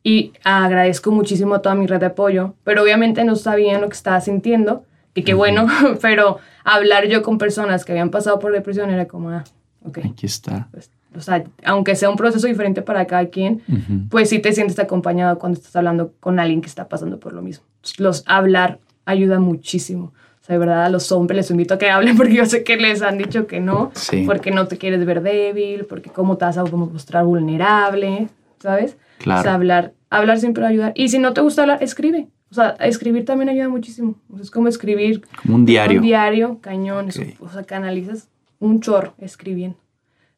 y 0.02 0.32
agradezco 0.44 1.10
muchísimo 1.10 1.54
a 1.54 1.62
toda 1.62 1.74
mi 1.74 1.86
red 1.86 2.00
de 2.00 2.06
apoyo, 2.06 2.54
pero 2.64 2.82
obviamente 2.82 3.24
no 3.24 3.36
sabían 3.36 3.80
lo 3.80 3.88
que 3.88 3.96
estaba 3.96 4.20
sintiendo 4.20 4.84
y 5.14 5.22
qué 5.22 5.34
bueno, 5.34 5.66
pero 6.00 6.38
hablar 6.64 7.06
yo 7.06 7.22
con 7.22 7.38
personas 7.38 7.84
que 7.84 7.92
habían 7.92 8.10
pasado 8.10 8.38
por 8.38 8.52
depresión 8.52 8.90
era 8.90 9.06
como, 9.06 9.30
ah, 9.30 9.44
ok. 9.84 9.98
Aquí 10.04 10.26
está. 10.26 10.68
Pues, 10.70 10.90
o 11.14 11.20
sea, 11.20 11.44
aunque 11.64 11.96
sea 11.96 12.08
un 12.08 12.16
proceso 12.16 12.46
diferente 12.46 12.82
para 12.82 13.06
cada 13.06 13.26
quien, 13.26 13.62
pues 14.10 14.28
sí 14.28 14.38
te 14.38 14.52
sientes 14.52 14.78
acompañado 14.78 15.38
cuando 15.40 15.58
estás 15.58 15.74
hablando 15.74 16.12
con 16.20 16.38
alguien 16.38 16.60
que 16.60 16.68
está 16.68 16.88
pasando 16.88 17.18
por 17.18 17.32
lo 17.32 17.42
mismo. 17.42 17.64
Los 17.98 18.22
hablar 18.26 18.78
ayuda 19.04 19.40
muchísimo. 19.40 20.12
O 20.40 20.44
sea, 20.44 20.54
de 20.54 20.58
verdad, 20.58 20.84
a 20.84 20.88
los 20.88 21.12
hombres 21.12 21.36
les 21.36 21.50
invito 21.50 21.74
a 21.74 21.78
que 21.78 21.90
hablen 21.90 22.16
porque 22.16 22.34
yo 22.34 22.46
sé 22.46 22.64
que 22.64 22.76
les 22.76 23.02
han 23.02 23.18
dicho 23.18 23.46
que 23.46 23.60
no, 23.60 23.92
porque 24.26 24.50
no 24.50 24.66
te 24.66 24.78
quieres 24.78 25.04
ver 25.04 25.22
débil, 25.22 25.84
porque 25.84 26.10
cómo 26.10 26.36
te 26.36 26.44
vas 26.44 26.58
a 26.58 26.64
mostrar 26.64 27.24
vulnerable, 27.24 28.28
¿sabes? 28.58 28.96
Claro. 29.18 29.40
O 29.40 29.42
sea, 29.42 29.54
hablar, 29.54 29.92
hablar 30.08 30.38
siempre 30.38 30.62
va 30.62 30.68
a 30.68 30.70
ayudar. 30.70 30.92
Y 30.94 31.08
si 31.08 31.18
no 31.18 31.32
te 31.32 31.40
gusta 31.40 31.62
hablar, 31.62 31.82
escribe. 31.82 32.28
O 32.50 32.54
sea, 32.54 32.70
escribir 32.80 33.24
también 33.24 33.48
ayuda 33.48 33.68
muchísimo. 33.68 34.16
es 34.40 34.50
como 34.50 34.68
escribir. 34.68 35.22
Como 35.42 35.54
un 35.54 35.64
diario. 35.64 36.00
Un 36.00 36.06
diario, 36.06 36.58
cañón. 36.60 37.08
o 37.38 37.48
sea, 37.48 37.62
canalizas 37.62 38.28
un 38.58 38.80
chorro 38.80 39.14
escribiendo. 39.18 39.78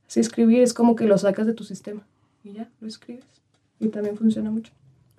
Así 0.06 0.20
escribir 0.20 0.62
es 0.62 0.74
como 0.74 0.96
que 0.96 1.04
lo 1.04 1.18
sacas 1.18 1.46
de 1.46 1.54
tu 1.54 1.64
sistema 1.64 2.06
y 2.44 2.52
ya, 2.52 2.68
lo 2.80 2.88
escribes. 2.88 3.24
Y 3.80 3.88
también 3.88 4.16
funciona 4.16 4.50
mucho. 4.50 4.72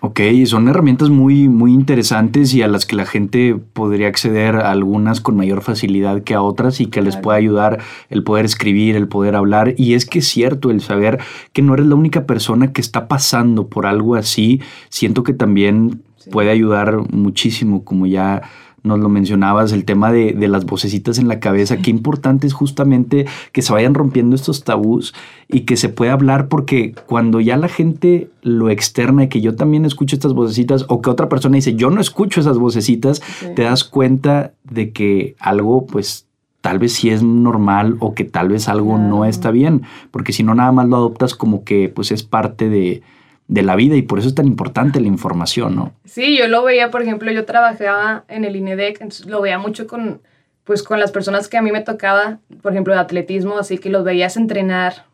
Ok, 0.05 0.19
son 0.47 0.67
herramientas 0.67 1.09
muy, 1.09 1.47
muy 1.47 1.71
interesantes 1.71 2.53
y 2.53 2.61
a 2.61 2.67
las 2.67 2.85
que 2.85 2.97
la 2.97 3.05
gente 3.05 3.55
podría 3.55 4.09
acceder 4.09 4.57
a 4.57 4.69
algunas 4.69 5.21
con 5.21 5.37
mayor 5.37 5.61
facilidad 5.61 6.23
que 6.23 6.33
a 6.33 6.41
otras 6.41 6.81
y 6.81 6.87
que 6.87 7.01
les 7.01 7.15
puede 7.15 7.37
ayudar 7.37 7.79
el 8.09 8.21
poder 8.21 8.43
escribir, 8.43 8.97
el 8.97 9.07
poder 9.07 9.33
hablar. 9.33 9.75
Y 9.77 9.93
es 9.93 10.05
que 10.05 10.19
es 10.19 10.27
cierto 10.27 10.71
el 10.71 10.81
saber 10.81 11.21
que 11.53 11.61
no 11.61 11.73
eres 11.73 11.85
la 11.85 11.95
única 11.95 12.25
persona 12.25 12.73
que 12.73 12.81
está 12.81 13.07
pasando 13.07 13.67
por 13.67 13.85
algo 13.85 14.15
así. 14.15 14.59
Siento 14.89 15.23
que 15.23 15.33
también 15.33 16.01
puede 16.31 16.51
ayudar 16.51 16.97
muchísimo, 17.13 17.85
como 17.85 18.05
ya 18.05 18.41
nos 18.83 18.99
lo 18.99 19.07
mencionabas, 19.09 19.71
el 19.71 19.85
tema 19.85 20.11
de, 20.11 20.35
las 20.47 20.65
vocecitas 20.65 21.17
en 21.17 21.29
la 21.29 21.39
cabeza, 21.39 21.77
qué 21.77 21.89
importante 21.89 22.45
es 22.45 22.53
justamente 22.53 23.25
que 23.53 23.61
se 23.61 23.71
vayan 23.71 23.93
rompiendo 23.93 24.35
estos 24.35 24.63
tabús 24.63 25.13
y 25.47 25.61
que 25.61 25.77
se 25.77 25.89
pueda 25.89 26.13
hablar 26.13 26.49
porque 26.49 26.93
cuando 27.07 27.39
ya 27.39 27.55
la 27.55 27.69
gente 27.69 28.29
lo 28.41 28.69
externa 28.69 29.23
y 29.23 29.29
que 29.29 29.41
yo 29.41 29.55
también 29.55 29.85
escucho 29.85 30.15
estas 30.15 30.33
vocecitas 30.33 30.85
o 30.89 31.01
que 31.01 31.09
otra 31.09 31.29
persona 31.29 31.55
dice 31.55 31.75
yo 31.75 31.89
no 31.89 32.01
escucho 32.01 32.41
esas 32.41 32.57
vocecitas, 32.57 33.21
te 33.55 33.63
das 33.63 33.85
cuenta 33.85 34.51
de 34.63 34.91
que 34.91 35.35
algo 35.39 35.85
pues 35.85 36.27
tal 36.59 36.79
vez 36.79 36.93
sí 36.93 37.09
es 37.09 37.23
normal 37.23 37.95
o 37.99 38.13
que 38.13 38.25
tal 38.25 38.49
vez 38.49 38.67
algo 38.67 38.97
no 38.97 39.25
está 39.25 39.51
bien, 39.51 39.83
porque 40.11 40.33
si 40.33 40.43
no 40.43 40.55
nada 40.55 40.71
más 40.71 40.87
lo 40.87 40.97
adoptas 40.97 41.35
como 41.35 41.63
que 41.63 41.89
pues 41.89 42.11
es 42.11 42.23
parte 42.23 42.69
de 42.69 43.01
de 43.47 43.61
la 43.61 43.75
vida 43.75 43.95
y 43.95 44.01
por 44.01 44.19
eso 44.19 44.27
es 44.27 44.35
tan 44.35 44.47
importante 44.47 44.99
la 44.99 45.07
información, 45.07 45.75
¿no? 45.75 45.93
Sí, 46.05 46.37
yo 46.37 46.47
lo 46.47 46.63
veía, 46.63 46.91
por 46.91 47.01
ejemplo, 47.01 47.31
yo 47.31 47.45
trabajaba 47.45 48.23
en 48.27 48.45
el 48.45 48.55
INEDEC, 48.55 49.01
entonces 49.01 49.25
lo 49.25 49.41
veía 49.41 49.59
mucho 49.59 49.85
con, 49.87 50.21
pues, 50.63 50.83
con 50.83 50.99
las 50.99 51.11
personas 51.11 51.47
que 51.47 51.57
a 51.57 51.61
mí 51.61 51.71
me 51.71 51.81
tocaba, 51.81 52.39
por 52.61 52.71
ejemplo, 52.71 52.93
de 52.93 52.99
atletismo, 52.99 53.57
así 53.57 53.77
que 53.77 53.89
los 53.89 54.03
veías 54.03 54.37
entrenar 54.37 55.05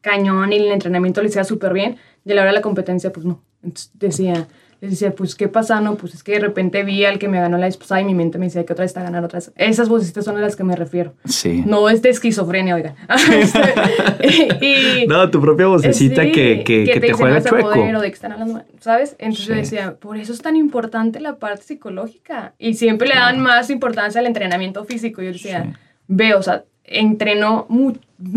cañón 0.00 0.52
y 0.52 0.56
el 0.56 0.72
entrenamiento 0.72 1.22
le 1.22 1.28
hacía 1.28 1.44
súper 1.44 1.72
bien 1.72 1.96
y 2.24 2.32
a 2.32 2.34
la 2.34 2.42
hora 2.42 2.50
de 2.50 2.56
la 2.56 2.62
competencia, 2.62 3.12
pues 3.12 3.26
no. 3.26 3.40
Entonces 3.62 3.90
decía, 3.94 4.48
les 4.84 4.92
decía, 4.92 5.14
pues, 5.14 5.34
¿qué 5.34 5.48
pasa? 5.48 5.80
No, 5.80 5.96
pues 5.96 6.14
es 6.14 6.22
que 6.22 6.32
de 6.32 6.40
repente 6.40 6.84
vi 6.84 7.04
al 7.04 7.18
que 7.18 7.26
me 7.26 7.40
ganó 7.40 7.56
la 7.56 7.66
esposa 7.66 8.00
y 8.00 8.04
mi 8.04 8.14
mente 8.14 8.38
me 8.38 8.46
decía 8.46 8.66
que 8.66 8.72
otra 8.74 8.82
vez 8.82 8.90
está 8.90 9.02
ganando 9.02 9.26
otra 9.26 9.38
vez. 9.38 9.50
Esas 9.56 9.88
vocecitas 9.88 10.26
son 10.26 10.36
a 10.36 10.40
las 10.40 10.56
que 10.56 10.64
me 10.64 10.76
refiero. 10.76 11.14
Sí. 11.24 11.62
No 11.66 11.88
es 11.88 12.02
de 12.02 12.10
esquizofrenia, 12.10 12.74
oiga. 12.74 12.94
y, 14.60 15.06
no, 15.06 15.30
tu 15.30 15.40
propia 15.40 15.66
vocecita 15.66 16.22
que, 16.22 16.62
que, 16.64 16.84
que, 16.84 17.00
te, 17.00 17.12
juega 17.14 17.42
chueco. 17.42 17.70
Poder, 17.70 17.96
o 17.96 18.00
de 18.00 18.08
que 18.08 18.14
están 18.14 18.32
hablando, 18.32 18.62
¿sabes? 18.80 19.16
Entonces 19.18 19.46
yo 19.46 19.54
decía, 19.54 19.96
por 19.96 20.18
eso 20.18 20.32
es 20.32 20.42
tan 20.42 20.56
importante 20.56 21.18
la 21.20 21.36
parte 21.36 21.62
psicológica. 21.62 22.54
Y 22.58 22.74
siempre 22.74 23.08
le 23.08 23.14
dan 23.14 23.40
más 23.40 23.70
importancia 23.70 24.20
al 24.20 24.26
entrenamiento 24.26 24.84
físico. 24.84 25.22
Yo 25.22 25.32
decía, 25.32 25.78
veo, 26.08 26.38
o 26.38 26.42
sea, 26.42 26.64
entrenó 26.84 27.66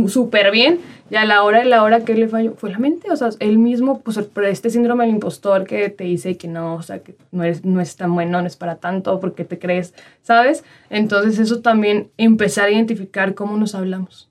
súper 0.07 0.51
bien 0.51 0.79
y 1.09 1.15
a 1.15 1.25
la 1.25 1.43
hora 1.43 1.59
de 1.59 1.65
la 1.65 1.83
hora 1.83 2.03
que 2.03 2.15
le 2.15 2.27
falló 2.27 2.53
fue 2.55 2.71
la 2.71 2.79
mente, 2.79 3.11
o 3.11 3.15
sea, 3.15 3.29
él 3.39 3.57
mismo, 3.57 3.99
pues 4.01 4.17
por 4.17 4.45
este 4.45 4.69
síndrome 4.69 5.05
del 5.05 5.15
impostor 5.15 5.65
que 5.65 5.89
te 5.89 6.03
dice 6.03 6.37
que 6.37 6.47
no, 6.47 6.75
o 6.75 6.81
sea, 6.81 6.99
que 6.99 7.15
no, 7.31 7.43
eres, 7.43 7.63
no 7.63 7.79
es 7.79 7.95
tan 7.95 8.13
bueno, 8.13 8.41
no 8.41 8.47
es 8.47 8.55
para 8.55 8.75
tanto, 8.75 9.19
porque 9.19 9.45
te 9.45 9.59
crees, 9.59 9.93
¿sabes? 10.21 10.63
Entonces 10.89 11.39
eso 11.39 11.61
también, 11.61 12.09
empezar 12.17 12.65
a 12.65 12.71
identificar 12.71 13.35
cómo 13.35 13.57
nos 13.57 13.75
hablamos, 13.75 14.29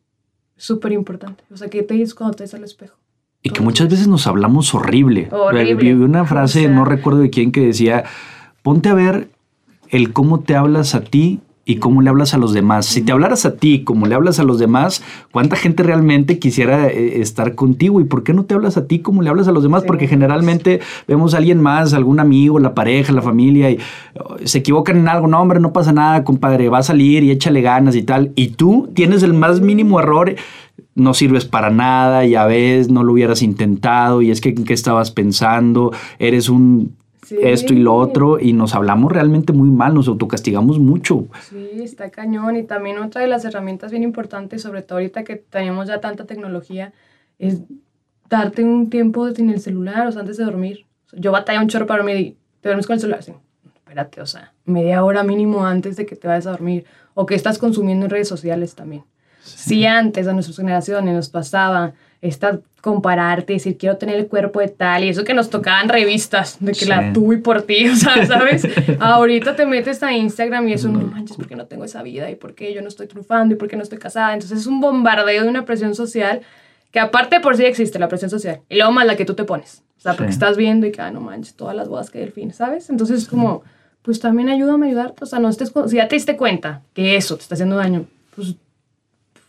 súper 0.57 0.93
importante, 0.93 1.45
o 1.53 1.57
sea, 1.57 1.69
que 1.69 1.83
te 1.83 1.95
dices 1.95 2.15
cuando 2.15 2.37
te 2.37 2.45
ves 2.45 2.55
al 2.55 2.65
espejo. 2.65 2.97
Y 3.43 3.51
que 3.51 3.61
muchas 3.61 3.89
veces 3.89 4.09
nos 4.09 4.27
hablamos 4.27 4.75
horrible. 4.75 5.29
Horrible. 5.31 5.75
Vi 5.75 5.93
una 5.93 6.25
frase, 6.25 6.69
no 6.69 6.85
recuerdo 6.85 7.21
de 7.21 7.31
quién, 7.31 7.53
que 7.53 7.61
decía, 7.61 8.05
ponte 8.63 8.89
a 8.89 8.95
ver 8.95 9.29
el 9.89 10.13
cómo 10.13 10.41
te 10.41 10.57
hablas 10.57 10.97
a 10.97 11.03
ti 11.03 11.41
y 11.69 11.77
cómo 11.77 12.01
le 12.01 12.09
hablas 12.09 12.33
a 12.33 12.39
los 12.39 12.55
demás. 12.55 12.87
Si 12.87 13.03
te 13.03 13.11
hablaras 13.11 13.45
a 13.45 13.57
ti 13.57 13.83
como 13.83 14.07
le 14.07 14.15
hablas 14.15 14.39
a 14.39 14.45
los 14.45 14.61
demás, 14.61 15.03
¿cuánta 15.33 15.57
gente 15.57 15.83
realmente 15.83 16.39
quisiera 16.39 16.87
eh, 16.87 17.21
estar 17.21 17.57
contigo? 17.57 18.01
¿Y 18.01 18.05
por 18.05 18.23
qué 18.23 18.33
no 18.33 18.45
te 18.45 18.55
hablas 18.55 18.77
a 18.77 18.87
ti 18.87 19.01
como 19.01 19.21
le 19.21 19.31
hablas 19.31 19.49
a 19.49 19.53
los 19.53 19.65
demás? 19.65 19.83
Porque 19.85 20.07
generalmente 20.07 20.81
vemos 21.09 21.35
a 21.35 21.39
alguien 21.39 21.61
más, 21.61 21.93
algún 21.93 22.21
amigo, 22.21 22.61
la 22.61 22.73
pareja, 22.73 23.13
la 23.13 23.21
familia, 23.21 23.69
y 23.73 23.81
oh, 24.17 24.37
se 24.45 24.59
equivocan 24.59 24.97
en 24.97 25.09
algo. 25.09 25.27
No, 25.27 25.43
hombre, 25.43 25.59
no 25.59 25.73
pasa 25.73 25.93
nada, 25.93 26.23
compadre, 26.23 26.69
va 26.69 26.79
a 26.79 26.83
salir 26.85 27.25
y 27.25 27.33
échale 27.33 27.61
ganas 27.63 27.97
y 27.97 28.05
tal. 28.05 28.33
Y 28.37 28.51
tú 28.51 28.89
tienes 28.95 29.25
el 29.25 29.35
más 29.35 29.61
mínimo 29.61 29.99
error 29.99 30.37
no 30.95 31.13
sirves 31.15 31.45
para 31.45 31.69
nada, 31.71 32.25
ya 32.25 32.47
ves, 32.47 32.89
no 32.89 33.05
lo 33.05 33.13
hubieras 33.13 33.43
intentado 33.43 34.23
y 34.23 34.31
es 34.31 34.41
que 34.41 34.49
en 34.49 34.65
qué 34.65 34.73
estabas 34.73 35.11
pensando, 35.11 35.93
eres 36.19 36.49
un 36.49 36.97
esto 37.31 37.73
y 37.73 37.79
lo 37.79 37.95
otro, 37.95 38.39
y 38.41 38.53
nos 38.53 38.75
hablamos 38.75 39.13
realmente 39.13 39.53
muy 39.53 39.69
mal, 39.69 39.95
nos 39.95 40.09
autocastigamos 40.09 40.79
mucho. 40.79 41.27
Sí, 41.49 41.71
está 41.83 42.11
cañón. 42.11 42.57
Y 42.57 42.63
también 42.63 42.99
otra 42.99 43.21
de 43.21 43.29
las 43.29 43.45
herramientas 43.45 43.91
bien 43.91 44.03
importantes, 44.03 44.63
sobre 44.63 44.83
todo 44.83 44.99
ahorita 44.99 45.25
que 45.25 45.37
tenemos 45.37 45.89
ya 45.89 46.01
tanta 46.01 46.25
tecnología, 46.25 46.93
es 47.39 47.61
darte 48.29 48.65
un 48.65 48.91
tiempo 48.91 49.31
sin 49.31 49.51
el 49.51 49.61
celular, 49.61 50.07
o 50.07 50.13
sea, 50.13 50.23
antes 50.23 50.37
de 50.37 50.45
dormir. 50.45 50.87
Yo 51.13 51.33
batalla 51.33 51.61
un 51.61 51.69
chorro 51.69 51.87
para 51.87 52.03
dormir 52.03 52.37
te 52.61 52.69
duermes 52.69 52.87
con 52.87 52.95
el 52.95 53.01
celular. 53.01 53.23
Sí, 53.23 53.33
espérate, 53.77 54.21
o 54.21 54.27
sea, 54.27 54.53
media 54.65 55.05
hora 55.05 55.23
mínimo 55.23 55.65
antes 55.65 55.97
de 55.97 56.05
que 56.05 56.17
te 56.17 56.27
vayas 56.27 56.47
a 56.47 56.51
dormir. 56.51 56.85
O 57.15 57.27
que 57.27 57.35
estás 57.35 57.59
consumiendo 57.59 58.07
en 58.07 58.11
redes 58.11 58.29
sociales 58.29 58.75
también. 58.75 59.05
Si 59.41 59.87
antes 59.87 60.27
a 60.27 60.33
nuestras 60.33 60.57
generaciones 60.57 61.15
nos 61.15 61.29
pasaba 61.29 61.95
esta 62.21 62.61
compararte, 62.81 63.55
decir 63.55 63.77
quiero 63.77 63.97
tener 63.97 64.15
el 64.17 64.29
cuerpo 64.29 64.61
de 64.61 64.69
tal 64.69 65.03
y 65.03 65.09
eso 65.09 65.25
que 65.25 65.35
nos 65.35 65.51
tocaban 65.51 65.89
revistas 65.89 66.59
de 66.61 66.71
que 66.71 66.87
la 66.87 67.13
tuve 67.13 67.39
por 67.39 67.63
ti, 67.63 67.89
o 67.93 67.97
sea, 67.97 68.25
¿sabes? 68.27 68.67
Ahorita 69.01 69.57
te 69.57 69.67
metes 69.67 70.03
a 70.03 70.13
Instagram 70.13 70.69
y 70.69 70.75
es 70.75 70.85
un 70.85 70.93
no. 70.93 71.01
Manches 71.01 71.37
porque 71.37 71.57
no 71.57 71.67
tengo 71.67 71.85
esa 71.85 72.03
vida 72.03 72.31
y 72.31 72.37
porque 72.37 72.73
yo 72.73 72.83
no 72.83 72.89
estoy 72.89 73.09
triunfando 73.09 73.55
y 73.55 73.59
porque 73.59 73.77
no 73.77 73.83
estoy 73.83 73.99
casada, 73.99 74.35
entonces 74.35 74.61
es 74.61 74.67
un 74.67 74.81
bombardeo 74.81 75.43
de 75.43 75.49
una 75.49 75.65
presión 75.65 75.95
social 75.95 76.43
que 76.93 77.01
aparte 77.01 77.41
por 77.41 77.57
sí 77.57 77.65
existe 77.65 77.99
la 77.99 78.09
presión 78.09 78.31
social 78.31 78.61
y 78.69 78.77
luego 78.77 78.93
más 78.93 79.07
la 79.07 79.17
que 79.17 79.25
tú 79.25 79.35
te 79.35 79.45
pones, 79.45 79.83
o 79.99 80.01
sea, 80.01 80.15
porque 80.15 80.31
estás 80.31 80.57
viendo 80.57 80.87
y 80.87 80.93
que 80.93 81.03
ah, 81.03 81.11
no 81.11 81.21
manches 81.21 81.55
todas 81.55 81.75
las 81.75 81.89
bodas 81.89 82.11
que 82.11 82.19
hay 82.19 82.25
al 82.25 82.33
fin, 82.33 82.53
¿sabes? 82.53 82.89
Entonces 82.89 83.23
es 83.23 83.29
como 83.29 83.65
pues 84.03 84.21
también 84.21 84.49
ayúdame 84.49 84.87
a 84.87 84.89
ayudarte, 84.91 85.25
o 85.25 85.27
sea, 85.27 85.41
no 85.41 85.49
estés 85.49 85.73
si 85.89 85.97
ya 85.97 86.07
te 86.07 86.15
diste 86.15 86.37
cuenta 86.37 86.83
que 86.95 87.17
eso 87.17 87.37
te 87.37 87.43
está 87.43 87.57
haciendo 87.57 87.75
daño, 87.75 88.07
pues 88.37 88.55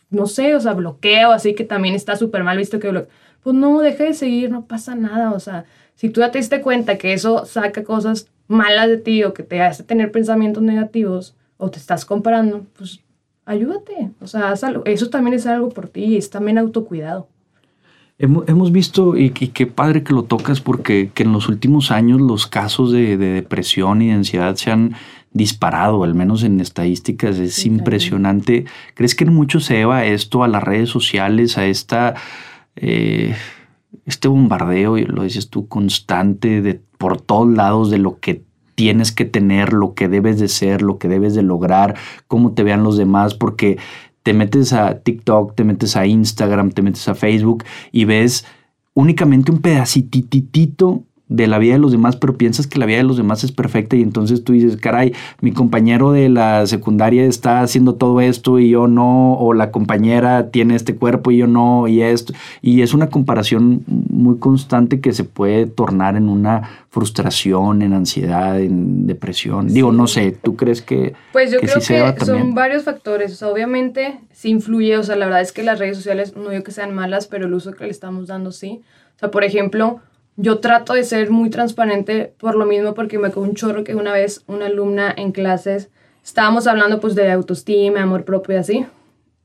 no 0.09 0.27
sé, 0.27 0.55
o 0.55 0.59
sea, 0.59 0.73
bloqueo, 0.73 1.31
así 1.31 1.53
que 1.55 1.63
también 1.63 1.95
está 1.95 2.15
súper 2.15 2.43
mal 2.43 2.57
visto 2.57 2.79
que 2.79 3.07
Pues 3.43 3.55
no, 3.55 3.79
deje 3.79 4.05
de 4.05 4.13
seguir, 4.13 4.51
no 4.51 4.65
pasa 4.65 4.95
nada, 4.95 5.31
o 5.31 5.39
sea, 5.39 5.65
si 5.95 6.09
tú 6.09 6.21
ya 6.21 6.31
te 6.31 6.37
diste 6.37 6.61
cuenta 6.61 6.97
que 6.97 7.13
eso 7.13 7.45
saca 7.45 7.83
cosas 7.83 8.29
malas 8.47 8.87
de 8.87 8.97
ti 8.97 9.23
o 9.23 9.33
que 9.33 9.43
te 9.43 9.61
hace 9.61 9.83
tener 9.83 10.11
pensamientos 10.11 10.63
negativos 10.63 11.35
o 11.57 11.69
te 11.69 11.79
estás 11.79 12.05
comparando, 12.05 12.65
pues 12.77 13.01
ayúdate, 13.45 14.11
o 14.21 14.27
sea, 14.27 14.53
eso 14.85 15.09
también 15.09 15.33
es 15.33 15.47
algo 15.47 15.69
por 15.69 15.87
ti, 15.87 16.17
es 16.17 16.29
también 16.29 16.57
autocuidado. 16.57 17.27
Hemos, 18.19 18.71
visto, 18.71 19.15
y, 19.15 19.29
qué 19.29 19.67
padre 19.67 20.01
que 20.01 20.11
lo 20.11 20.23
tocas, 20.23 20.59
porque 20.59 21.11
que 21.13 21.21
en 21.21 21.33
los 21.33 21.49
últimos 21.49 21.91
años 21.91 22.19
los 22.19 22.47
casos 22.47 22.91
de, 22.91 23.15
de 23.15 23.27
depresión 23.27 24.01
y 24.01 24.07
de 24.07 24.13
ansiedad 24.13 24.55
se 24.55 24.71
han 24.71 24.95
disparado, 25.37 26.03
al 26.03 26.15
menos 26.15 26.43
en 26.43 26.59
estadísticas, 26.59 27.37
es 27.37 27.65
impresionante. 27.65 28.65
¿Crees 28.95 29.15
que 29.15 29.23
en 29.23 29.33
mucho 29.33 29.59
se 29.59 29.75
deba 29.75 30.05
esto 30.05 30.43
a 30.43 30.47
las 30.47 30.63
redes 30.63 30.89
sociales, 30.89 31.57
a 31.57 31.65
esta, 31.65 32.15
eh, 32.75 33.35
este 34.05 34.27
bombardeo, 34.27 34.97
lo 34.97 35.23
dices 35.23 35.49
tú, 35.49 35.67
constante 35.67 36.61
de 36.61 36.81
por 36.97 37.21
todos 37.21 37.47
lados 37.47 37.91
de 37.91 37.99
lo 37.99 38.19
que 38.19 38.43
tienes 38.75 39.11
que 39.11 39.25
tener, 39.25 39.73
lo 39.73 39.93
que 39.93 40.07
debes 40.07 40.39
de 40.39 40.47
ser, 40.47 40.81
lo 40.81 40.97
que 40.97 41.07
debes 41.07 41.33
de 41.33 41.41
lograr, 41.41 41.95
cómo 42.27 42.51
te 42.51 42.63
vean 42.63 42.83
los 42.83 42.97
demás, 42.97 43.33
porque 43.33 43.77
te 44.21 44.33
metes 44.33 44.73
a 44.73 44.99
TikTok, 44.99 45.55
te 45.55 45.63
metes 45.63 45.95
a 45.95 46.05
Instagram, 46.05 46.71
te 46.71 46.81
metes 46.81 47.07
a 47.07 47.15
Facebook 47.15 47.63
y 47.91 48.05
ves 48.05 48.45
únicamente 48.93 49.51
un 49.51 49.61
pedacititito 49.61 51.03
de 51.29 51.47
la 51.47 51.59
vida 51.59 51.73
de 51.73 51.79
los 51.79 51.91
demás, 51.91 52.15
pero 52.15 52.37
piensas 52.37 52.67
que 52.67 52.79
la 52.79 52.85
vida 52.85 52.97
de 52.97 53.03
los 53.03 53.17
demás 53.17 53.43
es 53.43 53.51
perfecta 53.51 53.97
y 53.97 54.01
entonces 54.01 54.43
tú 54.43 54.53
dices, 54.53 54.77
caray, 54.77 55.13
mi 55.41 55.51
compañero 55.51 56.11
de 56.13 56.29
la 56.29 56.65
secundaria 56.67 57.25
está 57.25 57.61
haciendo 57.61 57.95
todo 57.95 58.21
esto 58.21 58.59
y 58.59 58.69
yo 58.69 58.87
no, 58.87 59.33
o 59.33 59.53
la 59.53 59.71
compañera 59.71 60.51
tiene 60.51 60.75
este 60.75 60.95
cuerpo 60.95 61.31
y 61.31 61.37
yo 61.37 61.47
no, 61.47 61.87
y 61.87 62.01
esto. 62.01 62.33
Y 62.61 62.81
es 62.81 62.93
una 62.93 63.09
comparación 63.09 63.83
muy 63.87 64.37
constante 64.37 65.01
que 65.01 65.11
se 65.11 65.25
puede 65.25 65.65
tornar 65.65 66.15
en 66.15 66.29
una 66.29 66.85
frustración, 66.89 67.81
en 67.81 67.91
ansiedad, 67.91 68.59
en 68.61 69.05
depresión. 69.05 69.67
Digo, 69.67 69.91
no 69.91 70.07
sé, 70.07 70.31
¿tú 70.31 70.55
crees 70.55 70.81
que... 70.81 71.13
Pues 71.33 71.51
yo 71.51 71.59
creo 71.59 71.75
que 71.75 72.25
son 72.25 72.55
varios 72.55 72.83
factores. 72.83 73.43
obviamente 73.43 74.19
sí 74.31 74.49
influye, 74.49 74.97
o 74.97 75.03
sea, 75.03 75.17
la 75.17 75.25
verdad 75.25 75.41
es 75.41 75.51
que 75.51 75.63
las 75.63 75.77
redes 75.77 75.97
sociales, 75.97 76.37
no 76.37 76.49
digo 76.49 76.63
que 76.63 76.71
sean 76.71 76.95
malas, 76.95 77.27
pero 77.27 77.47
el 77.47 77.53
uso 77.53 77.73
que 77.73 77.83
le 77.83 77.91
estamos 77.91 78.27
dando 78.27 78.53
sí. 78.53 78.81
O 79.17 79.19
sea, 79.19 79.29
por 79.29 79.43
ejemplo 79.43 79.99
yo 80.37 80.59
trato 80.59 80.93
de 80.93 81.03
ser 81.03 81.29
muy 81.31 81.49
transparente 81.49 82.33
por 82.37 82.55
lo 82.55 82.65
mismo 82.65 82.93
porque 82.93 83.17
me 83.17 83.29
quedó 83.29 83.41
un 83.41 83.55
chorro 83.55 83.83
que 83.83 83.95
una 83.95 84.13
vez 84.13 84.43
una 84.47 84.67
alumna 84.67 85.13
en 85.15 85.31
clases 85.31 85.89
estábamos 86.23 86.67
hablando 86.67 86.99
pues 86.99 87.15
de 87.15 87.31
autoestima, 87.31 88.03
amor 88.03 88.23
propio 88.23 88.55
y 88.55 88.57
así. 88.59 88.85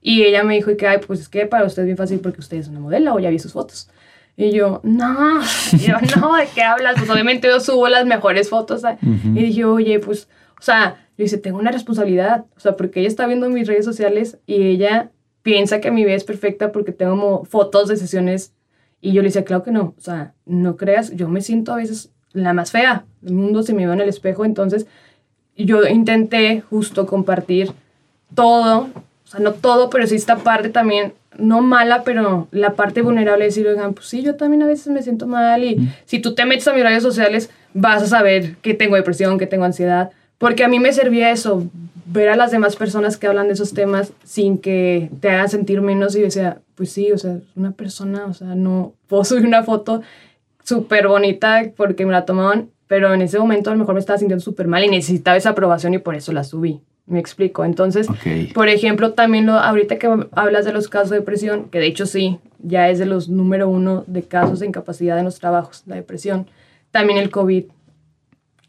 Y 0.01 0.25
ella 0.25 0.43
me 0.43 0.55
dijo 0.55 0.77
que, 0.77 0.87
ay, 0.89 0.99
pues 1.07 1.21
es 1.21 1.29
que 1.29 1.47
para 1.47 1.65
usted 1.65 1.83
es 1.83 1.87
bien 1.87 1.97
fácil 1.97 2.19
porque 2.19 2.41
usted 2.41 2.57
es 2.57 2.69
una 2.69 2.81
modelo 2.81 3.15
o 3.15 3.21
ya 3.21 3.31
vi 3.31 3.39
sus 3.39 3.53
fotos. 3.53 3.89
Y 4.37 4.51
yo, 4.51 4.81
no, 4.83 5.41
yo, 5.79 5.95
no, 6.21 6.37
¿de 6.37 6.49
qué 6.53 6.63
hablas? 6.63 6.97
Pues 6.99 7.09
obviamente 7.09 7.47
yo 7.47 7.61
subo 7.61 7.89
las 7.89 8.05
mejores 8.05 8.51
fotos. 8.51 8.83
Y 9.01 9.45
dije, 9.45 9.65
oye, 9.65 10.01
pues, 10.01 10.29
o 10.59 10.63
sea, 10.63 10.97
yo 11.17 11.23
dice, 11.23 11.39
tengo 11.39 11.59
una 11.59 11.71
responsabilidad. 11.71 12.47
O 12.57 12.61
sea, 12.61 12.77
porque 12.77 12.99
ella 12.99 13.09
está 13.09 13.27
viendo 13.27 13.49
mis 13.49 13.69
redes 13.69 13.85
sociales 13.85 14.39
y 14.47 14.63
ella 14.63 15.13
piensa 15.43 15.81
que 15.81 15.93
mi 15.93 16.05
vida 16.05 16.15
es 16.15 16.25
perfecta 16.25 16.73
porque 16.73 16.91
tengo 16.91 17.45
fotos 17.45 17.89
de 17.89 17.97
sesiones 17.97 18.55
y 19.03 19.13
yo 19.13 19.21
le 19.21 19.29
decía, 19.29 19.45
claro 19.45 19.65
que 19.65 19.73
no, 19.73 19.95
o 19.99 20.01
sea, 20.01 20.33
no 20.47 20.77
creas, 20.77 21.11
yo 21.15 21.29
me 21.29 21.43
siento 21.43 21.73
a 21.73 21.77
veces 21.77 22.11
la 22.33 22.55
más 22.55 22.71
fea 22.71 23.05
del 23.21 23.35
mundo 23.35 23.63
si 23.63 23.75
me 23.75 23.85
veo 23.85 23.93
en 23.93 24.01
el 24.01 24.09
espejo, 24.09 24.45
entonces 24.45 24.87
yo 25.57 25.85
intenté 25.87 26.63
justo 26.63 27.05
compartir 27.05 27.73
todo, 28.35 28.89
o 29.25 29.27
sea, 29.27 29.41
no 29.41 29.53
todo, 29.53 29.91
pero 29.91 30.07
sí 30.07 30.15
esta 30.15 30.37
parte 30.37 30.71
también, 30.71 31.15
no 31.37 31.63
mala, 31.63 32.05
pero 32.05 32.47
la 32.53 32.75
parte 32.75 33.03
vulnerable 33.03 33.45
de 33.45 33.49
decir, 33.49 33.67
oigan, 33.67 33.93
pues 33.93 34.07
sí, 34.07 34.23
yo 34.23 34.37
también 34.37 34.63
a 34.63 34.67
veces 34.67 34.87
me 34.87 35.03
siento 35.03 35.27
mal 35.27 35.65
y 35.65 35.91
si 36.05 36.21
tú 36.21 36.35
te 36.37 36.47
metes 36.47 36.69
a 36.69 36.73
mis 36.73 36.85
redes 36.85 37.03
sociales 37.03 37.51
vas 37.75 38.05
a 38.05 38.07
saber 38.07 38.57
que 38.59 38.73
tengo 38.73 38.95
depresión, 38.95 39.37
que 39.37 39.49
tengo 39.49 39.65
ansiedad, 39.65 40.13
porque 40.43 40.65
a 40.65 40.69
mí 40.69 40.81
me 40.81 40.93
servía 40.93 41.31
eso, 41.31 41.69
ver 42.05 42.29
a 42.29 42.35
las 42.35 42.51
demás 42.51 42.75
personas 42.75 43.17
que 43.17 43.29
hablan 43.29 43.47
de 43.47 43.53
esos 43.53 43.75
temas 43.75 44.13
sin 44.25 44.59
que 44.59 45.09
te 45.21 45.31
hagan 45.31 45.49
sentir 45.49 45.81
menos 45.83 46.17
y 46.17 46.21
decía, 46.21 46.59
pues 46.75 46.91
sí, 46.91 47.13
o 47.13 47.19
sea, 47.19 47.39
una 47.55 47.71
persona, 47.71 48.27
o 48.27 48.35
sea, 48.35 48.57
no 48.57 48.93
puedo 49.07 49.23
subir 49.25 49.47
una 49.47 49.63
foto 49.63 50.03
súper 50.65 51.07
bonita 51.07 51.63
porque 51.77 52.05
me 52.05 52.11
la 52.11 52.25
tomaban, 52.25 52.71
pero 52.89 53.15
en 53.15 53.23
ese 53.23 53.39
momento 53.39 53.71
a 53.71 53.75
lo 53.75 53.79
mejor 53.79 53.95
me 53.95 54.01
estaba 54.01 54.19
sintiendo 54.19 54.43
súper 54.43 54.67
mal 54.67 54.83
y 54.83 54.89
necesitaba 54.89 55.37
esa 55.37 55.51
aprobación 55.51 55.95
y 55.95 55.99
por 55.99 56.17
eso 56.17 56.33
la 56.33 56.43
subí. 56.43 56.81
Me 57.07 57.21
explico. 57.21 57.65
Entonces, 57.65 58.09
por 58.53 58.69
ejemplo, 58.69 59.13
también 59.13 59.47
lo, 59.47 59.53
ahorita 59.53 59.97
que 59.97 60.09
hablas 60.33 60.65
de 60.65 60.73
los 60.73 60.89
casos 60.89 61.11
de 61.11 61.21
depresión, 61.21 61.69
que 61.69 61.79
de 61.79 61.87
hecho 61.87 62.05
sí, 62.05 62.41
ya 62.59 62.91
es 62.91 62.99
de 62.99 63.07
los 63.07 63.29
número 63.29 63.69
uno 63.69 64.03
de 64.09 64.25
casos 64.25 64.59
de 64.59 64.67
incapacidad 64.67 65.21
en 65.21 65.25
los 65.25 65.39
trabajos, 65.39 65.85
la 65.87 65.95
depresión, 65.95 66.49
también 66.91 67.21
el 67.21 67.31
COVID 67.31 67.67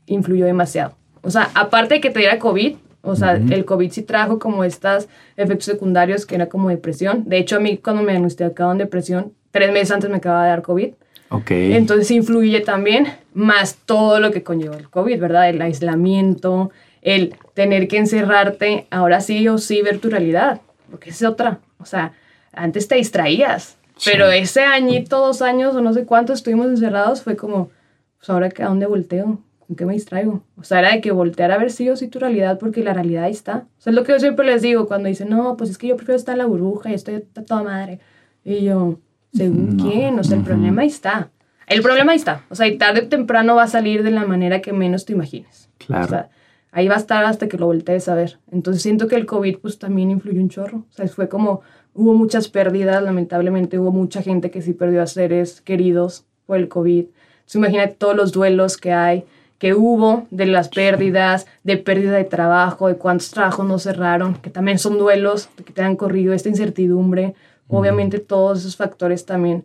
influyó 0.05 0.45
demasiado. 0.45 0.97
O 1.23 1.31
sea, 1.31 1.49
aparte 1.55 1.95
de 1.95 2.01
que 2.01 2.11
te 2.11 2.19
diera 2.19 2.37
COVID, 2.37 2.75
o 3.01 3.15
sea, 3.15 3.33
el 3.33 3.65
COVID 3.65 3.91
sí 3.91 4.03
trajo 4.03 4.39
como 4.39 4.63
estos 4.63 5.09
efectos 5.35 5.65
secundarios 5.65 6.25
que 6.25 6.35
era 6.35 6.47
como 6.47 6.69
depresión. 6.69 7.23
De 7.27 7.37
hecho, 7.37 7.57
a 7.57 7.59
mí 7.59 7.77
cuando 7.77 8.01
me 8.01 8.11
diagnosticaron 8.11 8.77
depresión, 8.77 9.33
tres 9.51 9.73
meses 9.73 9.91
antes 9.91 10.09
me 10.09 10.17
acababa 10.17 10.43
de 10.43 10.49
dar 10.49 10.61
COVID. 10.61 10.93
Ok. 11.29 11.51
Entonces 11.51 12.11
influye 12.11 12.61
también 12.61 13.07
más 13.33 13.75
todo 13.85 14.19
lo 14.19 14.31
que 14.31 14.43
conlleva 14.43 14.77
el 14.77 14.89
COVID, 14.89 15.19
¿verdad? 15.19 15.49
El 15.49 15.61
aislamiento, 15.61 16.71
el 17.01 17.35
tener 17.53 17.87
que 17.87 17.97
encerrarte, 17.97 18.87
ahora 18.89 19.19
sí 19.19 19.47
o 19.47 19.57
sí 19.57 19.81
ver 19.81 19.99
tu 19.99 20.09
realidad, 20.09 20.61
porque 20.89 21.09
es 21.09 21.23
otra. 21.23 21.59
O 21.79 21.85
sea, 21.85 22.13
antes 22.53 22.87
te 22.87 22.95
distraías, 22.95 23.77
pero 24.05 24.31
ese 24.31 24.61
añito, 24.61 25.19
dos 25.19 25.41
años 25.41 25.75
o 25.75 25.81
no 25.81 25.93
sé 25.93 26.05
cuánto 26.05 26.33
estuvimos 26.33 26.67
encerrados 26.67 27.21
fue 27.21 27.35
como, 27.35 27.69
pues 28.17 28.29
ahora 28.29 28.49
a 28.57 28.65
dónde 28.65 28.85
volteo, 28.85 29.39
¿con 29.65 29.75
qué 29.75 29.85
me 29.85 29.93
distraigo? 29.93 30.43
O 30.57 30.63
sea, 30.63 30.79
era 30.79 30.91
de 30.91 31.01
que 31.01 31.11
voltear 31.11 31.51
a 31.51 31.57
ver 31.57 31.71
sí 31.71 31.89
o 31.89 31.95
sí 31.95 32.07
tu 32.07 32.19
realidad, 32.19 32.59
porque 32.59 32.83
la 32.83 32.93
realidad 32.93 33.25
ahí 33.25 33.31
está. 33.31 33.65
O 33.77 33.81
sea, 33.81 33.91
es 33.91 33.95
lo 33.95 34.03
que 34.03 34.11
yo 34.11 34.19
siempre 34.19 34.45
les 34.45 34.61
digo 34.61 34.87
cuando 34.87 35.09
dicen, 35.09 35.29
no, 35.29 35.57
pues 35.57 35.69
es 35.69 35.77
que 35.77 35.87
yo 35.87 35.95
prefiero 35.95 36.17
estar 36.17 36.33
en 36.33 36.39
la 36.39 36.45
burbuja 36.45 36.91
y 36.91 36.93
estoy 36.93 37.23
toda 37.45 37.63
madre. 37.63 37.99
Y 38.43 38.63
yo, 38.63 38.99
¿según 39.33 39.77
quién? 39.77 40.19
O 40.19 40.23
sea, 40.23 40.37
el 40.37 40.43
problema 40.43 40.81
ahí 40.81 40.87
está. 40.87 41.31
El 41.67 41.81
problema 41.81 42.11
ahí 42.11 42.17
está. 42.17 42.43
O 42.49 42.55
sea, 42.55 42.67
y 42.67 42.77
tarde 42.77 43.01
o 43.01 43.07
temprano 43.07 43.55
va 43.55 43.63
a 43.63 43.67
salir 43.67 44.03
de 44.03 44.11
la 44.11 44.25
manera 44.25 44.61
que 44.61 44.73
menos 44.73 45.05
te 45.05 45.13
imagines. 45.13 45.69
Claro. 45.77 46.05
O 46.05 46.07
sea, 46.07 46.29
ahí 46.71 46.87
va 46.87 46.95
a 46.95 46.99
estar 46.99 47.23
hasta 47.23 47.47
que 47.47 47.57
lo 47.57 47.67
voltees 47.67 48.09
a 48.09 48.15
ver. 48.15 48.39
Entonces 48.51 48.83
siento 48.83 49.07
que 49.07 49.15
el 49.15 49.25
COVID 49.25 49.59
pues 49.59 49.79
también 49.79 50.11
influyó 50.11 50.41
un 50.41 50.49
chorro. 50.49 50.85
O 50.89 50.91
sea, 50.91 51.07
fue 51.07 51.29
como, 51.29 51.61
hubo 51.93 52.13
muchas 52.13 52.49
pérdidas, 52.49 53.01
lamentablemente 53.01 53.79
hubo 53.79 53.91
mucha 53.91 54.21
gente 54.21 54.51
que 54.51 54.61
sí 54.61 54.73
perdió 54.73 55.01
a 55.01 55.07
seres 55.07 55.61
queridos 55.61 56.25
por 56.45 56.57
el 56.57 56.67
COVID. 56.67 57.05
Entonces 57.05 57.55
imagínate 57.55 57.95
todos 57.95 58.15
los 58.15 58.31
duelos 58.31 58.77
que 58.77 58.91
hay 58.91 59.25
que 59.63 59.73
hubo, 59.73 60.27
de 60.29 60.45
las 60.45 60.67
pérdidas, 60.67 61.47
de 61.63 61.77
pérdida 61.77 62.17
de 62.17 62.25
trabajo, 62.25 62.89
de 62.89 62.97
cuántos 62.97 63.31
trabajos 63.31 63.65
no 63.65 63.79
cerraron, 63.79 64.35
que 64.35 64.49
también 64.49 64.77
son 64.77 64.97
duelos 64.97 65.47
que 65.63 65.71
te 65.71 65.81
han 65.81 65.95
corrido, 65.95 66.33
esta 66.33 66.49
incertidumbre. 66.49 67.33
Obviamente 67.69 68.19
todos 68.19 68.59
esos 68.59 68.75
factores 68.75 69.25
también, 69.25 69.63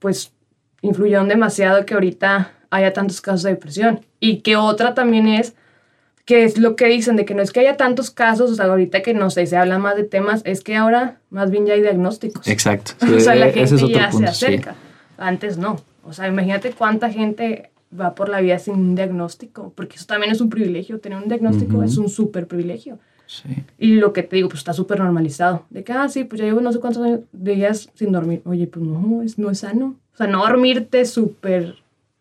pues, 0.00 0.34
influyeron 0.82 1.28
demasiado 1.28 1.86
que 1.86 1.94
ahorita 1.94 2.52
haya 2.68 2.92
tantos 2.92 3.22
casos 3.22 3.44
de 3.44 3.52
depresión. 3.52 4.02
Y 4.20 4.40
que 4.40 4.56
otra 4.56 4.92
también 4.92 5.26
es, 5.26 5.54
que 6.26 6.44
es 6.44 6.58
lo 6.58 6.76
que 6.76 6.88
dicen, 6.88 7.16
de 7.16 7.24
que 7.24 7.34
no 7.34 7.40
es 7.40 7.52
que 7.52 7.60
haya 7.60 7.78
tantos 7.78 8.10
casos, 8.10 8.50
o 8.50 8.54
sea, 8.54 8.66
ahorita 8.66 9.00
que 9.00 9.14
no 9.14 9.30
sé, 9.30 9.46
se 9.46 9.56
habla 9.56 9.78
más 9.78 9.96
de 9.96 10.04
temas, 10.04 10.42
es 10.44 10.60
que 10.60 10.76
ahora 10.76 11.20
más 11.30 11.50
bien 11.50 11.64
ya 11.64 11.72
hay 11.72 11.80
diagnósticos. 11.80 12.46
Exacto. 12.46 12.92
o 13.16 13.18
sea, 13.18 13.34
la 13.34 13.50
gente 13.50 13.88
ya 13.88 14.12
se 14.12 14.26
acerca. 14.26 14.74
Antes 15.16 15.56
no. 15.56 15.80
O 16.04 16.12
sea, 16.12 16.28
imagínate 16.28 16.72
cuánta 16.72 17.08
gente 17.08 17.71
va 17.98 18.14
por 18.14 18.28
la 18.28 18.40
vida 18.40 18.58
sin 18.58 18.74
un 18.74 18.94
diagnóstico, 18.94 19.72
porque 19.74 19.96
eso 19.96 20.06
también 20.06 20.32
es 20.32 20.40
un 20.40 20.50
privilegio, 20.50 21.00
tener 21.00 21.18
un 21.18 21.28
diagnóstico 21.28 21.82
es 21.82 21.96
un 21.96 22.08
súper 22.08 22.46
privilegio. 22.46 22.98
Sí. 23.26 23.64
Y 23.78 23.94
lo 23.94 24.12
que 24.12 24.22
te 24.22 24.36
digo, 24.36 24.48
pues 24.48 24.58
está 24.58 24.72
súper 24.72 24.98
normalizado. 24.98 25.64
De 25.70 25.84
que, 25.84 25.92
ah, 25.92 26.08
sí, 26.08 26.24
pues 26.24 26.40
ya 26.40 26.46
llevo 26.46 26.60
no 26.60 26.72
sé 26.72 26.80
cuántos 26.80 27.02
años, 27.02 27.20
días 27.32 27.90
sin 27.94 28.12
dormir. 28.12 28.42
Oye, 28.44 28.66
pues 28.66 28.84
no, 28.84 29.22
es, 29.22 29.38
no 29.38 29.50
es 29.50 29.60
sano. 29.60 29.96
O 30.12 30.16
sea, 30.16 30.26
no 30.26 30.40
dormirte 30.40 31.04
súper 31.06 31.76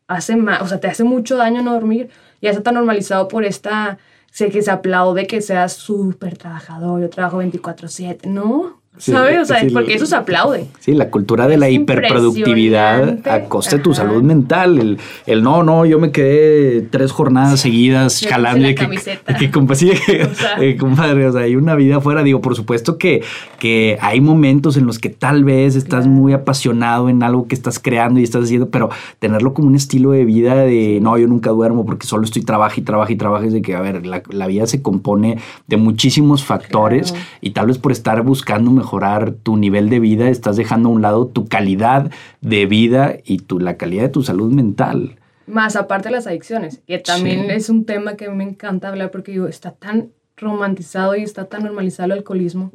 hace 0.08 0.36
más, 0.36 0.62
o 0.62 0.68
sea, 0.68 0.80
te 0.80 0.88
hace 0.88 1.04
mucho 1.04 1.38
daño 1.38 1.62
no 1.62 1.74
dormir. 1.74 2.10
Ya 2.42 2.50
está 2.50 2.64
tan 2.64 2.76
normalizado 2.76 3.28
por 3.28 3.46
esta, 3.46 3.98
sé 4.32 4.50
que 4.50 4.62
se 4.62 4.72
aplaude 4.72 5.28
que 5.28 5.42
seas 5.42 5.74
súper 5.74 6.38
trabajador, 6.38 7.02
yo 7.02 7.10
trabajo 7.10 7.38
24/7. 7.42 8.28
No, 8.28 8.81
¿Sabes? 8.98 9.40
O 9.40 9.46
sea, 9.46 9.66
porque 9.72 9.94
eso 9.94 10.06
se 10.06 10.16
aplaude. 10.16 10.68
Sí, 10.80 10.94
la 10.94 11.10
cultura 11.10 11.48
de 11.48 11.58
la 11.58 11.70
hiperproductividad 11.70 13.26
a 13.26 13.46
costa 13.46 13.78
de 13.78 13.82
tu 13.82 13.94
salud 13.94 14.22
mental. 14.22 14.80
El, 14.80 15.00
el, 15.26 15.44
no, 15.44 15.64
no, 15.64 15.86
yo 15.86 15.98
me 15.98 16.12
quedé 16.12 16.82
tres 16.82 17.14
jornadas 17.14 17.62
seguidas 17.62 18.20
jalando. 18.28 18.68
Que, 18.68 18.76
que, 18.76 19.50
que, 19.50 20.28
eh, 20.60 20.78
compadre, 20.78 21.26
o 21.26 21.32
sea, 21.32 21.44
hay 21.44 21.56
una 21.56 21.76
vida 21.76 21.98
afuera. 21.98 22.22
Digo, 22.22 22.42
por 22.42 22.56
supuesto 22.56 22.98
que, 22.98 23.24
que 23.60 23.98
hay 24.02 24.20
momentos 24.20 24.76
en 24.76 24.86
los 24.86 25.00
que 25.00 25.10
tal 25.10 25.46
vez 25.46 25.78
estás 25.78 26.06
muy 26.06 26.34
apasionado 26.34 27.08
en 27.08 27.24
algo 27.24 27.48
que 27.48 27.56
estás 27.56 27.80
creando 27.80 28.20
y 28.20 28.24
estás 28.24 28.44
haciendo, 28.44 28.70
pero 28.70 28.90
tenerlo 29.20 29.54
como 29.54 29.70
un 29.70 29.76
estilo 29.76 30.12
de 30.12 30.26
vida 30.26 30.56
de 30.56 31.00
no, 31.02 31.18
yo 31.18 31.28
nunca 31.28 31.52
duermo 31.52 31.86
porque 31.86 32.06
solo 32.06 32.26
estoy 32.26 32.44
trabajo 32.44 32.76
y 32.78 32.84
trabajo 32.84 33.12
y 33.14 33.16
trabajo. 33.16 33.46
Es 33.46 33.54
de 33.54 33.62
que, 33.62 33.74
a 33.74 33.82
ver, 33.82 34.06
la, 34.06 34.22
la 34.30 34.48
vida 34.48 34.68
se 34.68 34.82
compone 34.82 35.38
de 35.68 35.78
muchísimos 35.78 36.44
factores 36.44 37.16
y 37.40 37.52
tal 37.52 37.68
vez 37.68 37.78
por 37.78 37.94
estar 37.94 38.22
buscando 38.22 38.81
mejorar 38.82 39.32
tu 39.32 39.58
nivel 39.58 39.90
de 39.90 40.00
vida, 40.00 40.28
estás 40.28 40.58
dejando 40.58 40.90
a 40.90 40.92
un 40.92 41.02
lado 41.02 41.28
tu 41.28 41.48
calidad 41.48 42.12
de 42.42 42.66
vida 42.66 43.18
y 43.24 43.38
tu, 43.38 43.60
la 43.60 43.78
calidad 43.78 44.04
de 44.04 44.10
tu 44.10 44.24
salud 44.24 44.52
mental. 44.52 45.18
Más 45.46 45.76
aparte 45.76 46.10
de 46.10 46.16
las 46.16 46.26
adicciones, 46.26 46.82
que 46.88 46.98
también 46.98 47.52
es 47.52 47.70
un 47.70 47.86
tema 47.86 48.16
que 48.16 48.28
me 48.30 48.44
encanta 48.44 48.90
hablar 48.90 49.12
porque 49.12 49.34
digo, 49.34 49.48
está 49.48 49.72
tan 49.72 50.10
romantizado 50.36 51.16
y 51.16 51.22
está 51.22 51.46
tan 51.46 51.64
normalizado 51.64 52.08
el 52.08 52.20
alcoholismo. 52.20 52.72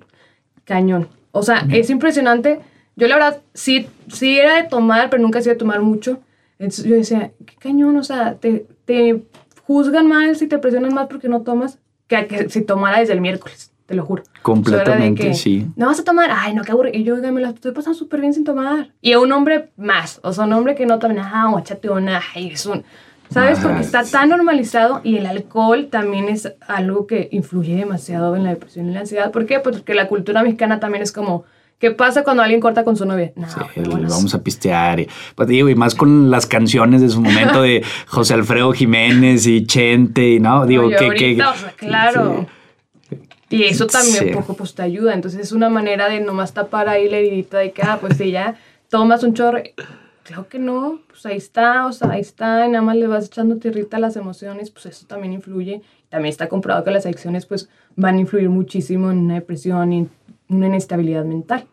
Cañón. 0.64 1.08
O 1.32 1.42
sea, 1.42 1.66
es 1.70 1.90
impresionante. 1.90 2.60
Yo 2.94 3.08
la 3.08 3.16
verdad 3.16 3.42
sí, 3.52 3.88
sí 4.08 4.38
era 4.38 4.62
de 4.62 4.68
tomar, 4.68 5.10
pero 5.10 5.22
nunca 5.22 5.38
he 5.38 5.42
sido 5.42 5.54
de 5.54 5.58
tomar 5.58 5.80
mucho. 5.80 6.20
Entonces 6.58 6.84
yo 6.84 6.94
decía, 6.94 7.32
qué 7.44 7.54
cañón, 7.58 7.96
o 7.96 8.04
sea, 8.04 8.36
te, 8.36 8.66
te 8.84 9.22
juzgan 9.66 10.06
mal 10.06 10.36
si 10.36 10.46
te 10.46 10.58
presionan 10.58 10.94
mal 10.94 11.08
porque 11.08 11.28
no 11.28 11.42
tomas 11.42 11.78
que, 12.06 12.26
que 12.26 12.48
si 12.48 12.62
tomara 12.62 13.00
desde 13.00 13.12
el 13.12 13.20
miércoles 13.20 13.72
te 13.86 13.94
lo 13.94 14.04
juro. 14.04 14.24
Completamente, 14.42 15.32
sí. 15.34 15.66
No 15.76 15.86
vas 15.86 16.00
a 16.00 16.04
tomar, 16.04 16.30
ay, 16.32 16.54
no, 16.54 16.62
qué 16.62 16.72
aburrido. 16.72 16.98
Y 16.98 17.04
yo, 17.04 17.16
me 17.16 17.40
la 17.40 17.50
estoy 17.50 17.72
pasando 17.72 17.96
súper 17.96 18.20
bien 18.20 18.34
sin 18.34 18.44
tomar. 18.44 18.90
Y 19.00 19.12
a 19.12 19.20
un 19.20 19.30
hombre 19.32 19.70
más, 19.76 20.20
o 20.22 20.32
sea, 20.32 20.44
un 20.44 20.52
hombre 20.52 20.74
que 20.74 20.86
no 20.86 20.98
toma, 20.98 21.30
ah, 21.32 21.54
échate 21.58 21.88
una, 21.88 22.20
ay, 22.34 22.48
es 22.48 22.66
un... 22.66 22.84
¿Sabes? 23.28 23.58
Porque 23.58 23.80
está 23.80 24.04
tan 24.04 24.28
normalizado 24.28 25.00
y 25.02 25.16
el 25.16 25.26
alcohol 25.26 25.88
también 25.90 26.28
es 26.28 26.52
algo 26.68 27.08
que 27.08 27.28
influye 27.32 27.74
demasiado 27.74 28.36
en 28.36 28.44
la 28.44 28.50
depresión 28.50 28.88
y 28.88 28.92
la 28.92 29.00
ansiedad. 29.00 29.32
¿Por 29.32 29.46
qué? 29.46 29.58
Porque 29.58 29.94
la 29.94 30.06
cultura 30.06 30.44
mexicana 30.44 30.78
también 30.78 31.02
es 31.02 31.10
como, 31.10 31.42
¿qué 31.80 31.90
pasa 31.90 32.22
cuando 32.22 32.44
alguien 32.44 32.60
corta 32.60 32.84
con 32.84 32.96
su 32.96 33.04
novia? 33.04 33.32
No, 33.34 33.48
vamos 34.08 34.32
a 34.32 34.44
pistear. 34.44 35.00
Y, 35.00 35.08
pues 35.34 35.48
digo, 35.48 35.68
y 35.68 35.74
más 35.74 35.96
con 35.96 36.30
las 36.30 36.46
canciones 36.46 37.00
de 37.00 37.08
su 37.08 37.20
momento 37.20 37.62
de 37.62 37.82
José 38.06 38.34
Alfredo 38.34 38.72
Jiménez 38.72 39.44
y 39.48 39.66
Chente, 39.66 40.30
y 40.30 40.38
no, 40.38 40.64
digo, 40.64 40.88
que... 40.88 41.42
claro. 41.78 42.46
Y 43.48 43.64
eso 43.64 43.86
también 43.86 44.28
un 44.28 44.34
poco 44.34 44.54
pues 44.54 44.74
te 44.74 44.82
ayuda. 44.82 45.14
Entonces 45.14 45.40
es 45.40 45.52
una 45.52 45.68
manera 45.68 46.08
de 46.08 46.20
nomás 46.20 46.52
tapar 46.52 46.88
ahí 46.88 47.08
la 47.08 47.18
heridita 47.18 47.58
de 47.58 47.72
que, 47.72 47.82
ah, 47.82 47.98
pues 48.00 48.16
si 48.16 48.30
ya 48.30 48.56
tomas 48.88 49.22
un 49.22 49.34
chorro. 49.34 49.60
Claro 50.24 50.48
que 50.48 50.58
no, 50.58 51.00
pues 51.06 51.24
ahí 51.24 51.36
está, 51.36 51.86
o 51.86 51.92
sea, 51.92 52.10
ahí 52.10 52.20
está, 52.20 52.66
y 52.66 52.70
nada 52.70 52.82
más 52.82 52.96
le 52.96 53.06
vas 53.06 53.26
echando 53.26 53.58
tierrita 53.58 53.98
a 53.98 54.00
las 54.00 54.16
emociones, 54.16 54.70
pues 54.70 54.86
eso 54.86 55.06
también 55.06 55.32
influye. 55.32 55.82
También 56.08 56.30
está 56.30 56.48
comprobado 56.48 56.84
que 56.84 56.90
las 56.90 57.06
adicciones 57.06 57.46
pues 57.46 57.68
van 57.94 58.16
a 58.16 58.20
influir 58.20 58.48
muchísimo 58.48 59.12
en 59.12 59.18
una 59.18 59.34
depresión 59.34 59.92
y 59.92 60.08
una 60.48 60.66
inestabilidad 60.66 61.24
mental. 61.24 61.66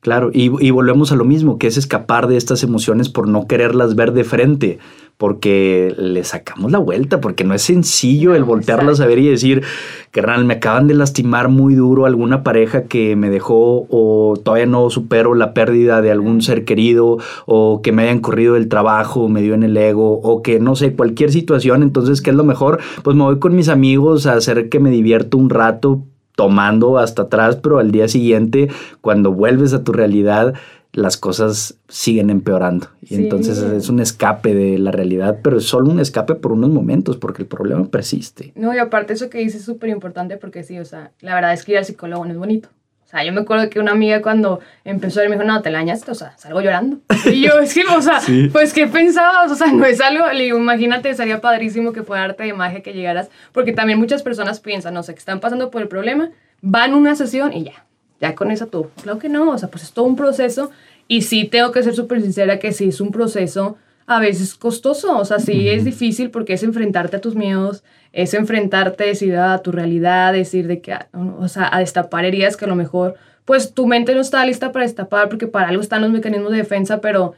Claro, 0.00 0.30
y, 0.32 0.52
y, 0.64 0.70
volvemos 0.70 1.10
a 1.10 1.16
lo 1.16 1.24
mismo, 1.24 1.58
que 1.58 1.66
es 1.66 1.76
escapar 1.76 2.28
de 2.28 2.36
estas 2.36 2.62
emociones 2.62 3.08
por 3.08 3.26
no 3.26 3.48
quererlas 3.48 3.96
ver 3.96 4.12
de 4.12 4.22
frente, 4.22 4.78
porque 5.18 5.94
le 5.96 6.24
sacamos 6.24 6.70
la 6.70 6.78
vuelta, 6.78 7.20
porque 7.20 7.44
no 7.44 7.54
es 7.54 7.62
sencillo 7.62 8.34
el 8.34 8.44
voltearlas 8.44 9.00
a 9.00 9.06
ver 9.06 9.18
y 9.18 9.28
decir, 9.28 9.62
carnal, 10.10 10.44
me 10.44 10.54
acaban 10.54 10.86
de 10.86 10.94
lastimar 10.94 11.48
muy 11.48 11.74
duro 11.74 12.04
alguna 12.04 12.42
pareja 12.42 12.84
que 12.84 13.16
me 13.16 13.30
dejó 13.30 13.86
o 13.88 14.36
todavía 14.42 14.66
no 14.66 14.90
supero 14.90 15.34
la 15.34 15.54
pérdida 15.54 16.02
de 16.02 16.10
algún 16.10 16.42
ser 16.42 16.64
querido 16.64 17.18
o 17.46 17.80
que 17.82 17.92
me 17.92 18.02
hayan 18.02 18.20
corrido 18.20 18.54
del 18.54 18.68
trabajo, 18.68 19.28
me 19.28 19.40
dio 19.40 19.54
en 19.54 19.62
el 19.62 19.76
ego 19.76 20.20
o 20.20 20.42
que 20.42 20.60
no 20.60 20.76
sé, 20.76 20.94
cualquier 20.94 21.32
situación, 21.32 21.82
entonces, 21.82 22.20
¿qué 22.20 22.30
es 22.30 22.36
lo 22.36 22.44
mejor? 22.44 22.80
Pues 23.02 23.16
me 23.16 23.24
voy 23.24 23.38
con 23.38 23.56
mis 23.56 23.68
amigos 23.68 24.26
a 24.26 24.34
hacer 24.34 24.68
que 24.68 24.80
me 24.80 24.90
divierto 24.90 25.38
un 25.38 25.48
rato 25.48 26.02
tomando 26.36 26.98
hasta 26.98 27.22
atrás, 27.22 27.56
pero 27.56 27.78
al 27.78 27.90
día 27.90 28.08
siguiente, 28.08 28.68
cuando 29.00 29.32
vuelves 29.32 29.72
a 29.72 29.82
tu 29.82 29.92
realidad, 29.92 30.54
las 30.96 31.18
cosas 31.18 31.78
siguen 31.88 32.30
empeorando. 32.30 32.88
Y 33.02 33.16
entonces 33.16 33.58
es 33.58 33.88
un 33.90 34.00
escape 34.00 34.54
de 34.54 34.78
la 34.78 34.90
realidad, 34.90 35.40
pero 35.42 35.58
es 35.58 35.64
solo 35.64 35.90
un 35.90 36.00
escape 36.00 36.34
por 36.34 36.52
unos 36.52 36.70
momentos, 36.70 37.18
porque 37.18 37.42
el 37.42 37.48
problema 37.48 37.84
persiste. 37.88 38.52
No, 38.56 38.74
y 38.74 38.78
aparte 38.78 39.12
eso 39.12 39.28
que 39.28 39.38
dices 39.38 39.60
es 39.60 39.66
súper 39.66 39.90
importante 39.90 40.38
porque 40.38 40.62
sí, 40.62 40.78
o 40.78 40.84
sea, 40.84 41.12
la 41.20 41.34
verdad 41.34 41.52
es 41.52 41.64
que 41.64 41.72
ir 41.72 41.78
al 41.78 41.84
psicólogo 41.84 42.24
no 42.24 42.32
es 42.32 42.38
bonito. 42.38 42.70
O 43.04 43.08
sea, 43.08 43.22
yo 43.24 43.32
me 43.32 43.42
acuerdo 43.42 43.70
que 43.70 43.78
una 43.78 43.92
amiga 43.92 44.20
cuando 44.20 44.58
empezó 44.84 45.20
a 45.20 45.24
ir 45.24 45.28
me 45.28 45.36
dijo, 45.36 45.46
no, 45.46 45.62
te 45.62 45.70
la 45.70 45.82
o 45.82 46.14
sea, 46.14 46.36
salgo 46.38 46.60
llorando. 46.60 46.98
Y 47.26 47.42
yo, 47.42 47.60
es 47.60 47.72
que, 47.72 47.84
o 47.84 48.02
sea, 48.02 48.20
pues, 48.52 48.72
¿qué 48.72 48.88
pensabas? 48.88 49.52
O 49.52 49.54
sea, 49.54 49.70
no 49.70 49.84
es 49.84 50.00
algo, 50.00 50.26
le 50.32 50.44
digo, 50.44 50.58
imagínate, 50.58 51.14
sería 51.14 51.40
padrísimo 51.40 51.92
que 51.92 52.02
fuera 52.02 52.24
arte 52.24 52.42
de 52.42 52.52
magia 52.52 52.82
que 52.82 52.94
llegaras, 52.94 53.28
porque 53.52 53.72
también 53.72 54.00
muchas 54.00 54.24
personas 54.24 54.58
piensan, 54.58 54.94
no 54.94 55.04
sé, 55.04 55.12
que 55.12 55.20
están 55.20 55.38
pasando 55.38 55.70
por 55.70 55.82
el 55.82 55.88
problema, 55.88 56.30
van 56.62 56.94
a 56.94 56.96
una 56.96 57.14
sesión 57.14 57.52
y 57.52 57.64
ya, 57.64 57.85
ya 58.20 58.34
con 58.34 58.50
eso 58.50 58.66
tú. 58.66 58.88
Claro 59.02 59.18
que 59.18 59.28
no, 59.28 59.50
o 59.50 59.58
sea, 59.58 59.68
pues 59.68 59.84
es 59.84 59.92
todo 59.92 60.04
un 60.04 60.16
proceso 60.16 60.70
y 61.08 61.22
sí 61.22 61.44
tengo 61.44 61.72
que 61.72 61.82
ser 61.82 61.94
súper 61.94 62.20
sincera 62.20 62.58
que 62.58 62.72
sí 62.72 62.88
es 62.88 63.00
un 63.00 63.10
proceso 63.10 63.76
a 64.06 64.20
veces 64.20 64.54
costoso, 64.54 65.18
o 65.18 65.24
sea, 65.24 65.40
sí 65.40 65.68
es 65.68 65.84
difícil 65.84 66.30
porque 66.30 66.52
es 66.52 66.62
enfrentarte 66.62 67.16
a 67.16 67.20
tus 67.20 67.34
miedos, 67.34 67.82
es 68.12 68.34
enfrentarte, 68.34 69.04
decir 69.04 69.36
a 69.36 69.58
tu 69.58 69.72
realidad, 69.72 70.32
decir 70.32 70.68
de 70.68 70.80
que, 70.80 70.92
ah, 70.92 71.08
o 71.40 71.48
sea, 71.48 71.68
a 71.74 71.80
destapar 71.80 72.24
heridas 72.24 72.56
que 72.56 72.66
a 72.66 72.68
lo 72.68 72.76
mejor, 72.76 73.16
pues 73.44 73.74
tu 73.74 73.86
mente 73.86 74.14
no 74.14 74.20
está 74.20 74.46
lista 74.46 74.70
para 74.70 74.84
destapar 74.84 75.28
porque 75.28 75.48
para 75.48 75.68
algo 75.68 75.82
están 75.82 76.02
los 76.02 76.10
mecanismos 76.10 76.52
de 76.52 76.58
defensa, 76.58 77.00
pero 77.00 77.34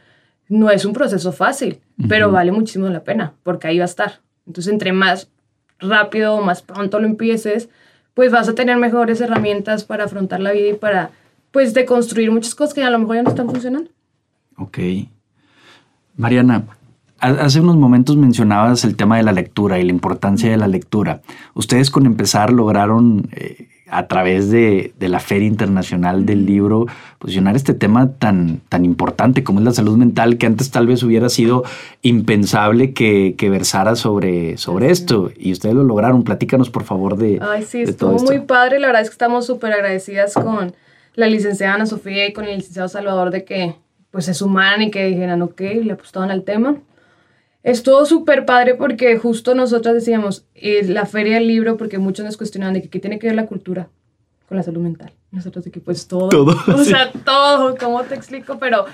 no 0.47 0.69
es 0.69 0.85
un 0.85 0.93
proceso 0.93 1.31
fácil, 1.31 1.79
pero 2.07 2.31
vale 2.31 2.51
muchísimo 2.51 2.87
la 2.89 3.03
pena 3.03 3.33
porque 3.43 3.67
ahí 3.67 3.79
va 3.79 3.85
a 3.85 3.85
estar. 3.85 4.19
Entonces, 4.45 4.71
entre 4.71 4.93
más 4.93 5.29
rápido, 5.79 6.39
más 6.41 6.61
pronto 6.61 6.99
lo 6.99 7.07
empieces, 7.07 7.69
pues 8.19 8.33
vas 8.33 8.49
a 8.49 8.53
tener 8.53 8.75
mejores 8.75 9.21
herramientas 9.21 9.85
para 9.85 10.03
afrontar 10.03 10.41
la 10.41 10.51
vida 10.51 10.71
y 10.71 10.73
para, 10.73 11.11
pues, 11.51 11.73
deconstruir 11.73 12.31
muchas 12.31 12.53
cosas 12.53 12.73
que 12.73 12.83
a 12.83 12.89
lo 12.89 12.99
mejor 12.99 13.15
ya 13.15 13.23
no 13.23 13.29
están 13.29 13.49
funcionando. 13.49 13.89
Ok. 14.57 14.77
Mariana, 16.17 16.65
hace 17.21 17.61
unos 17.61 17.77
momentos 17.77 18.17
mencionabas 18.17 18.83
el 18.83 18.97
tema 18.97 19.15
de 19.15 19.23
la 19.23 19.31
lectura 19.31 19.79
y 19.79 19.85
la 19.85 19.91
importancia 19.91 20.51
de 20.51 20.57
la 20.57 20.67
lectura. 20.67 21.21
Ustedes 21.53 21.89
con 21.89 22.05
empezar 22.05 22.51
lograron 22.51 23.29
eh, 23.31 23.68
a 23.91 24.07
través 24.07 24.49
de, 24.49 24.93
la 24.99 25.19
Feria 25.19 25.47
Internacional 25.47 26.25
del 26.25 26.45
Libro 26.45 26.85
posicionar 27.17 27.55
este 27.55 27.73
tema 27.73 28.13
tan, 28.13 28.61
tan 28.69 28.85
importante 28.85 29.43
como 29.43 29.59
es 29.59 29.65
la 29.65 29.71
salud 29.71 29.97
mental, 29.97 30.37
que 30.37 30.45
antes 30.45 30.71
tal 30.71 30.87
vez 30.87 31.03
hubiera 31.03 31.29
sido 31.29 31.63
impensable 32.01 32.93
que, 32.93 33.35
versara 33.49 33.95
sobre, 33.95 34.57
sobre 34.57 34.91
esto. 34.91 35.31
Y 35.37 35.51
ustedes 35.51 35.75
lo 35.75 35.83
lograron. 35.83 36.23
Platícanos, 36.23 36.69
por 36.69 36.83
favor, 36.83 37.17
de. 37.17 37.39
Ay, 37.41 37.63
sí, 37.63 37.81
estuvo 37.81 38.17
muy 38.19 38.39
padre. 38.39 38.79
La 38.79 38.87
verdad 38.87 39.01
es 39.01 39.09
que 39.09 39.13
estamos 39.13 39.45
súper 39.45 39.73
agradecidas 39.73 40.33
con 40.33 40.73
la 41.15 41.27
licenciada 41.27 41.75
Ana 41.75 41.85
Sofía 41.85 42.27
y 42.27 42.33
con 42.33 42.45
el 42.45 42.57
licenciado 42.57 42.87
Salvador 42.87 43.31
de 43.31 43.43
que 43.43 43.75
pues 44.11 44.25
se 44.25 44.33
sumaran 44.33 44.81
y 44.81 44.91
que 44.91 45.05
dijeran, 45.05 45.41
ok, 45.41 45.61
le 45.83 45.93
apostaban 45.93 46.31
al 46.31 46.43
tema. 46.43 46.77
Estuvo 47.63 48.05
súper 48.05 48.45
padre 48.45 48.75
porque 48.75 49.17
justo 49.17 49.53
nosotros 49.53 49.93
decíamos, 49.93 50.45
eh, 50.55 50.83
la 50.87 51.05
feria 51.05 51.35
del 51.35 51.47
libro, 51.47 51.77
porque 51.77 51.97
muchos 51.97 52.25
nos 52.25 52.37
cuestionaban 52.37 52.73
de 52.73 52.81
que 52.81 52.89
qué 52.89 52.99
tiene 52.99 53.19
que 53.19 53.27
ver 53.27 53.35
la 53.35 53.47
cultura 53.47 53.89
con 54.47 54.57
la 54.57 54.63
salud 54.63 54.81
mental. 54.81 55.11
Nosotros 55.31 55.65
de 55.65 55.71
que 55.71 55.79
pues 55.79 56.07
todo. 56.07 56.29
Todo. 56.29 56.55
O 56.73 56.83
sea, 56.83 57.11
todo, 57.11 57.75
¿cómo 57.77 58.03
te 58.03 58.15
explico? 58.15 58.57
Pero 58.59 58.85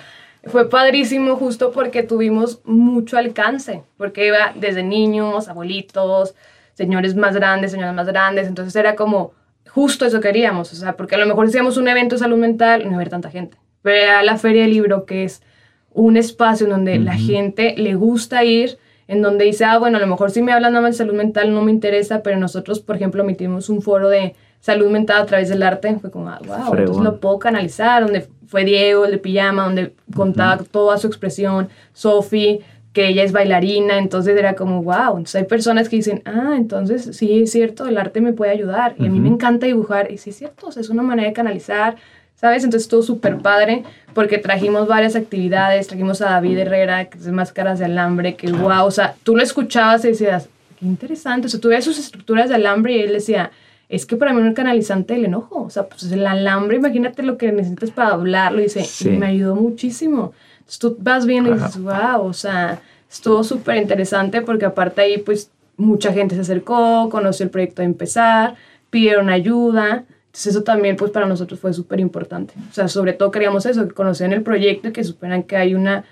fue 0.46 0.70
padrísimo 0.70 1.36
justo 1.36 1.72
porque 1.72 2.04
tuvimos 2.04 2.62
mucho 2.66 3.18
alcance, 3.18 3.84
porque 3.98 4.28
iba 4.28 4.54
desde 4.56 4.84
niños, 4.84 5.48
abuelitos, 5.48 6.36
señores 6.74 7.16
más 7.16 7.36
grandes, 7.36 7.72
señoras 7.72 7.96
más 7.96 8.08
grandes, 8.08 8.48
entonces 8.48 8.76
era 8.76 8.96
como 8.96 9.32
justo 9.70 10.06
eso 10.06 10.20
queríamos, 10.22 10.72
o 10.72 10.76
sea, 10.76 10.96
porque 10.96 11.16
a 11.16 11.18
lo 11.18 11.26
mejor 11.26 11.48
hacíamos 11.48 11.78
un 11.78 11.88
evento 11.88 12.16
de 12.16 12.20
salud 12.20 12.38
mental 12.38 12.90
no 12.90 12.96
había 12.96 13.10
tanta 13.10 13.30
gente. 13.30 13.58
Pero 13.82 14.18
a 14.18 14.24
la 14.24 14.38
feria 14.38 14.64
del 14.64 14.72
libro, 14.72 15.06
que 15.06 15.26
es 15.26 15.42
un 15.96 16.18
espacio 16.18 16.66
en 16.66 16.72
donde 16.72 17.00
la 17.00 17.16
gente 17.16 17.74
le 17.78 17.96
gusta 17.96 18.44
ir, 18.44 18.78
en 19.08 19.22
donde 19.22 19.46
dice, 19.46 19.66
ah, 19.66 19.78
bueno, 19.78 19.98
a 19.98 20.02
lo 20.02 20.08
mejor 20.08 20.30
si 20.30 20.42
me 20.42 20.52
hablan 20.52 20.74
nada 20.74 20.84
más 20.84 20.96
de 20.96 20.98
salud 20.98 21.14
mental 21.14 21.54
no 21.54 21.62
me 21.62 21.72
interesa, 21.72 22.22
pero 22.22 22.38
nosotros, 22.38 22.80
por 22.80 22.96
ejemplo, 22.98 23.24
emitimos 23.24 23.70
un 23.70 23.82
foro 23.82 24.10
de 24.10 24.36
salud 24.60 24.90
mental 24.90 25.22
a 25.22 25.26
través 25.26 25.48
del 25.48 25.64
arte, 25.64 25.96
fue 26.02 26.12
como, 26.12 26.30
ah, 26.30 26.40
wow, 26.46 26.76
entonces 26.76 27.04
lo 27.04 27.20
puedo 27.20 27.40
canalizar, 27.40 28.04
donde 28.04 28.28
fue 28.48 28.66
Diego, 28.66 29.06
el 29.06 29.12
de 29.12 29.18
pijama, 29.20 29.64
donde 29.64 29.94
contaba 30.14 30.58
toda 30.58 30.98
su 30.98 31.08
expresión, 31.08 31.70
Sofi, 31.94 32.60
que 32.92 33.08
ella 33.08 33.24
es 33.24 33.32
bailarina, 33.32 33.98
entonces 33.98 34.38
era 34.38 34.56
como, 34.56 34.82
wow, 34.82 35.18
entonces 35.18 35.36
hay 35.36 35.44
personas 35.44 35.88
que 35.88 35.98
dicen, 35.98 36.22
ah, 36.26 36.56
entonces 36.58 37.16
sí 37.16 37.44
es 37.44 37.52
cierto, 37.52 37.86
el 37.86 37.98
arte 37.98 38.22
me 38.22 38.34
puede 38.34 38.52
ayudar, 38.52 38.96
y 38.98 39.06
a 39.06 39.10
mí 39.10 39.20
me 39.20 39.30
encanta 39.30 39.66
dibujar, 39.66 40.12
y 40.12 40.18
sí 40.18 40.32
es 40.32 40.38
cierto, 40.38 40.68
o 40.68 40.72
sea, 40.72 40.82
es 40.82 40.90
una 40.90 41.04
manera 41.04 41.28
de 41.28 41.34
canalizar, 41.34 41.96
¿sabes? 42.36 42.64
Entonces 42.64 42.84
estuvo 42.84 43.02
súper 43.02 43.38
padre 43.38 43.84
porque 44.14 44.38
trajimos 44.38 44.88
varias 44.88 45.16
actividades, 45.16 45.88
trajimos 45.88 46.22
a 46.22 46.32
David 46.32 46.60
Herrera, 46.60 47.06
que 47.06 47.18
es 47.18 47.28
máscaras 47.28 47.80
de 47.80 47.86
alambre, 47.86 48.36
que 48.36 48.52
wow, 48.52 48.86
o 48.86 48.92
sea, 48.92 49.16
tú 49.24 49.36
lo 49.36 49.44
escuchabas 49.44 50.06
y 50.06 50.10
decías, 50.10 50.50
qué 50.80 50.86
interesante, 50.86 51.48
o 51.48 51.50
sea, 51.50 51.60
tú 51.60 51.70
veías 51.70 51.84
sus 51.84 52.00
estructuras 52.00 52.50
de 52.50 52.56
alambre 52.56 52.96
y 52.96 53.02
él 53.02 53.14
decía, 53.14 53.52
es 53.90 54.06
que 54.06 54.16
para 54.16 54.34
mí 54.34 54.42
es 54.42 54.48
un 54.48 54.54
canalizante 54.54 55.14
del 55.14 55.26
enojo, 55.26 55.64
o 55.64 55.70
sea, 55.70 55.88
pues 55.88 56.12
el 56.12 56.26
alambre, 56.26 56.78
imagínate 56.78 57.24
lo 57.24 57.38
que 57.38 57.52
necesitas 57.52 57.92
para 57.92 58.14
hablarlo, 58.14 58.60
y 58.60 58.64
dice, 58.64 58.86
y 59.02 59.18
me 59.18 59.28
ayudó 59.28 59.56
muchísimo. 59.56 60.34
Entonces 60.60 60.80
tú 60.80 60.98
vas 61.00 61.26
viendo 61.26 61.52
y 61.52 61.54
dices, 61.54 61.78
wow, 61.78 62.22
o 62.22 62.34
sea, 62.34 62.82
estuvo 63.12 63.44
súper 63.44 63.78
interesante 63.78 64.42
porque 64.42 64.66
aparte 64.66 65.02
ahí 65.02 65.18
pues 65.20 65.52
mucha 65.78 66.12
gente 66.14 66.36
se 66.36 66.42
acercó, 66.42 67.10
conoció 67.10 67.44
el 67.44 67.50
proyecto 67.52 67.82
de 67.82 67.88
empezar, 67.88 68.56
pidieron 68.90 69.30
ayuda, 69.30 70.06
entonces 70.36 70.54
eso 70.54 70.64
también 70.64 70.98
pues 70.98 71.12
para 71.12 71.26
nosotros 71.26 71.62
fue 71.62 71.74
súper 71.74 72.02
importante. 72.02 72.54
O 72.70 72.74
sea, 72.74 72.90
sobre 72.90 73.14
todo 73.14 73.32
queríamos 73.32 73.66
eso, 73.66 73.88
que 73.88 73.94
conocieran 73.94 74.34
el 74.34 74.44
proyecto 74.44 74.90
y 74.90 74.92
que 74.92 75.02
supieran 75.06 75.44
que 75.44 75.56
hay 75.56 75.76
una 75.76 76.04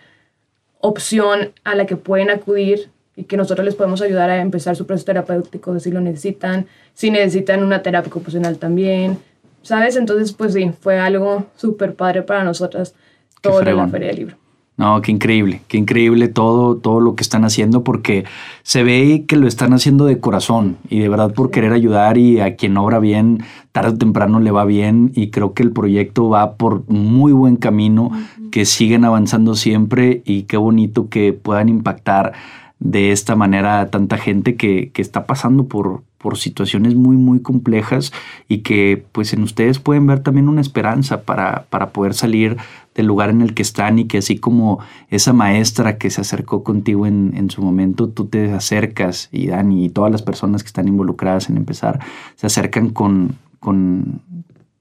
opción 0.79 1.51
a 1.65 1.75
la 1.75 1.85
que 1.85 1.97
pueden 1.97 2.29
acudir 2.29 2.89
y 3.17 3.25
que 3.25 3.35
nosotros 3.35 3.65
les 3.65 3.75
podemos 3.75 4.01
ayudar 4.01 4.29
a 4.29 4.39
empezar 4.39 4.77
su 4.77 4.85
proceso 4.87 5.07
terapéutico 5.07 5.77
si 5.77 5.91
lo 5.91 5.99
necesitan, 5.99 6.67
si 6.93 7.11
necesitan 7.11 7.63
una 7.63 7.81
terapia 7.81 8.09
ocupacional 8.09 8.57
también, 8.59 9.19
¿sabes? 9.61 9.97
Entonces 9.97 10.31
pues 10.31 10.53
sí, 10.53 10.71
fue 10.79 10.99
algo 10.99 11.47
súper 11.57 11.93
padre 11.93 12.21
para 12.21 12.45
nosotras 12.45 12.95
todo 13.41 13.61
en 13.61 13.75
la 13.75 13.89
Feria 13.89 14.07
del 14.07 14.15
Libro. 14.15 14.37
No, 14.75 15.01
qué 15.03 15.11
increíble, 15.11 15.61
qué 15.67 15.77
increíble 15.77 16.29
todo, 16.29 16.75
todo 16.77 16.99
lo 16.99 17.13
que 17.15 17.21
están 17.21 17.45
haciendo 17.45 17.83
porque 17.83 18.25
se 18.63 18.83
ve 18.83 19.25
que 19.27 19.35
lo 19.35 19.47
están 19.47 19.71
haciendo 19.71 20.05
de 20.05 20.19
corazón 20.19 20.77
y 20.89 20.99
de 20.99 21.09
verdad 21.09 21.31
por 21.31 21.51
querer 21.51 21.73
ayudar 21.73 22.17
y 22.17 22.39
a 22.39 22.55
quien 22.55 22.75
obra 22.77 22.97
bien, 22.97 23.43
tarde 23.71 23.91
o 23.91 23.97
temprano 23.97 24.39
le 24.39 24.49
va 24.49 24.65
bien 24.65 25.11
y 25.13 25.29
creo 25.29 25.53
que 25.53 25.61
el 25.61 25.71
proyecto 25.71 26.27
va 26.27 26.55
por 26.55 26.89
muy 26.89 27.33
buen 27.33 27.57
camino, 27.57 28.09
que 28.51 28.65
siguen 28.65 29.05
avanzando 29.05 29.53
siempre 29.53 30.23
y 30.25 30.43
qué 30.43 30.57
bonito 30.57 31.07
que 31.07 31.33
puedan 31.33 31.69
impactar 31.69 32.33
de 32.79 33.11
esta 33.11 33.35
manera 33.35 33.79
a 33.79 33.91
tanta 33.91 34.17
gente 34.17 34.55
que, 34.55 34.89
que 34.91 35.03
está 35.03 35.27
pasando 35.27 35.67
por, 35.67 36.01
por 36.23 36.37
situaciones 36.37 36.95
muy, 36.95 37.17
muy 37.17 37.41
complejas 37.41 38.11
y 38.47 38.59
que 38.59 39.05
pues 39.11 39.33
en 39.33 39.43
ustedes 39.43 39.77
pueden 39.77 40.07
ver 40.07 40.21
también 40.21 40.49
una 40.49 40.61
esperanza 40.61 41.21
para, 41.21 41.65
para 41.69 41.89
poder 41.89 42.13
salir 42.13 42.57
del 42.95 43.05
lugar 43.05 43.29
en 43.29 43.41
el 43.41 43.53
que 43.53 43.61
están 43.61 43.99
y 43.99 44.05
que 44.05 44.19
así 44.19 44.37
como 44.37 44.79
esa 45.09 45.33
maestra 45.33 45.97
que 45.97 46.09
se 46.09 46.21
acercó 46.21 46.63
contigo 46.63 47.05
en, 47.05 47.33
en 47.35 47.49
su 47.49 47.61
momento, 47.61 48.09
tú 48.09 48.25
te 48.25 48.51
acercas 48.51 49.29
y 49.31 49.47
Dani 49.47 49.85
y 49.85 49.89
todas 49.89 50.11
las 50.11 50.21
personas 50.21 50.63
que 50.63 50.67
están 50.67 50.87
involucradas 50.87 51.49
en 51.49 51.57
empezar 51.57 51.99
se 52.35 52.47
acercan 52.47 52.89
con, 52.89 53.37
con 53.59 54.21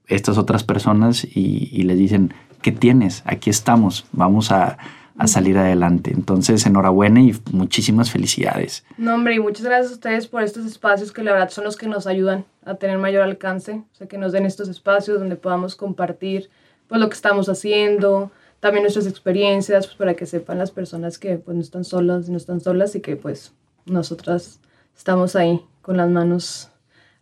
estas 0.07 0.37
otras 0.37 0.63
personas 0.63 1.25
y, 1.25 1.83
les 1.83 1.97
dicen, 1.97 2.33
¿qué 2.61 2.71
tienes? 2.71 3.23
Aquí 3.25 3.49
estamos, 3.49 4.05
vamos 4.11 4.51
a 4.51 4.77
a 5.17 5.27
salir 5.27 5.57
adelante. 5.57 6.11
Entonces, 6.11 6.65
enhorabuena 6.65 7.21
y 7.21 7.35
muchísimas 7.51 8.11
felicidades. 8.11 8.83
No, 8.97 9.13
hombre, 9.13 9.35
y 9.35 9.39
muchas 9.39 9.63
gracias 9.63 9.91
a 9.91 9.93
ustedes 9.93 10.27
por 10.27 10.41
estos 10.41 10.65
espacios 10.65 11.11
que 11.11 11.23
la 11.23 11.33
verdad 11.33 11.49
son 11.49 11.65
los 11.65 11.77
que 11.77 11.87
nos 11.87 12.07
ayudan 12.07 12.45
a 12.65 12.75
tener 12.75 12.97
mayor 12.97 13.21
alcance, 13.21 13.73
o 13.73 13.95
sea, 13.95 14.07
que 14.07 14.17
nos 14.17 14.31
den 14.31 14.45
estos 14.45 14.69
espacios 14.69 15.19
donde 15.19 15.35
podamos 15.35 15.75
compartir 15.75 16.49
pues 16.87 17.01
lo 17.01 17.09
que 17.09 17.15
estamos 17.15 17.49
haciendo, 17.49 18.31
también 18.59 18.83
nuestras 18.83 19.07
experiencias, 19.07 19.87
pues 19.87 19.97
para 19.97 20.13
que 20.13 20.25
sepan 20.25 20.57
las 20.57 20.71
personas 20.71 21.17
que 21.17 21.37
pues 21.37 21.55
no 21.55 21.61
están 21.61 21.83
solas, 21.83 22.29
no 22.29 22.37
están 22.37 22.61
solas 22.61 22.95
y 22.95 23.01
que 23.01 23.15
pues 23.15 23.53
nosotras 23.85 24.59
estamos 24.95 25.35
ahí 25.35 25.61
con 25.81 25.97
las 25.97 26.09
manos 26.09 26.69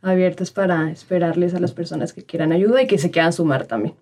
abiertas 0.02 0.52
para 0.52 0.92
esperarles 0.92 1.54
a 1.54 1.60
las 1.60 1.72
personas 1.72 2.14
que 2.14 2.24
quieran 2.24 2.52
ayuda 2.52 2.82
y 2.82 2.88
que 2.88 2.98
se 2.98 3.12
quieran 3.12 3.34
sumar 3.34 3.66
también. 3.66 3.96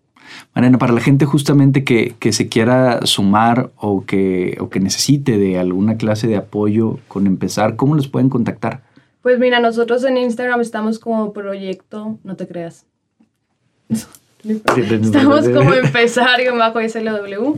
Mariana, 0.54 0.78
para 0.78 0.94
la 0.94 1.02
gente 1.02 1.26
justamente 1.26 1.84
que, 1.84 2.16
se 2.32 2.50
quiera 2.50 3.06
sumar 3.06 3.72
o 3.78 4.06
que, 4.06 4.58
o 4.60 4.70
que 4.70 4.80
necesite 4.80 5.38
de 5.38 5.58
alguna 5.58 5.98
clase 5.98 6.28
de 6.28 6.36
apoyo 6.36 7.00
con 7.08 7.26
empezar, 7.28 7.76
¿cómo 7.76 7.96
los 7.96 8.08
pueden 8.08 8.30
contactar? 8.30 8.84
Pues 9.22 9.40
mira, 9.40 9.60
nosotros 9.60 10.04
en 10.04 10.18
Instagram 10.18 10.62
estamos 10.62 11.00
como 11.00 11.34
proyecto, 11.34 12.18
no 12.24 12.36
te 12.36 12.48
creas. 12.48 12.86
Estamos 14.44 15.50
como 15.50 15.74
empezar 15.74 16.40
bajo 16.58 16.80
SLW. 16.80 17.58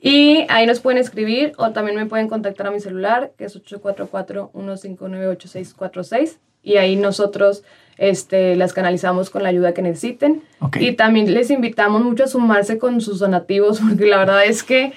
Y 0.00 0.46
ahí 0.50 0.66
nos 0.66 0.80
pueden 0.80 0.98
escribir 0.98 1.52
o 1.56 1.70
también 1.70 1.96
me 1.96 2.04
pueden 2.04 2.28
contactar 2.28 2.66
a 2.66 2.70
mi 2.70 2.80
celular, 2.80 3.32
que 3.38 3.46
es 3.46 3.58
844-159-8646. 3.64 6.36
Y 6.62 6.76
ahí 6.76 6.96
nosotros 6.96 7.62
este, 7.96 8.54
las 8.56 8.74
canalizamos 8.74 9.30
con 9.30 9.42
la 9.42 9.48
ayuda 9.48 9.72
que 9.72 9.80
necesiten. 9.82 10.42
Y 10.78 10.92
también 10.92 11.32
les 11.32 11.50
invitamos 11.50 12.02
mucho 12.02 12.24
a 12.24 12.26
sumarse 12.26 12.76
con 12.78 13.00
sus 13.00 13.18
donativos, 13.18 13.80
porque 13.88 14.04
la 14.06 14.18
verdad 14.18 14.44
es 14.44 14.62
que 14.62 14.92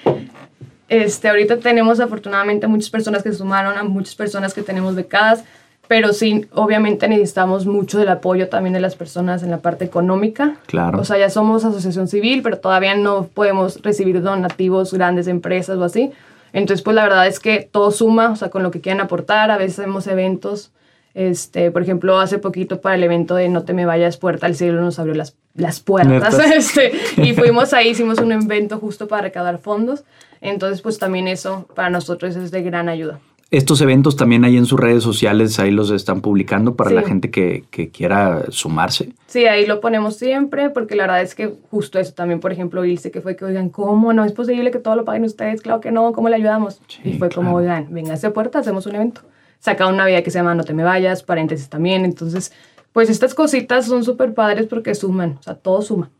este, 0.88 1.28
ahorita 1.28 1.58
tenemos 1.58 2.00
afortunadamente 2.00 2.66
muchas 2.66 2.90
personas 2.90 3.22
que 3.22 3.32
se 3.32 3.38
sumaron, 3.38 3.78
a 3.78 3.84
muchas 3.84 4.14
personas 4.14 4.52
que 4.54 4.62
tenemos 4.62 4.94
becadas, 4.94 5.44
pero 5.88 6.12
sí, 6.12 6.46
obviamente 6.54 7.08
necesitamos 7.08 7.66
mucho 7.66 7.98
del 7.98 8.10
apoyo 8.10 8.48
también 8.48 8.74
de 8.74 8.80
las 8.80 8.94
personas 8.94 9.42
en 9.42 9.50
la 9.50 9.58
parte 9.58 9.84
económica. 9.84 10.56
Claro. 10.66 11.00
O 11.00 11.04
sea, 11.04 11.18
ya 11.18 11.30
somos 11.30 11.64
asociación 11.64 12.08
civil, 12.08 12.42
pero 12.42 12.58
todavía 12.58 12.94
no 12.94 13.24
podemos 13.24 13.82
recibir 13.82 14.22
donativos 14.22 14.92
grandes 14.92 15.26
empresas 15.26 15.78
o 15.78 15.84
así. 15.84 16.12
Entonces, 16.52 16.82
pues 16.82 16.94
la 16.94 17.02
verdad 17.02 17.26
es 17.26 17.40
que 17.40 17.68
todo 17.70 17.90
suma, 17.90 18.30
o 18.30 18.36
sea, 18.36 18.50
con 18.50 18.62
lo 18.62 18.70
que 18.70 18.80
quieran 18.80 19.00
aportar. 19.00 19.50
A 19.50 19.58
veces 19.58 19.78
hacemos 19.80 20.06
eventos 20.06 20.72
este, 21.18 21.72
por 21.72 21.82
ejemplo, 21.82 22.20
hace 22.20 22.38
poquito 22.38 22.80
para 22.80 22.94
el 22.94 23.02
evento 23.02 23.34
de 23.34 23.48
No 23.48 23.64
te 23.64 23.72
me 23.72 23.86
vayas, 23.86 24.18
Puerta 24.18 24.46
al 24.46 24.54
Cielo 24.54 24.80
nos 24.80 25.00
abrió 25.00 25.14
las, 25.14 25.36
las 25.54 25.80
puertas. 25.80 26.38
Este, 26.54 26.92
y 27.16 27.32
fuimos 27.34 27.72
ahí, 27.72 27.88
hicimos 27.88 28.20
un 28.20 28.30
evento 28.30 28.78
justo 28.78 29.08
para 29.08 29.22
recaudar 29.22 29.58
fondos. 29.58 30.04
Entonces, 30.40 30.80
pues 30.80 30.98
también 31.00 31.26
eso 31.26 31.66
para 31.74 31.90
nosotros 31.90 32.36
es 32.36 32.52
de 32.52 32.62
gran 32.62 32.88
ayuda. 32.88 33.18
Estos 33.50 33.80
eventos 33.80 34.16
también 34.16 34.44
hay 34.44 34.58
en 34.58 34.66
sus 34.66 34.78
redes 34.78 35.02
sociales, 35.02 35.58
ahí 35.58 35.70
los 35.70 35.90
están 35.90 36.20
publicando 36.20 36.74
para 36.74 36.90
la 36.90 37.02
gente 37.02 37.30
que, 37.30 37.64
que, 37.70 37.88
quiera 37.88 38.44
sumarse. 38.50 39.14
Sí, 39.26 39.46
ahí 39.46 39.64
lo 39.64 39.80
ponemos 39.80 40.16
siempre, 40.16 40.68
porque 40.68 40.94
la 40.94 41.04
verdad 41.04 41.22
es 41.22 41.34
que 41.34 41.54
justo 41.70 41.98
eso 41.98 42.12
también, 42.12 42.40
por 42.40 42.52
ejemplo, 42.52 42.82
dice 42.82 43.10
que 43.10 43.22
fue 43.22 43.36
que, 43.36 43.46
oigan, 43.46 43.70
¿cómo? 43.70 44.12
¿No 44.12 44.24
es 44.26 44.32
posible 44.32 44.70
que 44.70 44.78
todo 44.78 44.96
lo 44.96 45.06
paguen 45.06 45.24
ustedes? 45.24 45.62
Claro 45.62 45.80
que 45.80 45.90
no, 45.90 46.12
¿cómo 46.12 46.28
le 46.28 46.36
ayudamos? 46.36 46.82
y 47.02 47.14
fue 47.14 47.30
como, 47.30 47.54
oigan, 47.54 47.86
venga 47.90 48.14
a 48.22 48.30
puerta, 48.34 48.58
hacemos 48.58 48.84
un 48.86 48.96
evento 48.96 49.22
saca 49.60 49.86
una 49.86 50.06
vida 50.06 50.22
que 50.22 50.30
se 50.30 50.38
llama 50.38 50.54
No 50.54 50.64
te 50.64 50.74
me 50.74 50.84
vayas, 50.84 51.22
paréntesis 51.22 51.68
también. 51.68 52.04
Entonces, 52.04 52.52
pues 52.92 53.10
estas 53.10 53.34
cositas 53.34 53.86
son 53.86 54.04
súper 54.04 54.34
padres 54.34 54.66
porque 54.66 54.94
suman, 54.94 55.36
o 55.40 55.42
sea, 55.42 55.54
todo 55.54 55.82
suma. 55.82 56.10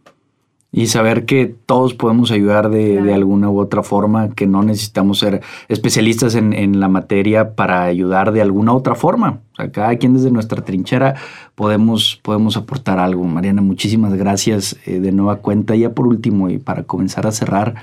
Y 0.71 0.89
saber 0.89 1.25
que 1.25 1.47
todos 1.47 1.95
podemos 1.95 2.31
ayudar 2.31 2.69
de, 2.69 3.01
de, 3.01 3.15
alguna 3.15 3.49
u 3.49 3.59
otra 3.59 3.83
forma, 3.83 4.35
que 4.35 4.47
no 4.47 4.63
necesitamos 4.63 5.19
ser 5.19 5.41
especialistas 5.69 6.35
en, 6.35 6.53
en, 6.53 6.79
la 6.79 6.89
materia 6.89 7.55
para 7.55 7.85
ayudar 7.85 8.33
de 8.33 8.43
alguna 8.43 8.75
otra 8.75 8.95
forma. 8.95 9.41
O 9.53 9.57
sea, 9.57 9.73
cada 9.73 9.97
quien 9.97 10.13
desde 10.13 10.31
nuestra 10.31 10.63
trinchera 10.63 11.15
podemos, 11.55 12.21
podemos 12.23 12.59
aportar 12.59 12.99
algo. 12.99 13.25
Mariana, 13.25 13.63
muchísimas 13.63 14.13
gracias 14.13 14.77
eh, 14.85 15.01
de 15.01 15.11
nueva 15.11 15.37
cuenta. 15.37 15.75
Ya 15.75 15.95
por 15.95 16.07
último, 16.07 16.51
y 16.51 16.59
para 16.59 16.83
comenzar 16.83 17.27
a 17.27 17.33
cerrar, 17.33 17.77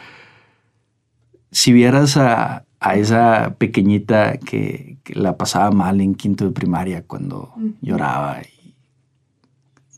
si 1.49 1.73
vieras 1.73 2.17
a, 2.17 2.65
a 2.79 2.95
esa 2.95 3.55
pequeñita 3.57 4.37
que, 4.37 4.93
la 5.07 5.37
pasaba 5.37 5.71
mal 5.71 6.01
en 6.01 6.15
quinto 6.15 6.45
de 6.45 6.51
primaria 6.51 7.03
cuando 7.05 7.53
lloraba 7.81 8.41
y 8.41 8.54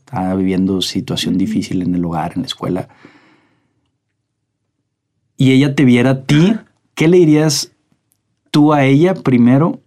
estaba 0.08 0.34
viviendo 0.36 0.80
situación 0.80 1.36
difícil 1.36 1.82
en 1.82 1.94
el 1.94 2.02
hogar, 2.02 2.32
en 2.34 2.42
la 2.42 2.46
escuela. 2.46 2.88
Y 5.36 5.52
ella 5.52 5.74
te 5.74 5.84
viera 5.84 6.10
a 6.10 6.22
ti, 6.22 6.56
¿qué 6.94 7.08
le 7.08 7.18
dirías 7.18 7.72
tú 8.50 8.72
a 8.72 8.86
ella 8.86 9.12
primero? 9.12 9.82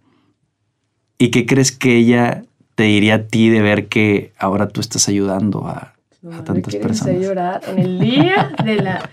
¿Y 1.17 1.31
qué 1.31 1.47
crees 1.47 1.71
que 1.71 1.97
ella 1.97 2.43
te 2.75 2.83
diría 2.83 3.15
a 3.15 3.23
ti 3.23 3.49
de 3.49 3.61
ver 3.61 3.87
que 3.87 4.31
ahora 4.37 4.67
tú 4.67 4.79
estás 4.79 5.07
ayudando 5.09 5.67
a, 5.67 5.95
a 6.31 6.43
tantas 6.43 6.75
personas. 6.75 7.19
llorar 7.19 7.61
en 7.67 7.79
el 7.79 7.99
día 7.99 8.51
de 8.63 8.75
la 8.75 9.09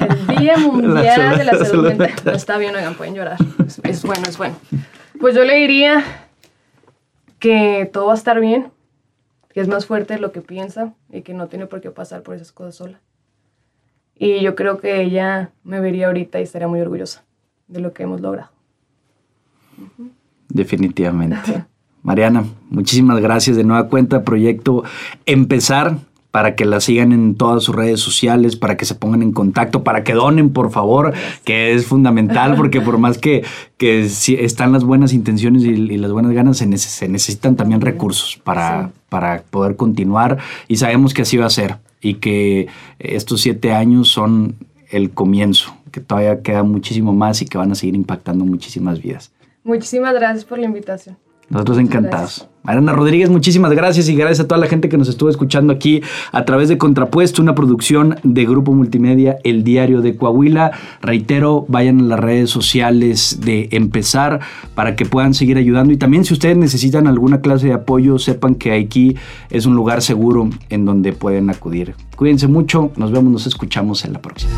el 0.00 0.38
día 0.38 0.56
mundial 0.58 1.36
de 1.36 1.44
la 1.44 1.64
salud 1.64 1.88
mental. 1.88 2.12
No 2.24 2.32
está 2.32 2.56
bien, 2.56 2.74
oigan, 2.74 2.94
pueden 2.94 3.14
llorar. 3.14 3.36
Es, 3.82 4.02
bueno, 4.02 4.22
es 4.26 4.38
bueno. 4.38 4.56
Pues 5.20 5.34
yo 5.34 5.44
le 5.44 5.56
diría 5.56 6.02
que 7.38 7.88
todo 7.92 8.06
va 8.06 8.12
a 8.12 8.16
estar 8.16 8.40
bien, 8.40 8.70
que 9.56 9.62
es 9.62 9.68
más 9.68 9.86
fuerte 9.86 10.12
de 10.12 10.20
lo 10.20 10.32
que 10.32 10.42
piensa 10.42 10.92
y 11.10 11.22
que 11.22 11.32
no 11.32 11.46
tiene 11.46 11.64
por 11.64 11.80
qué 11.80 11.90
pasar 11.90 12.22
por 12.22 12.34
esas 12.34 12.52
cosas 12.52 12.74
sola. 12.74 13.00
Y 14.14 14.42
yo 14.42 14.54
creo 14.54 14.80
que 14.80 15.00
ella 15.00 15.50
me 15.64 15.80
vería 15.80 16.08
ahorita 16.08 16.38
y 16.38 16.42
estaría 16.42 16.68
muy 16.68 16.78
orgullosa 16.78 17.24
de 17.66 17.80
lo 17.80 17.94
que 17.94 18.02
hemos 18.02 18.20
logrado. 18.20 18.50
Definitivamente. 20.50 21.64
Mariana, 22.02 22.44
muchísimas 22.68 23.18
gracias 23.22 23.56
de 23.56 23.64
nueva 23.64 23.88
cuenta. 23.88 24.24
Proyecto 24.24 24.84
Empezar 25.24 26.00
para 26.36 26.54
que 26.54 26.66
la 26.66 26.82
sigan 26.82 27.12
en 27.12 27.34
todas 27.34 27.62
sus 27.62 27.74
redes 27.74 27.98
sociales, 27.98 28.56
para 28.56 28.76
que 28.76 28.84
se 28.84 28.94
pongan 28.94 29.22
en 29.22 29.32
contacto, 29.32 29.82
para 29.82 30.04
que 30.04 30.12
donen, 30.12 30.50
por 30.50 30.70
favor, 30.70 31.14
que 31.44 31.72
es 31.72 31.86
fundamental, 31.86 32.56
porque 32.56 32.82
por 32.82 32.98
más 32.98 33.16
que, 33.16 33.42
que 33.78 34.04
están 34.04 34.70
las 34.70 34.84
buenas 34.84 35.14
intenciones 35.14 35.64
y, 35.64 35.96
las 35.96 36.12
buenas 36.12 36.32
ganas, 36.32 36.58
se, 36.58 36.66
necesitan 36.66 37.56
también 37.56 37.80
recursos 37.80 38.38
para, 38.44 38.90
para 39.08 39.44
poder 39.48 39.76
continuar 39.76 40.36
y 40.68 40.76
sabemos 40.76 41.14
que 41.14 41.22
así 41.22 41.38
va 41.38 41.46
a 41.46 41.48
ser 41.48 41.78
y 42.02 42.16
que 42.16 42.66
estos 42.98 43.40
siete 43.40 43.72
años 43.72 44.08
son 44.08 44.56
el 44.90 45.12
comienzo, 45.12 45.74
que 45.90 46.02
todavía 46.02 46.42
queda 46.42 46.64
muchísimo 46.64 47.14
más 47.14 47.40
y 47.40 47.46
que 47.46 47.56
van 47.56 47.72
a 47.72 47.74
seguir 47.74 47.94
impactando 47.94 48.44
muchísimas 48.44 49.00
vidas. 49.00 49.32
Muchísimas 49.64 50.12
gracias 50.12 50.44
por 50.44 50.58
la 50.58 50.66
invitación. 50.66 51.16
Nosotros 51.48 51.78
encantados. 51.78 52.48
Mariana 52.66 52.92
Rodríguez, 52.92 53.30
muchísimas 53.30 53.70
gracias 53.70 54.08
y 54.08 54.16
gracias 54.16 54.40
a 54.40 54.48
toda 54.48 54.60
la 54.60 54.66
gente 54.66 54.88
que 54.88 54.98
nos 54.98 55.08
estuvo 55.08 55.30
escuchando 55.30 55.72
aquí 55.72 56.02
a 56.32 56.44
través 56.44 56.68
de 56.68 56.78
Contrapuesto, 56.78 57.40
una 57.40 57.54
producción 57.54 58.16
de 58.24 58.44
Grupo 58.44 58.72
Multimedia, 58.72 59.38
El 59.44 59.62
Diario 59.62 60.02
de 60.02 60.16
Coahuila. 60.16 60.72
Reitero, 61.00 61.64
vayan 61.68 62.00
a 62.00 62.02
las 62.02 62.18
redes 62.18 62.50
sociales 62.50 63.38
de 63.40 63.68
Empezar 63.70 64.40
para 64.74 64.96
que 64.96 65.06
puedan 65.06 65.32
seguir 65.32 65.58
ayudando 65.58 65.92
y 65.92 65.96
también 65.96 66.24
si 66.24 66.34
ustedes 66.34 66.56
necesitan 66.56 67.06
alguna 67.06 67.40
clase 67.40 67.68
de 67.68 67.74
apoyo, 67.74 68.18
sepan 68.18 68.56
que 68.56 68.72
aquí 68.72 69.16
es 69.48 69.64
un 69.64 69.76
lugar 69.76 70.02
seguro 70.02 70.50
en 70.68 70.84
donde 70.84 71.12
pueden 71.12 71.50
acudir. 71.50 71.94
Cuídense 72.16 72.48
mucho, 72.48 72.90
nos 72.96 73.12
vemos, 73.12 73.30
nos 73.30 73.46
escuchamos 73.46 74.04
en 74.04 74.12
la 74.12 74.20
próxima. 74.20 74.50